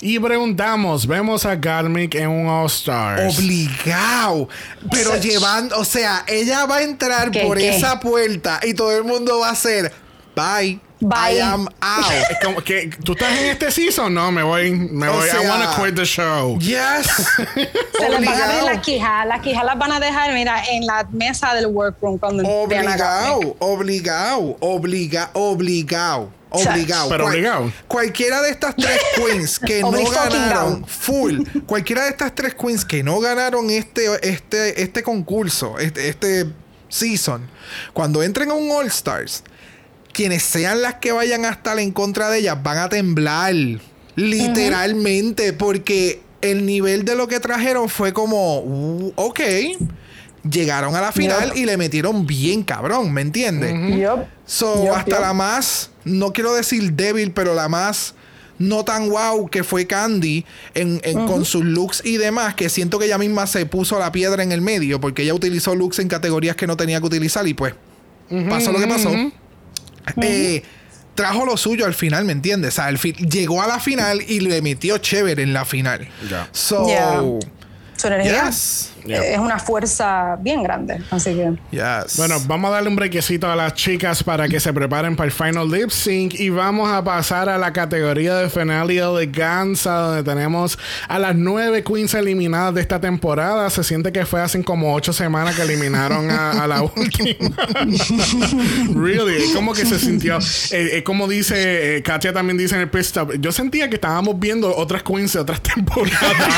[0.00, 3.38] Y preguntamos, ¿vemos a Gatmix en un All-Stars?
[3.38, 4.48] Obligado.
[4.90, 5.12] Pero
[5.76, 7.76] O sea, ella va a entrar ¿Qué, por qué?
[7.76, 9.92] esa puerta y todo el mundo va a hacer
[10.34, 10.80] bye.
[11.04, 11.34] Bye.
[11.36, 12.04] I am out.
[12.30, 14.14] Es como que, ¿Tú estás en este season?
[14.14, 14.70] No, me voy.
[14.70, 15.28] Me O voy.
[15.28, 16.56] I wanna quit the show.
[16.60, 17.06] yes.
[17.98, 18.66] Se les van a abrir Obligado.
[18.68, 19.26] las quijas.
[19.26, 22.44] Las quijas las van a dejar, mira, en la mesa del workroom cuando.
[22.48, 27.08] Obligado, obligado, obliga, obligado, obligado.
[27.08, 27.72] Pero Cual- obligado.
[27.88, 33.02] Cualquiera de estas tres queens que no ganaron, full, cualquiera de estas tres queens que
[33.02, 36.46] no ganaron este, este, este concurso, este, este
[36.88, 37.48] season,
[37.92, 39.42] cuando entren a un All Stars,
[40.12, 43.54] quienes sean las que vayan a estar en contra de ellas van a temblar.
[44.14, 49.40] Literalmente, porque el nivel de lo que trajeron fue como, uh, ok,
[50.48, 53.72] llegaron a la final y le metieron bien cabrón, ¿me entiendes?
[53.98, 54.26] Yup.
[54.44, 58.14] So, hasta la más, no quiero decir débil, pero la más
[58.58, 62.98] no tan wow que fue Candy en, en- con sus looks y demás, que siento
[62.98, 66.08] que ella misma se puso la piedra en el medio, porque ella utilizó looks en
[66.08, 67.74] categorías que no tenía que utilizar y pues
[68.48, 69.10] pasó lo que pasó.
[70.22, 70.62] Eh,
[71.14, 72.74] trajo lo suyo al final, ¿me entiendes?
[72.74, 76.08] O sea, al fin, llegó a la final y le metió chévere en la final.
[76.30, 76.48] Ya.
[76.52, 77.20] So, Yeah.
[77.96, 78.46] Su energía.
[78.48, 78.91] yes.
[79.06, 81.02] Es una fuerza bien grande.
[81.10, 81.52] Así que.
[81.70, 82.16] Yes.
[82.16, 85.32] Bueno, vamos a darle un brequecito a las chicas para que se preparen para el
[85.32, 90.78] final lip sync y vamos a pasar a la categoría de finale eleganza donde tenemos
[91.08, 93.68] a las nueve queens eliminadas de esta temporada.
[93.70, 97.56] Se siente que fue hace como ocho semanas que eliminaron a, a la última.
[98.94, 100.38] really, es como que se sintió.
[100.72, 103.32] eh, es como dice eh, Katia también dice en el pit stop.
[103.38, 106.52] Yo sentía que estábamos viendo otras queens de otras temporadas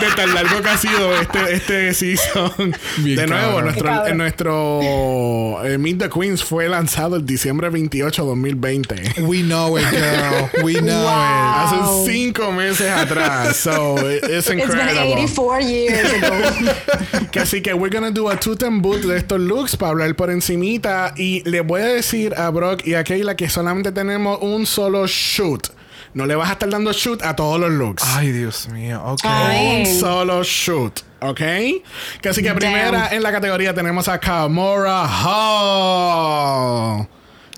[0.00, 2.74] de tan largo que ha sido este, este season.
[2.98, 3.64] Bien de nuevo, cabrón.
[3.64, 9.22] nuestro, en nuestro eh, Meet the Queens fue lanzado el diciembre 28 2020.
[9.22, 10.48] We know it, girl.
[10.64, 11.10] We know Wow.
[12.00, 13.56] Hace cinco meses atrás.
[13.56, 15.12] So, it- it's It's been incredible.
[15.14, 17.28] 84 years ago.
[17.30, 20.14] Que así que we're gonna do a toot and boot de estos looks para hablar
[20.14, 21.12] por encimita.
[21.16, 25.06] Y le voy a decir a Brock y a Kayla que solamente tenemos un solo
[25.06, 25.68] shoot.
[26.14, 28.02] No le vas a estar dando shoot a todos los looks.
[28.04, 28.08] it.
[28.14, 29.02] Ay, Dios mío.
[29.04, 29.20] Ok.
[29.24, 29.80] Ay.
[29.80, 31.00] Un solo shoot.
[31.24, 31.38] ¿Ok?
[32.20, 32.58] Que así que Damn.
[32.58, 35.06] primera en la categoría tenemos a Kamora
[36.04, 37.06] Hall.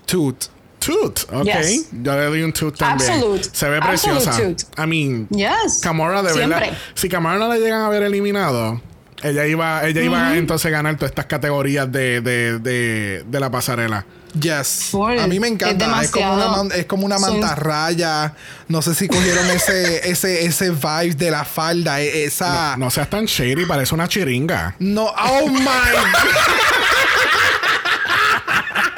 [0.05, 0.45] Toot.
[0.79, 1.43] Toot, ok.
[1.43, 1.87] Yes.
[1.91, 3.11] Yo le doy un toot también.
[3.11, 3.43] Absolute.
[3.51, 4.41] Se ve Absolute preciosa.
[4.41, 4.61] toot.
[4.77, 5.81] I mean, Yes.
[5.81, 6.59] Kamora de Siempre.
[6.61, 6.77] verdad.
[6.93, 8.79] Si Kamora no la llegan a haber eliminado,
[9.29, 13.49] ella iba, ella iba entonces a ganar todas estas categorías de, de, de, de la
[13.51, 14.05] pasarela.
[14.39, 14.91] Yes.
[15.19, 15.99] A mí me encanta.
[16.01, 18.33] Es Es, como una, es como una mantarraya.
[18.67, 22.01] No sé si cogieron ese, ese, ese vibe de la falda.
[22.01, 22.75] e- Esa.
[22.77, 24.75] No seas tan shady, parece una chiringa.
[24.79, 25.05] No.
[25.07, 25.59] Oh my.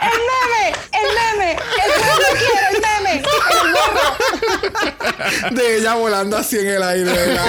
[0.01, 3.13] El meme, el meme, el meme quiere, el meme,
[3.61, 5.55] el morro.
[5.55, 7.11] de ella volando así en el aire.
[7.11, 7.45] ¿verdad?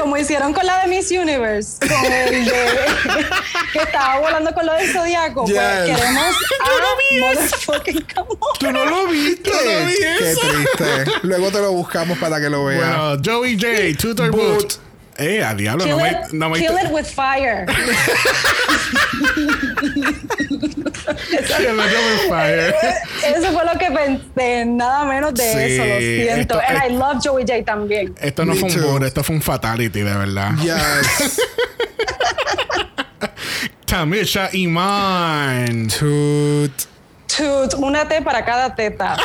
[0.00, 2.52] Como hicieron con la de Miss Universe, con el de
[3.72, 5.44] que estaba volando con lo del zodiaco.
[5.46, 5.56] Yes.
[5.56, 6.36] Pues queremos
[7.20, 8.38] motherfucking Kamora.
[8.58, 9.50] Tú no lo viste.
[9.50, 10.40] Yo no vi Qué eso.
[10.40, 11.04] triste.
[11.22, 12.96] Luego te lo buscamos para que lo veas.
[12.96, 13.68] Bueno, Joey J,
[14.00, 14.62] Toot or Boot.
[14.62, 14.78] Boot.
[15.20, 17.66] Eh, a diablo, Kill, no me, it, no me kill it with fire.
[23.36, 26.60] Eso fue lo que pensé, nada menos de Sí, eso, lo siento.
[26.60, 28.14] esto- And eh, I love Joey J también.
[28.20, 29.04] Esto no Me fue un too.
[29.04, 30.50] esto fue un fatality, de verdad.
[30.60, 31.40] Yes.
[33.86, 35.88] Tamisha Iman.
[35.88, 36.72] Toot.
[37.36, 39.16] Toot, una T para cada teta.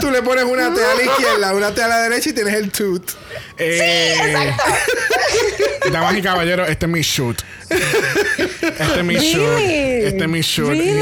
[0.00, 2.54] Tú le pones una T a la izquierda, una T a la derecha y tienes
[2.54, 3.10] el toot.
[3.58, 4.54] Eh,
[5.92, 7.42] Damas y caballeros, este es mi shoot.
[7.68, 9.58] Este es mi shoot.
[9.60, 10.68] Este es mi shoot.
[10.70, 10.92] Really?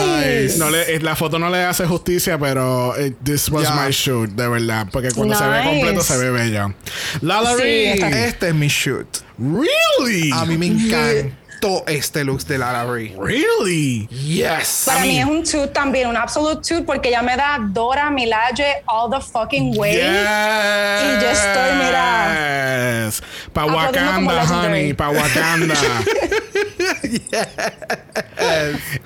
[0.47, 0.59] Nice.
[0.59, 4.49] No le- la foto no le hace justicia, pero eh, this was my shoot, de
[4.49, 4.87] verdad.
[4.93, 6.75] Porque cuando se ve completo se ve bello.
[7.23, 7.62] Lala Sí,
[8.01, 9.07] Este es mi shoot.
[9.39, 10.31] Really?
[10.33, 13.15] A mí me encantó este look de Lara Ray.
[13.19, 14.07] Really?
[14.09, 14.85] Yes.
[14.87, 18.11] Para I mí es un toot también, un absolute toot, porque ella me da Dora
[18.11, 19.93] Milaje all the fucking way.
[19.95, 20.03] Yes.
[20.03, 23.11] Y yo estoy, mira,
[23.52, 24.93] Pa' aplaudiendo como Wakanda, honey.
[24.94, 25.74] Pa' Wakanda.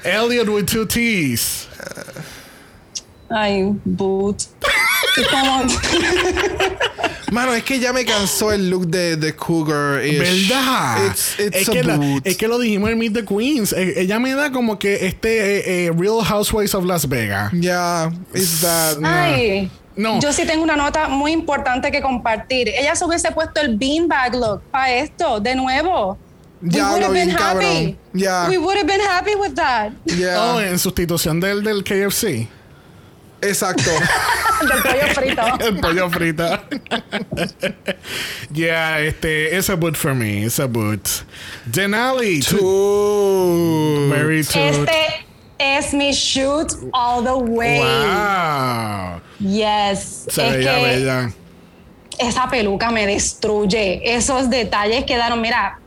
[0.04, 1.66] Elliot with two T's.
[3.30, 4.44] Ay, boot.
[7.32, 10.00] Mano, es que ya me cansó el look de, de Cougar.
[10.02, 11.06] ¿Verdad?
[11.06, 13.72] It's, it's es, a que la- es que lo dijimos en Meet the Queens.
[13.72, 17.50] Eh, ella me da como que este eh, eh, Real Housewives of Las Vegas.
[17.52, 18.98] Yeah, it's that.
[19.02, 19.70] Ay.
[19.96, 20.18] No.
[20.20, 22.68] Yo sí tengo una nota muy importante que compartir.
[22.68, 26.18] Ella se hubiese puesto el beanbag look para esto, de nuevo.
[26.62, 27.96] Ya, We would have been happy.
[28.14, 28.46] Ya.
[28.48, 29.92] We would have been happy with that.
[30.06, 32.48] Yeah, Oh, en sustitución del, del KFC.
[33.42, 33.90] exacto.
[34.64, 35.42] Del pollo frito.
[35.66, 36.48] El pollo frito.
[38.52, 40.44] yeah, este, it's a boot for me.
[40.44, 41.24] It's a boot.
[41.70, 42.40] Denali.
[42.42, 44.10] Toot.
[44.10, 44.88] Very toot.
[44.88, 45.24] Este
[45.58, 47.80] es mi shoot all the way.
[47.80, 49.20] Wow.
[49.40, 50.24] Yes.
[50.28, 51.32] Se es veía que bella.
[52.18, 54.00] esa peluca me destruye.
[54.14, 55.78] Esos detalles quedaron, mira,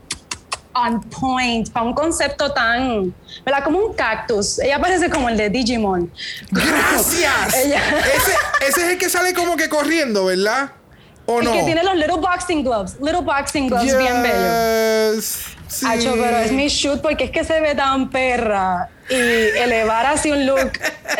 [0.74, 1.70] on point.
[1.70, 3.14] Para un concepto tan,
[3.44, 3.64] ¿verdad?
[3.64, 4.58] Como un cactus.
[4.58, 6.12] Ella parece como el de Digimon.
[6.50, 7.54] Gracias.
[7.64, 7.82] Ella-
[8.14, 8.32] ese,
[8.68, 10.72] ese es el que sale como que corriendo, ¿verdad?
[11.26, 11.52] ¿O no?
[11.52, 12.96] que tiene los little boxing gloves.
[13.02, 15.42] Little boxing gloves bien bellos.
[15.68, 15.86] Sí.
[15.86, 18.88] Hacho, pero es mi shoot porque es que se ve tan perra.
[19.10, 20.72] Y elevar así un look,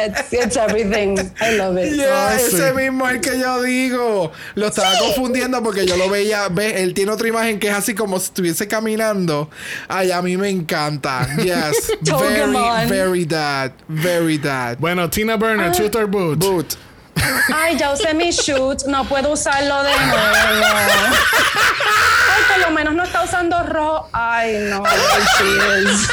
[0.06, 1.16] it's, it's everything.
[1.40, 1.94] I love it.
[1.96, 2.74] Yeah, Ah, ese sí.
[2.76, 4.32] mismo es el que yo digo.
[4.56, 6.48] Lo estaba confundiendo porque yo lo veía.
[6.48, 9.48] Ve, él tiene otra imagen que es así como si estuviese caminando.
[9.88, 11.26] Ay, a mí me encanta.
[11.42, 11.90] Yes.
[12.02, 13.72] very, very that.
[13.88, 14.76] Very that.
[14.78, 16.38] Bueno, Tina Burner, toot or boot.
[16.38, 16.76] Boot.
[17.54, 20.16] Ay, ya usé mi shoot, no puedo usarlo de nuevo.
[22.30, 24.08] Ay, por lo menos no está usando rojo.
[24.12, 24.82] Ay, no,
[25.38, 26.08] cheers.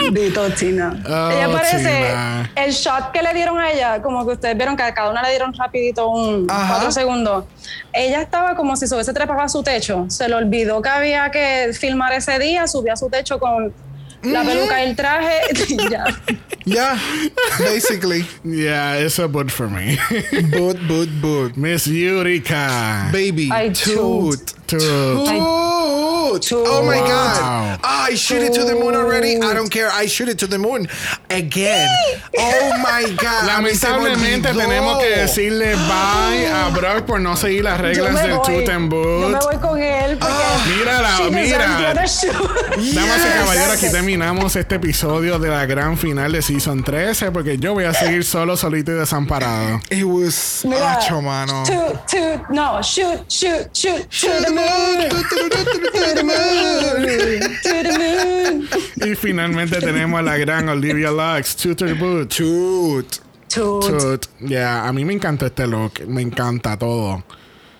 [0.00, 0.94] Bendito Tina.
[1.06, 2.14] Oh, ella parece
[2.54, 5.22] el shot que le dieron a ella, como que ustedes vieron que a cada una
[5.22, 6.68] le dieron rapidito un Ajá.
[6.74, 7.44] cuatro segundos.
[7.92, 10.06] Ella estaba como si se hubiese trepado a su techo.
[10.08, 13.72] Se le olvidó que había que filmar ese día, subió a su techo con
[14.22, 15.40] la peluca y el traje.
[15.68, 16.04] y ya.
[16.68, 16.98] Ya,
[17.58, 18.24] basically.
[18.44, 19.98] Yeah, it's a boot for me.
[20.52, 21.56] Boot, boot, boot.
[21.56, 23.10] Miss Yurika.
[23.12, 24.54] Baby, I toot.
[24.66, 24.78] Toot.
[25.26, 26.42] Toot.
[26.42, 26.52] Toot.
[26.68, 27.06] Oh my Wow.
[27.08, 27.80] God.
[27.82, 29.36] Ah, I shoot it to the moon already.
[29.40, 29.88] I don't care.
[29.90, 30.86] I shoot it to the moon
[31.30, 31.88] again.
[32.36, 33.46] Oh my God.
[33.46, 38.44] Lamentablemente tenemos que decirle bye a Brock por no seguir las reglas del voy.
[38.46, 39.42] Toot and Yo me Boot.
[39.44, 40.34] voy con él porque
[40.76, 41.94] Mira la- mira.
[41.94, 47.56] Damas y caballeros, aquí terminamos este episodio de la gran final de Season 13 porque
[47.56, 49.80] yo voy a seguir solo, solito y desamparado.
[49.90, 51.62] It was Mira, acho, mano.
[51.64, 55.08] Toot, toot, no, shoot, shoot, shoot, to the moon.
[55.08, 57.58] To the moon.
[57.62, 58.68] To the moon.
[58.96, 62.34] Y finalmente tenemos a la gran Olivia Lux, Toot and Boot.
[62.36, 63.20] Toot.
[63.48, 63.86] Toot.
[63.86, 64.28] Toot.
[64.40, 67.22] Yeah, a mí me encanta este look, me encanta todo.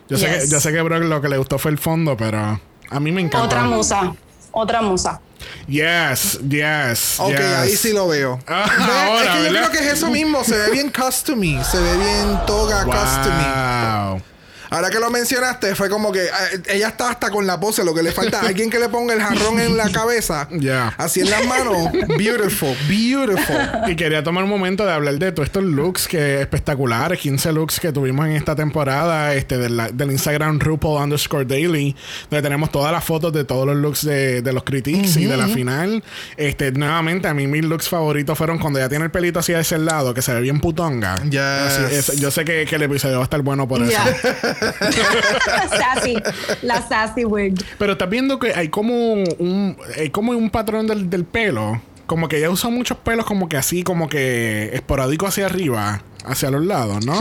[0.09, 0.51] Yo sé, que, Yes.
[0.53, 2.61] yo sé que Brock lo que le gustó fue el fondo, pero
[2.91, 3.45] a mí me encanta.
[3.47, 4.15] Otra musa.
[4.59, 5.21] Otra musa.
[5.69, 7.15] Yes, yes.
[7.21, 7.41] Ok, yes.
[7.41, 8.41] ahí sí lo veo.
[8.47, 9.69] Ah, Ve, ahora, es que yo ¿verdad?
[9.69, 10.43] creo que es eso mismo.
[10.45, 11.65] Se ve bien customized.
[11.65, 12.85] Se ve bien toga.
[12.85, 14.23] Wow.
[14.71, 16.31] Ahora que lo mencionaste, fue como que eh,
[16.69, 17.85] ella está hasta con la pose.
[17.85, 20.49] Lo que le falta alguien que le ponga el jarrón en la cabeza.
[20.59, 20.93] Ya.
[20.99, 21.77] Así en las manos.
[22.19, 22.75] Beautiful.
[22.89, 23.57] Beautiful.
[23.87, 27.79] Y quería tomar un momento de hablar de todos estos looks que espectaculares, 15 looks
[27.81, 31.95] que tuvimos en esta temporada, este de la- del Instagram RuPaul underscore daily,
[32.31, 35.37] donde tenemos todas las fotos de todos los looks de, de los critiques y de
[35.37, 36.03] la final.
[36.37, 39.61] Este, nuevamente, a mí mis looks favoritos fueron cuando ya tiene el pelito así de
[39.61, 41.17] ese lado, que se ve bien putonga.
[41.25, 41.39] Yes.
[41.41, 43.99] Así es- yo sé que, que el episodio va a estar bueno por eso.
[45.79, 46.17] sassy.
[46.63, 47.55] La sassy wig.
[47.79, 51.81] Pero estás viendo que hay como un, hay como un patrón del, del pelo.
[52.07, 56.51] Como que ella usa muchos pelos como que así, como que esporádico hacia arriba, hacia
[56.51, 57.21] los lados, ¿no?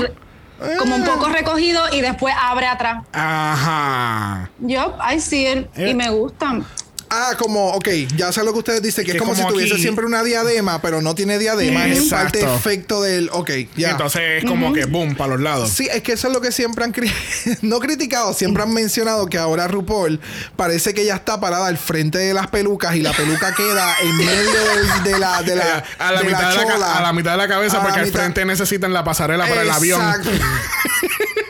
[0.79, 3.03] Como un poco recogido y después abre atrás.
[3.13, 4.49] Ajá.
[4.59, 5.67] Yo, I see it.
[5.75, 5.89] Eh.
[5.89, 6.65] Y me gustan.
[7.09, 9.53] Ah, como, ok, ya sé lo que ustedes dicen, que, Que es como, como si
[9.53, 12.55] tuviese aquí- siempre una diadema, pero no tiene diadema, es parte Exacto.
[12.57, 13.91] efecto del, ok, ya.
[13.91, 15.69] Entonces es como que boom, para los lados.
[15.71, 17.11] Sí, es que eso es lo que siempre han cri-
[17.61, 20.19] no criticado, siempre han mencionado que ahora RuPaul
[20.57, 24.17] parece que ya está parada al frente de las pelucas y la peluca queda en
[24.17, 26.97] medio del- de la de la, a, la de mitad de la chola.
[26.97, 29.71] a la mitad de la cabeza, la porque al frente necesitan la pasarela para el
[29.71, 30.01] avión.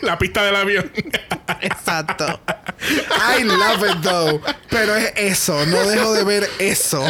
[0.08, 0.90] La pista del avión.
[1.62, 2.40] Exacto.
[2.80, 4.42] I love it though.
[4.70, 7.04] Pero es eso, no dejo de ver eso.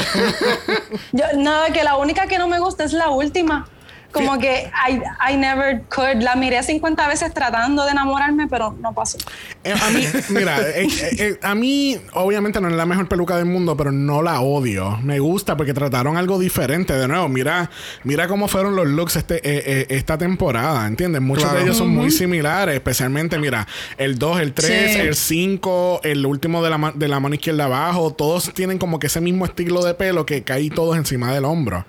[1.12, 3.70] Yo, no, que la única que no me gusta es la última.
[4.18, 5.02] Como que I,
[5.34, 6.22] I never could.
[6.22, 9.18] La miré 50 veces tratando de enamorarme, pero no pasó.
[9.64, 13.36] Eh, a mí, mira, eh, eh, eh, a mí obviamente no es la mejor peluca
[13.38, 14.98] del mundo, pero no la odio.
[15.04, 16.94] Me gusta porque trataron algo diferente.
[16.94, 17.70] De nuevo, mira,
[18.04, 21.22] mira cómo fueron los looks este, eh, eh, esta temporada, ¿entiendes?
[21.22, 21.58] Muchos Claro.
[21.60, 23.68] de ellos son muy similares, especialmente, mira,
[23.98, 25.00] el 2, el 3, Sí.
[25.00, 29.00] el 5, el último de la, ma- de la mano izquierda abajo, todos tienen como
[29.00, 31.86] que ese mismo estilo de pelo que caí todos encima del hombro.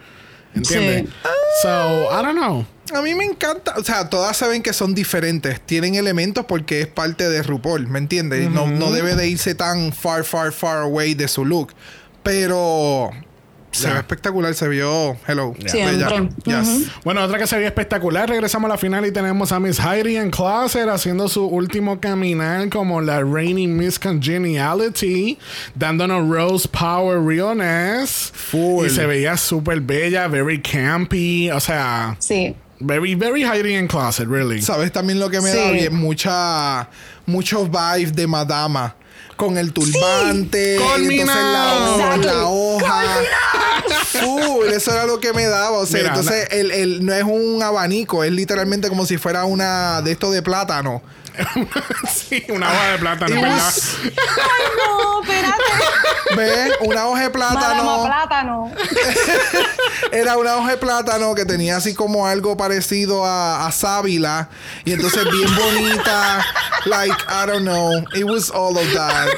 [0.54, 1.02] ¿Entiendes?
[1.02, 1.28] Sí.
[1.62, 2.66] So, I don't know.
[2.94, 6.86] A mí me encanta, o sea, todas saben que son diferentes, tienen elementos porque es
[6.86, 8.50] parte de RuPaul, ¿me entiendes?
[8.50, 11.74] no, no debe de irse tan far, far, far away de su look.
[12.22, 13.10] Pero
[13.78, 15.96] se ve espectacular, se vio, hello, Siempre.
[15.96, 16.28] bella.
[16.44, 16.86] Yes.
[17.04, 18.28] Bueno, otra que se ve espectacular.
[18.28, 22.68] Regresamos a la final y tenemos a Miss Heidi en Closet haciendo su último caminar
[22.68, 25.38] como la reigning Miss Congeniality,
[25.74, 28.32] dándonos Rose Power Realness.
[28.34, 28.86] Full.
[28.86, 31.50] Y se veía súper bella, very campy.
[31.50, 32.54] O sea, Sí.
[32.80, 34.62] very, very Heidi en Closet, really.
[34.62, 35.56] ¿Sabes también lo que me Sí.
[35.58, 35.94] da bien?
[35.96, 36.88] Mucha,
[37.26, 38.94] muchos vibes de madama.
[39.38, 43.02] Con el turbante, y entonces la, la hoja.
[44.20, 45.78] Full, eso era lo que me daba.
[45.78, 49.44] O sea, Mira, entonces el, el- no es un abanico, es literalmente como si fuera
[49.44, 51.02] una de estos de plátano.
[52.12, 53.72] sí, una hoja de plátano, ¿verdad?
[54.04, 55.62] Ay, no, espérate.
[56.36, 56.72] ¿Ves?
[56.80, 58.04] Una hoja de plátano.
[58.04, 58.72] plátano.
[60.12, 64.48] Era una hoja de plátano que tenía así como algo parecido a, a sábila.
[64.84, 66.44] Y entonces bien bonita.
[66.86, 68.04] Like, I don't know.
[68.14, 69.28] It was all of that.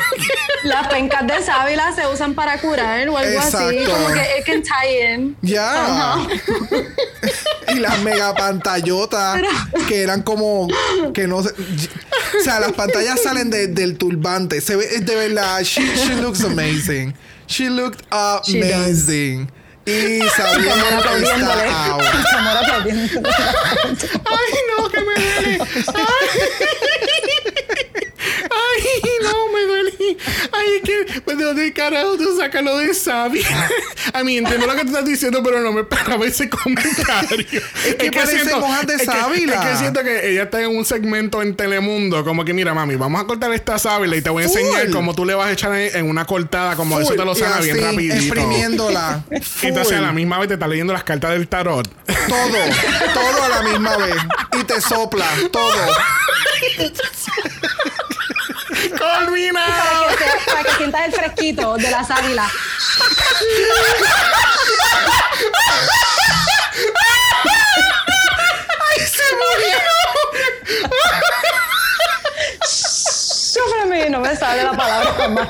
[0.64, 3.84] Las pencas de sábila se usan para curar o algo así.
[3.86, 5.36] Como que it can tie in.
[5.42, 6.16] Ya.
[7.74, 9.40] Y las mega pantallotas
[9.88, 10.68] que eran como
[11.14, 11.50] que no sé.
[12.38, 14.60] O sea, las pantallas salen de- del turbante.
[14.60, 15.62] Se ve, de verdad.
[15.62, 17.14] She, she looks amazing.
[17.46, 18.00] She looked
[18.44, 19.50] She amazing.
[19.86, 20.28] Y Como
[21.02, 22.02] que está out.
[24.24, 25.58] Ay, no, que me duele.
[25.88, 26.38] Ay,
[28.50, 29.59] Ay, no, me
[30.52, 33.42] Ay, es que, pues, ¿de dónde carajo tú sacas lo de Sabi?
[34.12, 37.46] A mí entiendo lo que tú estás diciendo, pero no me esperaba ese comentario.
[37.84, 39.44] Es que parecemos a de es que-.
[39.44, 42.96] Es que siento que ella está en un segmento en Telemundo, como que, mira, mami,
[42.96, 44.58] vamos a cortar esta sábila y te voy a Full.
[44.58, 47.34] enseñar cómo tú le vas a echar en una cortada, como eso Full, te lo
[47.34, 48.14] sana bien rapidito.
[48.14, 49.24] Exprimiéndola.
[49.62, 50.06] Entonces a Full.
[50.06, 51.88] la misma vez te está leyendo las cartas del tarot.
[52.28, 52.58] Todo,
[53.14, 54.16] todo a la misma vez.
[54.60, 55.70] Y te sopla, todo.
[58.98, 59.64] ¡Colmina!
[59.66, 62.50] Para que, se- para que sientas el fresquito de la sábila.
[74.10, 75.48] No me sale la palabra con más.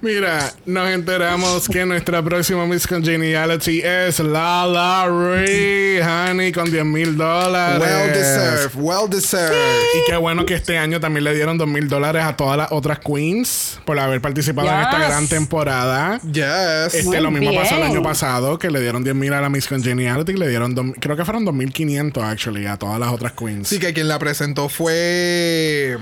[0.00, 7.16] Mira, nos enteramos que nuestra próxima Miss Congeniality es Lala Ree, honey, con 10 mil
[7.16, 7.80] dólares.
[7.80, 9.56] Well deserved, well deserved.
[9.94, 12.72] Y qué bueno que este año también le dieron 2 mil dólares a todas las
[12.72, 15.08] otras queens por haber participado en esta Yes.
[15.08, 16.20] gran temporada.
[16.32, 16.94] Yes.
[16.94, 17.92] Este, Muy lo mismo pasó el bien.
[17.92, 21.24] año pasado, que le dieron 10 mil a la Miss Congeniality, le dieron, creo que
[21.24, 23.68] fueron 2.500 actually a todas las otras queens.
[23.68, 25.96] Sí, que quien la presentó fue.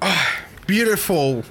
[0.00, 0.24] Ah,
[0.66, 1.42] beautiful.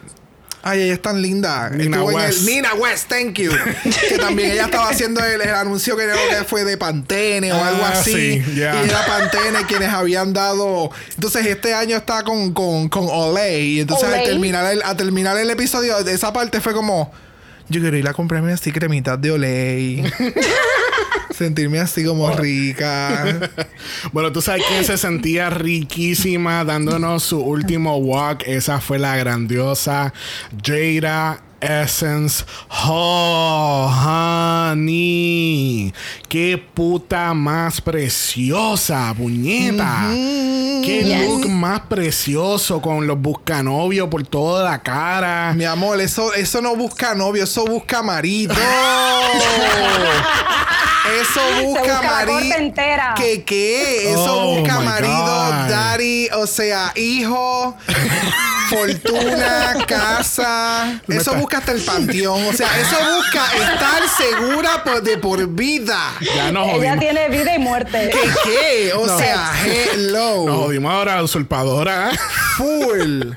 [0.65, 1.69] Ay, ella es tan linda.
[1.71, 2.41] Nina Estuvo en el- West.
[2.47, 3.51] Nina West, thank you.
[4.09, 7.55] que también ella estaba haciendo el, el anuncio que creo que fue de Pantene o
[7.57, 8.41] Ah, algo así.
[8.41, 8.81] sí, ya.
[8.81, 10.89] Y era Pantene quienes habían dado.
[11.15, 13.61] Entonces este año está con, con, con Olay.
[13.61, 14.25] Y entonces al Olay.
[14.25, 17.11] terminar, el, al terminar el episodio, esa parte fue como.
[17.67, 20.01] Yo quiero ir a comprarme así cremitas de Olay.
[21.31, 23.51] Sentirme así como rica.
[24.11, 28.43] Bueno, tú sabes quién se sentía riquísima dándonos su último walk.
[28.45, 30.13] Esa fue la grandiosa
[30.63, 32.43] Jada Essence
[32.85, 33.89] Oh,
[34.71, 35.93] honey.
[36.27, 40.07] Qué puta más preciosa, puñeta.
[40.11, 41.27] Qué Yes.
[41.29, 45.53] look más precioso con los buscanovios por toda la cara.
[45.55, 48.53] Mi amor, eso, eso no busca novio, eso busca marido.
[51.21, 52.55] Eso busca, busca marido.
[52.57, 53.13] entera.
[53.15, 54.11] ¿Qué qué?
[54.13, 55.11] Eso Oh, busca marido,
[55.45, 55.69] God.
[55.69, 57.75] daddy, o sea, hijo,
[58.69, 61.01] fortuna, casa.
[61.07, 62.43] Me Eso está- busca hasta el panteón.
[62.47, 66.13] O sea, eso busca estar segura por, de por vida.
[66.35, 68.09] Ya nos Ella tiene vida y muerte.
[68.11, 68.93] ¿Qué qué?
[68.93, 69.17] O No.
[69.17, 70.45] sea, hello.
[70.45, 72.11] Nos jodimos ahora, usurpadora.
[72.57, 73.31] Full.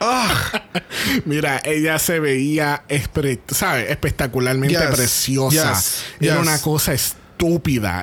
[0.00, 0.62] Ah.
[1.24, 2.82] Mira, ella se veía,
[3.48, 3.90] ¿sabes?
[3.90, 5.74] Espectacularmente Yes, preciosa.
[5.74, 6.42] yes, Era yes.
[6.42, 8.02] una cosa estúpida,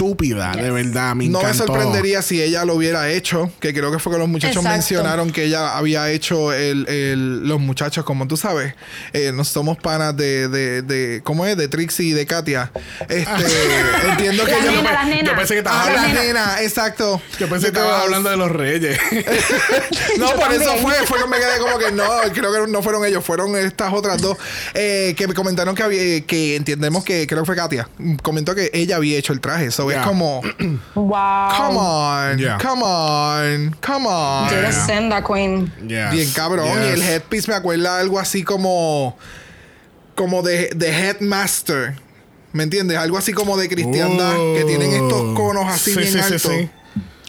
[0.00, 1.14] de verdad.
[1.14, 4.28] Me No me sorprendería si ella lo hubiera hecho, que creo que fue que los
[4.28, 4.76] muchachos Exacto.
[4.76, 8.74] mencionaron que ella había hecho el, el- los muchachos, como tú sabes,
[9.12, 11.56] eh, nos somos panas de, de, de, ¿cómo es?
[11.56, 12.70] De Trixie y de Katia.
[13.08, 13.24] Este,
[14.10, 15.24] entiendo que nenas.
[15.24, 16.62] Yo pensé que estabas Ah, hablando, la nena.
[16.62, 17.20] exacto.
[17.38, 18.98] yo pensé que estabas hablando de los reyes.
[20.18, 22.82] no, Yo por eso fue, fue que me quedé como que no, creo que no
[22.82, 24.36] fueron ellos, fueron estas otras dos
[24.74, 27.88] eh, que me comentaron que había, que entendemos que creo que fue Katia,
[28.22, 30.00] comentó que ella había hecho el traje, eso Yeah.
[30.02, 30.40] es como,
[30.94, 31.56] Wow.
[31.56, 32.58] come on, Yeah.
[32.58, 34.50] come on, come on.
[34.50, 34.72] Yeah.
[34.72, 35.72] senda queen.
[35.86, 36.66] Yes, Bien cabrón.
[36.66, 36.94] Y yes.
[36.94, 39.16] el headpiece me acuerda algo así como.
[40.14, 41.94] Como de, de headmaster.
[42.52, 42.98] ¿Me entiendes?
[42.98, 44.34] Algo así como de cristiandad.
[44.38, 44.54] Oh.
[44.54, 46.42] que tienen estos conos así Sí, bien sí, sí, altos.
[46.42, 46.70] sí.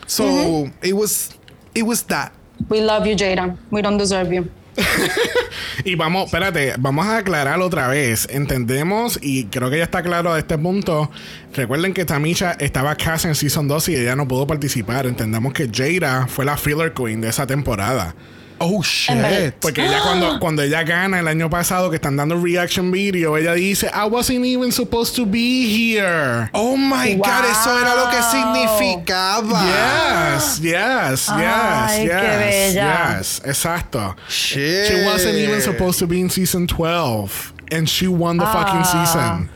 [0.08, 1.30] So, it was.
[1.74, 2.32] It was that.
[2.70, 3.56] We love you, Jada.
[3.72, 4.50] We don't deserve you.
[5.84, 8.28] Y vamos, espérate, vamos a aclarar otra vez.
[8.30, 11.10] Entendemos, y creo que ya está claro a este punto.
[11.54, 15.06] Recuerden que Tamisha estaba casi en Season 2 y ella no pudo participar.
[15.06, 18.16] Entendemos que Jada fue la filler queen de esa temporada.
[18.64, 19.56] Oh shit.
[19.60, 23.54] Porque ella cuando, cuando ella gana el año pasado que están dando reaction video, ella
[23.54, 26.50] dice, I wasn't even supposed to be here.
[26.54, 27.24] Oh my Wow.
[27.26, 29.64] god, eso era lo que significaba.
[29.66, 33.18] Yes, yes, Ay, yes, qué yes, bella.
[33.18, 34.16] yes, exacto.
[34.30, 34.88] Shit.
[34.88, 39.06] She wasn't even supposed to be in season 12 and she won the fucking Ah.
[39.06, 39.50] season.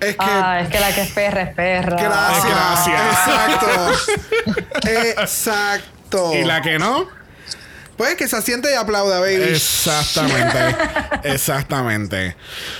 [0.00, 0.16] Es que.
[0.20, 1.96] Ah, es que la que es perra es perra.
[1.96, 2.88] Gracias.
[2.88, 4.08] Gracias.
[4.08, 4.88] Exacto.
[5.22, 6.32] Exacto.
[6.34, 7.06] Y la que no,
[7.98, 9.42] Pues que se asiente y aplauda, baby.
[9.42, 10.76] Exactamente.
[11.24, 12.36] Exactamente.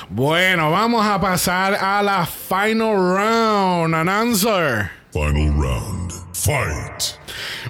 [0.09, 3.95] Bueno, vamos a pasar a la final round.
[3.95, 4.91] An answer.
[5.13, 6.13] Final round.
[6.35, 7.03] Fight.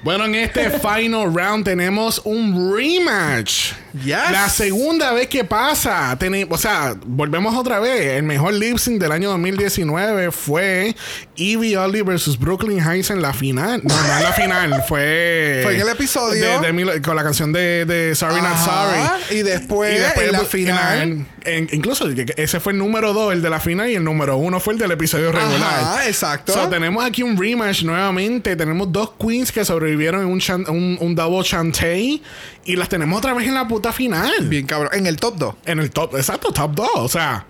[0.03, 3.73] Bueno, en este final round tenemos un rematch
[4.05, 4.31] Yes.
[4.31, 8.19] La segunda vez que pasa, teni- o sea, volvemos otra vez.
[8.19, 10.95] El mejor lip sync del año 2019 fue
[11.39, 13.81] Evie Oddly versus Brooklyn Heights en la final.
[13.85, 15.61] No, no en la final, fue.
[15.63, 16.61] Fue en el episodio.
[16.61, 18.57] de- de Mil- con la canción de, de Sorry Not.
[18.59, 19.39] Sorry.
[19.39, 21.27] Y después, Y después en la final.
[21.45, 22.07] en- incluso
[22.37, 24.79] ese fue el número 2, el de la final, y el número 1 fue el
[24.79, 25.81] del episodio regular.
[25.81, 26.53] Ajá, exacto.
[26.53, 28.57] So, tenemos aquí un rematch nuevamente.
[28.57, 32.23] Tenemos dos queens que sobrevivieron en un, chan- un, un double chantey.
[32.65, 34.31] Y las tenemos otra vez en la puta final.
[34.43, 34.91] Bien cabrón.
[34.93, 35.55] En el top 2.
[35.67, 36.89] En el top, exacto, top 2.
[36.97, 37.47] O sea.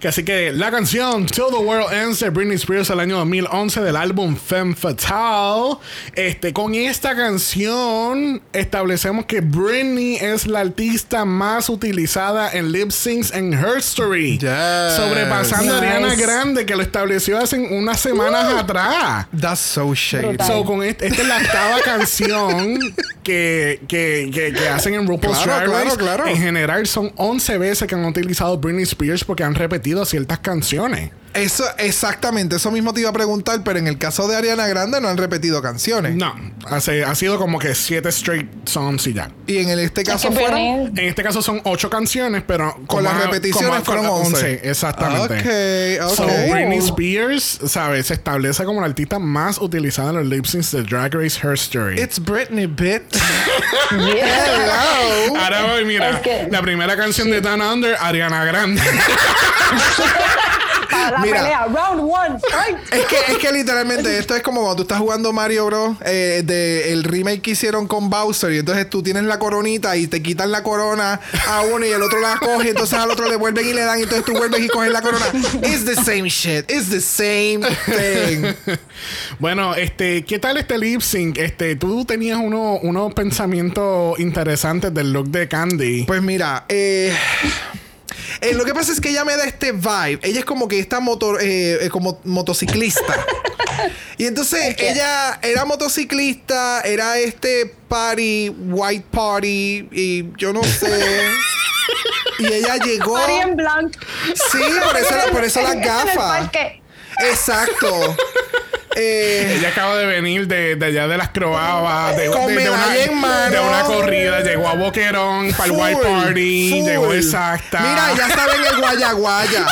[0.00, 3.80] Que así que la canción Till the World Ends de Britney Spears del año 2011
[3.80, 5.76] del álbum Femme Fatale.
[6.14, 13.32] Este, con esta canción establecemos que Britney es la artista más utilizada en lip syncs
[13.32, 14.38] en history.
[14.38, 14.96] Yes.
[14.96, 15.86] Sobrepasando a Nice.
[15.94, 19.26] Ariana Grande que lo estableció hace unas semanas atrás.
[19.38, 20.36] That's so shady.
[20.46, 22.78] So, con este- esta es la octava canción
[23.22, 25.96] que, que, que, que hacen en RuPaul's Claro, Drag claro, Race.
[25.96, 26.26] claro.
[26.26, 29.73] En general son 11 veces que han utilizado Britney Spears porque han repetido
[30.04, 31.10] ciertas canciones.
[31.34, 32.56] Eso, exactamente.
[32.56, 35.16] Eso mismo te iba a preguntar, pero en el caso de Ariana Grande no han
[35.16, 36.14] repetido canciones.
[36.14, 36.34] No,
[36.68, 39.30] hace, ha sido como que 7 straight songs y ya.
[39.46, 40.60] Y en el- este Es caso que fueron.
[40.60, 44.60] En este caso son 8 canciones, pero Con las repeticiones fueron 11.
[44.62, 45.98] Exactamente.
[46.00, 46.16] Ok, ok.
[46.16, 48.06] So, Britney Spears, ¿sabes?
[48.06, 52.00] Se establece como la artista más utilizada en los lip syncs de Drag Race History.
[52.00, 53.02] It's Britney, bitch.
[53.90, 55.36] Hello.
[55.40, 58.80] Ahora voy, mira, Es que- la primera canción de Dan Under, Ariana Grande.
[60.94, 61.40] Para la Mira.
[61.42, 62.76] pelea, round one, fight.
[62.92, 65.96] Es que, es que literalmente esto es como cuando tú estás jugando Mario Bros.
[66.04, 68.52] eh, de el remake que hicieron con Bowser.
[68.52, 72.02] Y entonces tú tienes la coronita y te quitan la corona a uno y el
[72.02, 72.70] otro la coge.
[72.70, 73.98] Entonces al otro le vuelven y le dan.
[73.98, 75.26] Y entonces tú vuelves y coges la corona.
[75.62, 76.70] It's the same shit.
[76.70, 78.76] It's the same thing.
[79.38, 81.38] Bueno, este, ¿qué tal este lip sync?
[81.38, 86.04] Este, tú tenías uno- unos pensamientos interesantes del look de Candy.
[86.04, 87.12] Pues mira, eh,
[88.40, 90.20] eh, lo que pasa es que ella me da este vibe.
[90.22, 93.02] Ella es como que esta motor, eh, eh, como motociclista.
[94.16, 100.86] Y entonces ella era motociclista, era este party, white party, y yo no sé.
[102.38, 103.14] y ella llegó.
[103.14, 103.98] Party en blanco.
[104.52, 106.48] Sí, por eso, la- por eso las gafas.
[107.28, 108.16] Exacto.
[108.96, 112.46] Eh, Ella acaba de venir de, de allá de las croabas, de, de- de una,
[112.46, 113.50] medalla en mano.
[113.50, 116.88] de una corrida, llegó a Boquerón para el White Party, full.
[116.90, 117.80] llegó exacta.
[117.80, 119.66] Mira, ya estaba en el guayaguaya.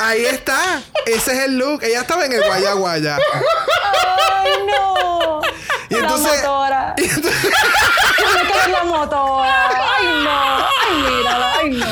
[0.00, 0.80] Ahí está.
[1.06, 1.82] Ese es el look.
[1.82, 3.16] Ella estaba en el guayaguaya.
[3.16, 5.40] Ay, no.
[5.90, 6.42] Y la entonces-
[6.96, 9.70] me quedé en la motora.
[9.96, 10.58] Ay, no.
[10.58, 11.52] Ay, mírala.
[11.58, 11.86] Ay, no.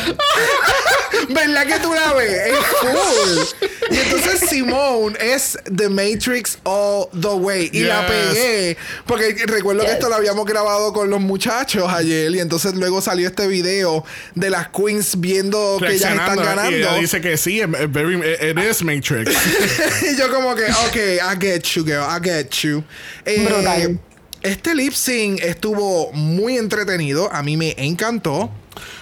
[1.29, 2.31] ¿Verdad que tú la ves?
[2.31, 3.71] Es cool.
[3.91, 7.71] Y entonces Simone es The Matrix all the way.
[7.73, 8.11] Y la Yes.
[8.11, 8.77] pegué.
[9.07, 9.95] Porque recuerdo que Yes.
[9.97, 12.31] esto lo habíamos grabado con los muchachos ayer.
[12.35, 14.05] Y entonces luego salió este video
[14.35, 16.71] de las queens viendo que ellas están ganando.
[16.77, 18.21] Y ella dice que sí, very-
[18.51, 19.31] it is Matrix.
[20.13, 22.83] y yo como que, ok, I get you, girl, I get you.
[23.25, 24.01] Eh, Brutal.
[24.43, 27.29] Este lip sync estuvo muy entretenido.
[27.33, 28.51] A mí me encantó.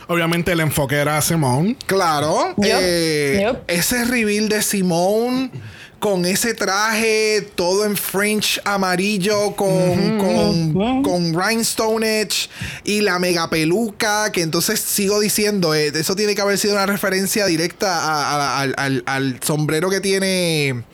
[0.09, 1.77] Obviamente el enfoque era Simone.
[1.87, 2.55] Claro.
[2.57, 3.63] Yep, eh, yep.
[3.69, 5.51] Ese reveal de Simone
[5.99, 12.51] con ese traje todo en French amarillo con, con, con rhinestone edge
[12.85, 16.85] y la mega peluca que entonces sigo diciendo eh, eso tiene que haber sido una
[16.85, 20.85] referencia directa a- a- al, al- al sombrero que tiene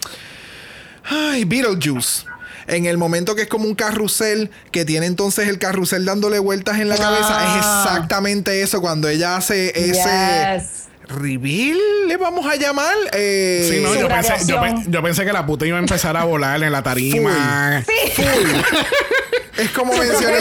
[1.02, 2.23] ay Beetlejuice
[2.70, 6.78] en el momento que es como un carrusel que tiene entonces el carrusel dándole vueltas
[6.78, 7.84] en la cabeza es Ah.
[7.86, 9.92] exactamente eso cuando ella hace ese
[10.59, 10.64] Yes.
[11.09, 14.34] reveal le vamos a llamar eh, Sí, no, yo pensé,
[14.88, 17.82] yo, pensé que la puta iba a empezar a volar en la tarima.
[17.86, 18.22] Sí.
[19.61, 20.39] es como mencioné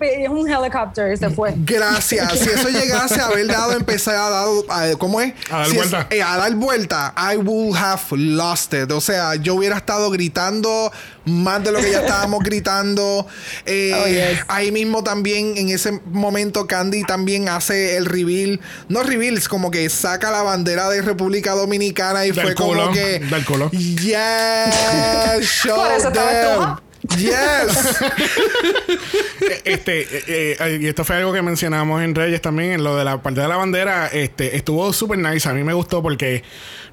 [0.00, 1.54] y es un helicóptero y se fue.
[1.56, 2.38] Gracias.
[2.38, 5.32] Si eso llegase a haber dado, empezar a dar, a- ¿cómo es?
[5.50, 6.06] A dar Si es- vuelta.
[6.10, 8.90] eh, a dar vuelta, I would have lost it.
[8.92, 10.90] O sea, yo hubiera estado gritando
[11.24, 13.26] más de lo que ya estábamos gritando.
[13.66, 14.44] Eh, Oh, yes.
[14.48, 18.60] Ahí mismo también, en ese momento, Candy también hace el reveal.
[18.88, 22.82] No reveal, es como que saca la bandera de República Dominicana y Del fue culo,
[22.82, 23.18] como que.
[23.20, 23.70] del culo.
[23.72, 26.91] Yes, show Por eso estaba them.
[27.18, 27.98] Yes.
[29.64, 33.04] este eh, eh, y esto fue algo que mencionamos en Reyes también en lo de
[33.04, 36.42] la parte de la bandera este estuvo súper nice a mí me gustó porque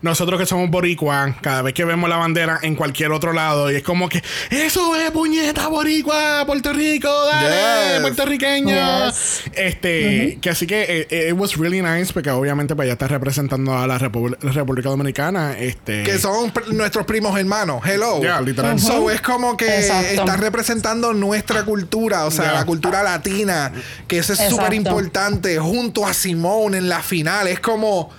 [0.01, 3.75] nosotros que somos boricua cada vez que vemos la bandera en cualquier otro lado y
[3.75, 7.49] es como que eso es puñeta boricua Puerto Rico dale
[7.93, 8.01] Yes.
[8.01, 9.43] puertorriqueño Yes.
[9.53, 13.77] este que así que eh, it was really nice porque obviamente pues ya está representando
[13.77, 17.81] a la Repu- República Dominicana este que son pr- nuestros primos hermanos.
[17.85, 18.21] Hello.
[18.23, 18.79] Ya, literal.
[18.79, 19.65] So es como que.
[19.79, 19.98] Exacto.
[20.01, 20.21] Exacto.
[20.31, 23.71] está representando nuestra cultura, o sea, la cultura latina,
[24.07, 27.47] que eso es súper importante, junto a Simone en la final.
[27.47, 28.09] Es como.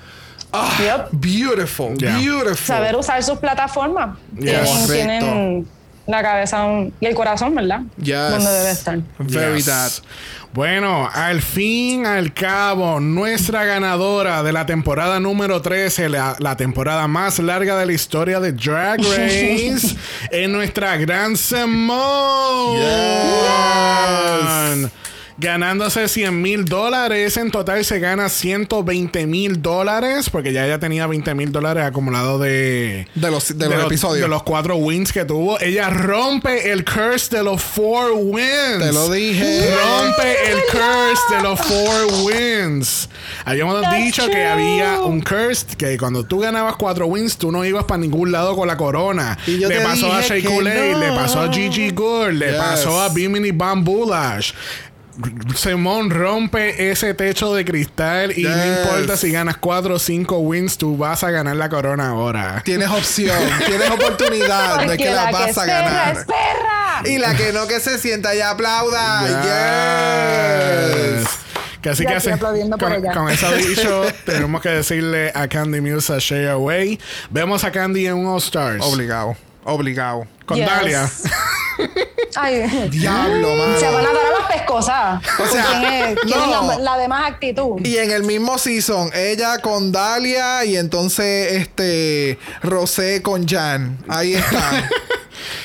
[0.53, 1.09] ah, Yep.
[1.13, 2.17] Beautiful, Yeah.
[2.19, 2.57] beautiful.
[2.67, 4.19] Saber usar sus plataformas.
[4.37, 4.43] Yes.
[4.43, 4.89] Tienen, Correcto.
[4.91, 5.69] tienen
[6.11, 6.67] la cabeza
[7.01, 7.81] y el corazón, ¿verdad?
[7.97, 8.31] Yes.
[8.31, 8.99] Donde debe estar.
[9.19, 9.67] Very Yes.
[9.67, 9.93] that.
[10.53, 17.07] Bueno, al fin, al cabo, nuestra ganadora de la temporada número 13, la, la temporada
[17.07, 19.97] más larga de la historia de Drag Race,
[20.33, 22.81] es nuestra gran Simone.
[25.41, 27.37] Ganándose 100 mil dólares.
[27.39, 30.29] En total se gana 120 mil dólares.
[30.31, 34.23] Porque ya ella tenía 20 mil dólares acumulados de, De los, de los episodios.
[34.23, 35.59] de los cuatro wins que tuvo.
[35.61, 38.79] Ella rompe el curse de los four wins.
[38.81, 39.71] Te lo dije.
[39.75, 43.09] Rompe el curse de los four wins.
[43.45, 47.65] Habíamos That's dicho que había un curse que cuando tú ganabas cuatro wins, tú no
[47.65, 49.39] ibas para ningún lado con la corona.
[49.47, 50.61] Y yo le te pasó a Shea no.
[50.99, 52.57] le pasó a Gigi Gould, le Yes.
[52.57, 54.53] pasó a Bimini Bambulash.
[55.55, 60.79] Simón rompe ese techo de cristal y no importa si ganas cuatro o cinco wins,
[60.79, 62.63] tú vas a ganar la corona ahora.
[62.65, 66.17] Tienes opción, tienes oportunidad de Porque que la, la que vas es a perra ganar.
[66.17, 67.03] es perra.
[67.05, 69.27] Y la que no que se sienta y aplauda.
[69.27, 71.21] Yes.
[71.21, 71.29] Yes.
[71.81, 76.13] Casi Ya que aplaudiendo por con, con eso dicho, tenemos que decirle a Candy Muse
[76.13, 77.01] a Share Away.
[77.31, 78.85] Vemos a Candy en un All Stars.
[78.85, 79.35] Obligado,
[79.71, 80.27] obligado.
[80.47, 80.67] Con Yes.
[80.67, 81.11] Dalia.
[82.37, 83.79] Ay, Diablo, mano.
[83.79, 85.23] se van a dar a las pescosas.
[85.41, 86.69] O sea, ¿Quién es, quién es no.
[86.69, 87.81] la, la de más actitud?
[87.85, 93.99] Y en el mismo season, ella con Dalia y entonces este Rosé con Jan.
[94.09, 94.61] Ahí está.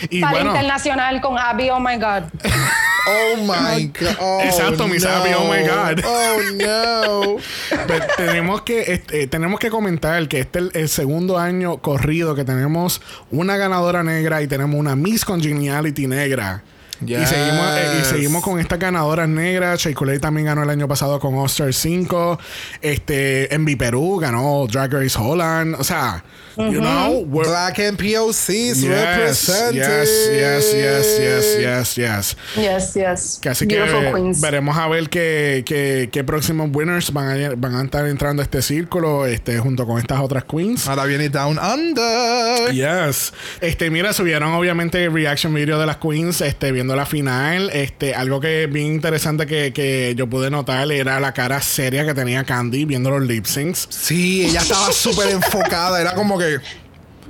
[0.10, 2.24] Y Para bueno, internacional con Abby, oh my God.
[3.36, 4.16] Oh my god.
[4.20, 6.04] Oh, Exacto, mi Sabi, oh my God.
[6.06, 7.38] Oh no.
[7.88, 12.36] Pero tenemos que este, tenemos que comentar que este es el, el segundo año corrido
[12.36, 13.02] que tenemos
[13.32, 16.64] una ganadora negra y tenemos una Miss Congeniality negra.
[17.02, 17.30] Y, Yes.
[17.30, 19.80] seguimos, eh, y seguimos con estas ganadoras negras.
[19.82, 22.40] Shea Coulee también ganó el año pasado con All Star 5.
[22.82, 25.76] Este, Envy Perú ganó Drag Race Holland.
[25.78, 26.24] O sea,
[26.58, 29.76] you know, we're, Black and POCs yes, represented.
[29.76, 32.36] yes, yes, yes, yes, yes, yes.
[32.56, 33.40] Yes, yes.
[33.42, 34.42] Casi que Beautiful queens.
[34.42, 38.46] veremos a ver qué, qué, qué próximos winners van a, van a estar entrando a
[38.46, 40.88] este círculo este, junto con estas otras queens.
[40.88, 42.72] Ahora viene Down Under.
[42.72, 43.34] Yes.
[43.62, 47.70] Este, mira, subieron obviamente el reaction video de las queens, este, viendo la final.
[47.74, 52.14] Este, algo que bien interesante que, que yo pude notar era la cara seria que
[52.14, 53.88] tenía Candy viendo los lip syncs.
[53.90, 56.00] Sí, ella estaba súper enfocada.
[56.02, 56.45] Era como que,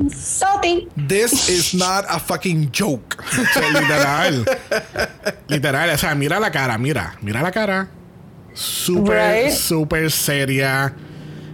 [0.10, 0.90] Soti.
[1.08, 3.16] this is not a fucking joke.
[3.40, 4.46] O sea, literal.
[5.48, 5.90] literal.
[5.92, 7.88] O sea, mira la cara, mira, mira la cara.
[8.54, 9.52] Súper, Right.
[9.54, 10.94] súper seria.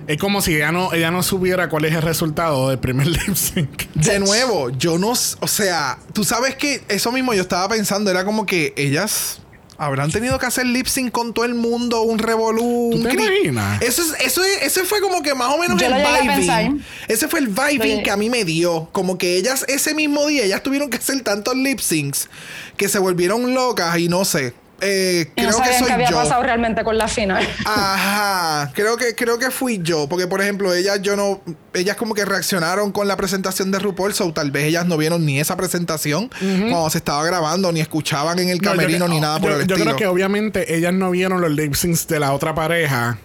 [0.07, 3.35] Es como si ella no, ella no supiera cuál es el resultado del primer lip
[3.35, 3.85] sync.
[3.93, 5.09] De nuevo, yo no...
[5.11, 8.09] O sea, tú sabes que eso mismo yo estaba pensando.
[8.09, 9.39] Era como que ellas...
[9.83, 12.89] Habrán tenido que hacer lip sync con todo el mundo, un revolú.
[12.91, 13.81] ¿Tú te cri- imaginas?
[13.81, 15.93] Eso, es, eso, es- ese fue como que más o menos Yo el
[16.37, 16.85] vibing.
[17.07, 18.89] Ese fue el vibing que a mí me dio.
[18.91, 22.29] Como que ellas ese mismo día, ellas tuvieron que hacer tantos lip syncs
[22.77, 24.53] que se volvieron locas y no sé.
[24.81, 26.15] Eh, no creo que sabían soy qué había yo.
[26.17, 27.47] pasado realmente con la final.
[27.65, 31.41] Ajá, creo que creo que fui yo, porque por ejemplo, ellas yo no
[31.73, 35.25] ellas como que reaccionaron con la presentación de RuPaul, so tal vez ellas no vieron
[35.25, 39.19] ni esa presentación cuando se estaba grabando ni escuchaban en el No, yo camerino ni
[39.21, 39.85] nada por yo, el yo estilo.
[39.95, 43.17] creo que obviamente ellas no vieron los lip syncs de la otra pareja.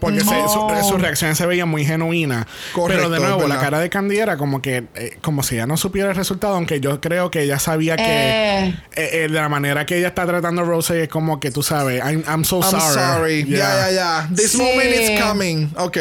[0.00, 0.84] porque se- su, Oh.
[0.88, 2.46] su reacción se veía muy genuina.
[2.72, 5.66] Correcto, Pero de nuevo, la cara de Candy era como que, eh, como si ella
[5.66, 8.66] no supiera el resultado, aunque yo creo que ella sabía que Eh.
[8.68, 11.62] eh, eh, de la manera que ella está tratando a Rose es como que tú
[11.62, 12.94] sabes, I'm, I'm so I'm sorry.
[12.94, 13.44] sorry.
[13.44, 14.28] Ya, ya, ya.
[14.34, 14.58] This Sí.
[14.58, 15.70] moment is coming.
[15.76, 15.96] Ok.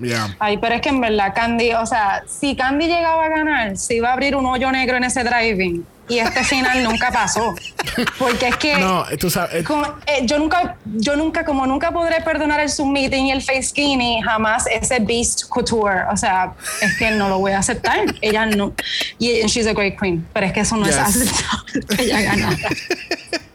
[0.00, 0.36] Yeah.
[0.38, 3.94] Ay, pero es que en verdad Candy, o sea, si Candy llegaba a ganar, se
[3.96, 5.84] iba a abrir un hoyo negro en ese driving.
[6.10, 7.54] Y este final nunca pasó.
[8.18, 9.56] Porque es que No, tú sabes.
[9.56, 13.42] eh, como, eh, yo nunca, yo nunca, como nunca podré perdonar el submitting y el
[13.42, 16.04] face skinny, jamás ese beast couture.
[16.10, 18.06] O sea, es que no lo voy a aceptar.
[18.22, 18.72] Ella no.
[19.18, 20.24] Y she's a great queen.
[20.32, 20.94] Pero es que eso no Yes.
[20.94, 22.56] es aceptable ella ganara.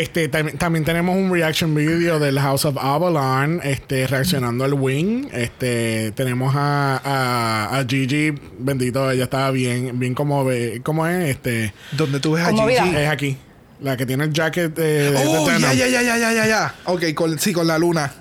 [0.00, 5.28] Este, tam- también tenemos un reaction video del House of Avalon, este, reaccionando al wing.
[5.32, 11.30] Este, tenemos a, a, a Gigi, bendito, ella estaba bien, bien como, ve- ¿cómo es?
[11.30, 12.50] Este, Donde tú ves a.
[12.52, 12.96] Gigi.
[12.96, 13.36] es aquí.
[13.80, 16.74] La que tiene el jacket de, de Oh, ya, ya, ya, ya, ya, ya.
[16.86, 18.12] Ok, con, sí, con la luna.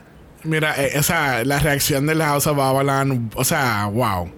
[0.44, 4.30] Mira, eh, o sea, la reacción del House of Avalon, o sea, wow.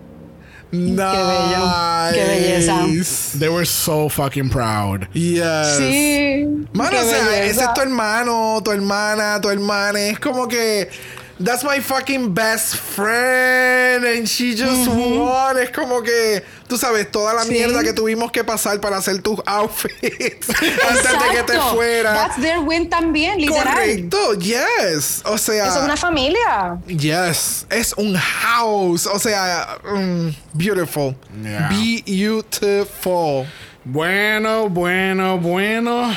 [0.78, 2.14] Nice.
[2.14, 3.40] Qué belleza.
[3.40, 5.08] They were so fucking proud.
[5.14, 5.78] Yes.
[5.78, 6.46] Sí.
[6.74, 7.46] Mano, qué o sea, belleza.
[7.46, 10.00] ese es tu hermano, tu hermana, tu hermana.
[10.00, 10.90] Es como que.
[11.40, 15.58] That's my fucking best friend and she just won.
[15.58, 17.52] Es como que, tú sabes, toda la Sí.
[17.52, 20.50] mierda que tuvimos que pasar para hacer tus outfits
[20.90, 22.14] antes de que te fuera.
[22.14, 23.64] That's their win también, literal.
[23.74, 25.22] Correcto, yes.
[25.26, 26.80] O sea, es una familia.
[26.88, 29.06] yes, es un house.
[29.06, 31.16] O sea, mm, beautiful.
[31.44, 31.70] Yeah.
[31.70, 33.46] Beautiful.
[33.86, 36.14] Bueno, bueno, bueno.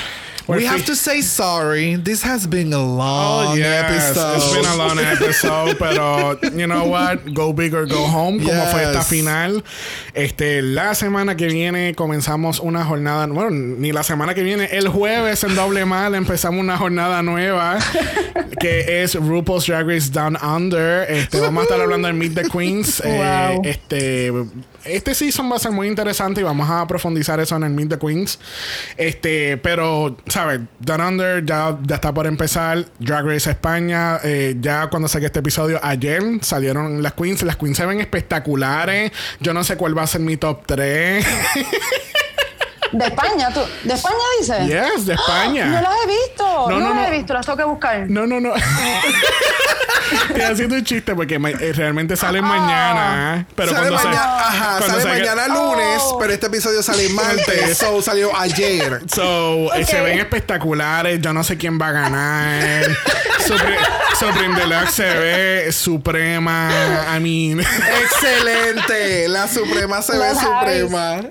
[0.57, 1.97] We have to say sorry.
[1.97, 3.85] This has been a long Oh, yes.
[4.17, 4.37] episode.
[4.37, 7.33] It's been a long episode, pero you know what?
[7.35, 9.63] Go big or go home, como fue esta final.
[10.15, 14.89] Este, la semana que viene comenzamos una jornada, bueno, ni la semana que viene, el
[14.89, 17.79] jueves en doble mal empezamos una jornada nueva
[18.61, 21.11] que es RuPaul's Drag Race Down Under.
[21.11, 23.01] Este, vamos a estar hablando de Meet the Queens.
[23.05, 23.63] Eh, Wow.
[23.65, 24.33] este,
[24.85, 27.91] este season va a ser muy interesante y vamos a profundizar eso en el Meet
[27.91, 28.39] the Queens.
[28.97, 30.61] Este, pero, ¿sabes?
[30.79, 32.87] Down Under ya, ya está por empezar.
[32.99, 37.43] Drag Race España, eh, ya cuando saqué este episodio ayer salieron las Queens.
[37.43, 39.13] Las Queens se ven espectaculares.
[39.41, 41.27] Yo no sé cuál va a ser mi top 3.
[42.93, 43.61] De España, tú.
[43.85, 44.67] ¿De España dices?
[44.67, 45.67] yes, de España.
[45.71, 46.45] No las he visto.
[46.45, 47.07] No, No, no, las no.
[47.07, 48.11] he visto, las tengo que buscar.
[48.11, 48.53] No, no, no.
[50.29, 52.49] Estoy haciendo un chiste porque eh, realmente salen Ah.
[52.49, 53.47] mañana.
[53.55, 56.19] Pero sale cuando mañana, ajá, cuando sale mañana lunes, Oh.
[56.19, 59.03] pero este episodio sale martes, so salió ayer.
[59.13, 59.89] So, eh, Ok.
[59.89, 61.21] se ven espectaculares.
[61.21, 62.89] Yo no sé quién va a ganar.
[63.47, 63.79] Supre-
[64.19, 67.07] Supreme Deluxe se ve suprema.
[67.17, 67.61] I mean.
[67.61, 71.21] Excelente, la Suprema se ve suprema.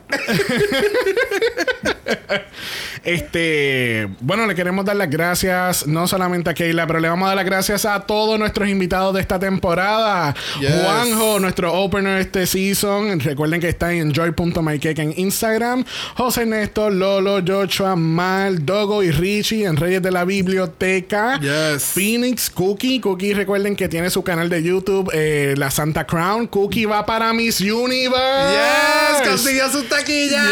[3.04, 7.30] Este, bueno, le queremos dar las gracias no solamente a Keila, pero le vamos a
[7.30, 10.36] dar las gracias a todos nuestros invitados de esta temporada.
[10.60, 10.72] Yes.
[10.84, 13.20] Juanjo, nuestro opener este season.
[13.20, 15.86] Recuerden que está en enjoy.mycake en Instagram.
[16.16, 21.40] José Néstor, Lolo, Joshua, Mal, Dogo y Richie en Reyes de la Biblioteca.
[21.40, 21.84] Yes.
[21.84, 23.00] Phoenix, Cookie.
[23.00, 26.48] Cookie, recuerden que tiene su canal de YouTube, eh, La Santa Crown.
[26.48, 28.58] Cookie va para Miss Universe.
[29.20, 30.46] Yes, consiguió sus taquillas.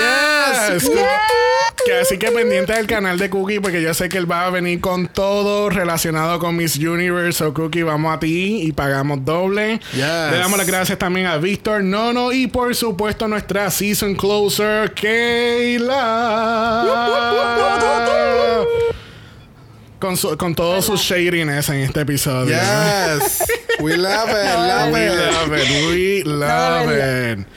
[0.72, 0.87] Yes.
[1.86, 4.50] Que así que pendiente del canal de Cookie porque yo sé que él va a
[4.50, 9.80] venir con todo relacionado con Miss Universe o Cookie vamos a ti y pagamos doble.
[9.94, 10.02] Yes.
[10.32, 16.84] Le damos las gracias también a Víctor Nono y por supuesto nuestra season closer Kayla.
[20.00, 22.56] Con, su- con todo su shadiness en este episodio.
[22.56, 23.44] Yes,
[23.80, 25.12] we love it, love We it.
[25.12, 25.70] love it.
[25.70, 27.48] We love it.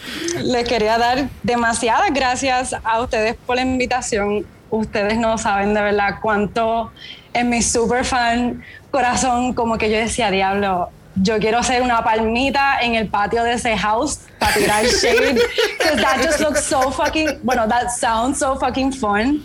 [0.42, 4.46] Les quería dar demasiadas gracias a ustedes por la invitación.
[4.70, 6.92] Ustedes no saben de verdad cuánto
[7.32, 12.78] en mi super fan corazón, como que yo decía, diablo, yo quiero ser una palmita
[12.80, 15.40] en el patio de ese house para tirar shade.
[15.78, 19.42] Because that just looks so fucking, bueno, that sounds so fucking fun.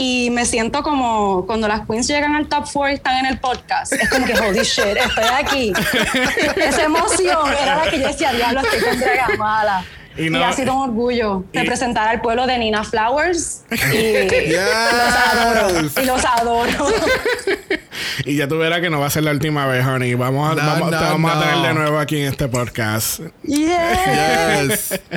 [0.00, 3.40] Y me siento como cuando las queens llegan al top 4 y están en el
[3.40, 3.92] podcast.
[3.92, 5.72] Es como que, holy shit, estoy aquí.
[6.56, 9.84] Esa emoción era la que yo decía, diablo, estoy con Dragamala.
[10.18, 13.62] Y ha sido un orgullo y- representar al pueblo de Nina Flowers.
[13.70, 15.90] Y los adoro.
[16.02, 16.86] Y los adoro.
[18.24, 20.14] Y ya tú verás que no va a ser la última vez, honey.
[20.14, 23.20] Vamos, a, No, vamos, no, te vamos a tener de nuevo aquí en este podcast.
[23.44, 25.00] Yes.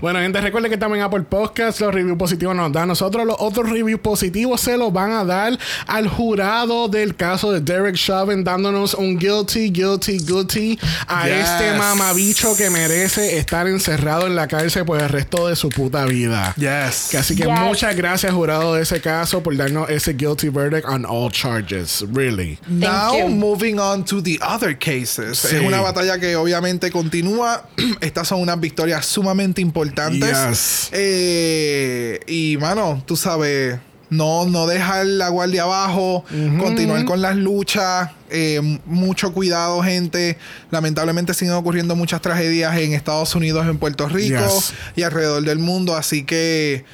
[0.00, 2.86] Bueno, gente, recuerden que también Apple Podcast los reviews positivos nos dan.
[2.88, 5.58] Nosotros los otros reviews positivos se los van a dar
[5.88, 11.48] al jurado del caso de Derek Chauvin, dándonos un guilty, guilty, guilty a Yes.
[11.48, 16.04] este mamabicho que merece estar encerrado en la cárcel por el resto de su puta
[16.04, 16.54] vida.
[16.56, 17.14] Yes.
[17.14, 17.60] Así que Yes.
[17.60, 22.04] muchas gracias, jurado de ese caso, por darnos ese guilty verdict on all charges.
[22.12, 22.58] Really.
[22.68, 23.28] Now you.
[23.28, 25.38] moving on to the other cases.
[25.38, 25.56] Sí.
[25.56, 27.64] Es una batalla que obviamente continúa.
[28.00, 30.28] Estas son unas victorias sumamente importantes.
[30.30, 30.88] Yes.
[30.92, 33.78] Eh, y mano, tú sabes,
[34.10, 36.24] no, no dejar la guardia abajo,
[36.58, 38.10] continuar con las luchas.
[38.30, 40.36] eh, mucho cuidado, gente.
[40.70, 44.72] Lamentablemente siguen ocurriendo muchas tragedias en Estados Unidos, en Puerto Rico Yes.
[44.96, 45.96] y alrededor del mundo.
[45.96, 46.84] Así que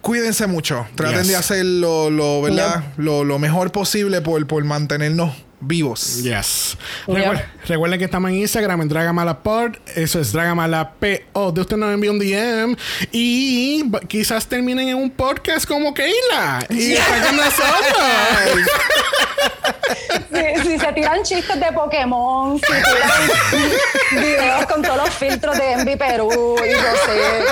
[0.00, 0.86] cuídense mucho.
[0.94, 1.28] Traten Yes.
[1.28, 2.84] de hacer lo, lo, ¿verdad?
[2.96, 6.22] lo, lo mejor posible por, por mantenernos vivos.
[6.22, 6.76] Yes.
[7.66, 9.76] Recuerden que estamos en Instagram en Dragamalapod.
[9.94, 11.52] Eso es Dragamalapod.
[11.54, 12.76] De usted nos envía un DM
[13.12, 16.66] y quizás terminen en un podcast como Keila.
[16.70, 18.70] Y está con nosotros.
[20.32, 25.72] Si, si se tiran chistes de Pokémon, si tiran videos con todos los filtros de
[25.72, 27.44] Envy Perú y no sé.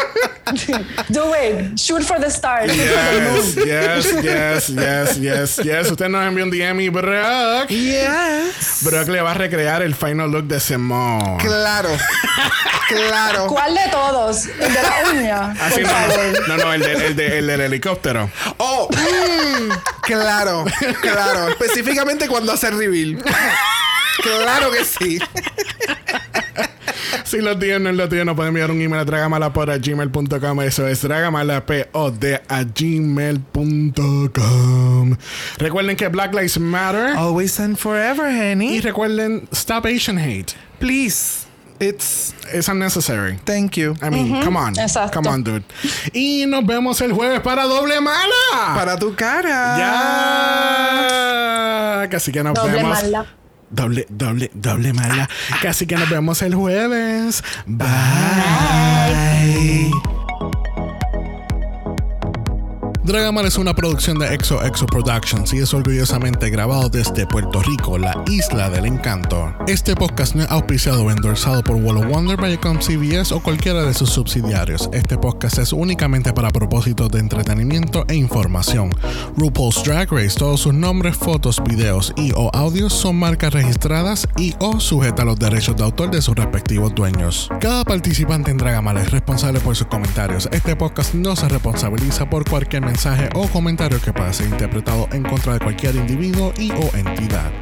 [1.09, 1.75] Do it.
[1.77, 2.75] Shoot for the stars.
[2.75, 5.91] Yes, yes, yes, yes, yes, yes.
[5.91, 7.71] Usted nos envía un DM y Brock.
[8.01, 8.79] Yes.
[8.83, 11.37] Brock le va a recrear el final look de Simone.
[11.39, 11.89] Claro.
[12.89, 13.47] claro.
[13.49, 14.47] ¿Cuál de todos?
[14.47, 15.51] El de la uña.
[15.61, 18.31] Así por no, no, no, el, del- el de- el del helicóptero.
[18.59, 19.71] Oh, mm,
[20.03, 20.65] claro,
[21.01, 21.49] claro.
[21.51, 23.23] Específicamente cuando hace reveal.
[24.23, 25.19] claro que sí.
[27.25, 30.61] Si lo tienen, lo tienen, pueden enviar un email a dragamalapod.gmail.com.
[30.63, 32.63] Eso es dragamalapod a
[33.79, 35.17] gmail.com.
[35.59, 37.17] Recuerden que Black Lives Matter.
[37.17, 38.81] Always and forever, Y honey.
[38.81, 40.55] recuerden, stop Asian hate.
[40.79, 41.45] Please.
[41.81, 42.35] It's.
[42.53, 43.39] It's unnecessary.
[43.45, 43.95] Thank you.
[44.03, 44.75] I mean, come on.
[44.77, 45.13] Exacto.
[45.13, 45.63] Come on, dude.
[46.13, 48.75] Y nos vemos el jueves para doble mala.
[48.75, 49.79] Para tu cara.
[52.03, 52.09] Ya.
[52.11, 53.01] Casi que nos Doble vemos.
[53.03, 53.27] mala.
[53.71, 55.29] Doble, doble, doble mala.
[55.63, 57.43] Casi que nos vemos el jueves.
[57.67, 57.89] Bye.
[63.09, 67.97] Dragamar es una producción de Exo Exo Productions y es orgullosamente grabado desde Puerto Rico,
[67.97, 69.51] la isla del encanto.
[69.67, 73.83] Este podcast no es auspiciado o endorsado por Wall of Wonder, Viacom CBS o cualquiera
[73.83, 74.91] de sus subsidiarios.
[74.93, 78.91] Este podcast es únicamente para propósitos de entretenimiento e información.
[79.39, 84.55] RuPaul's Drag Race, todos sus nombres, fotos, videos y o audios son marcas registradas y
[84.59, 87.49] o sujeta a los derechos de autor de sus respectivos dueños.
[87.59, 90.47] Cada participante en Dragamar es responsable por sus comentarios.
[90.53, 95.23] Este podcast no se responsabiliza por cualquier mensaje o comentario que pueda ser interpretado en
[95.23, 97.53] contra de cualquier individuo y o entidad.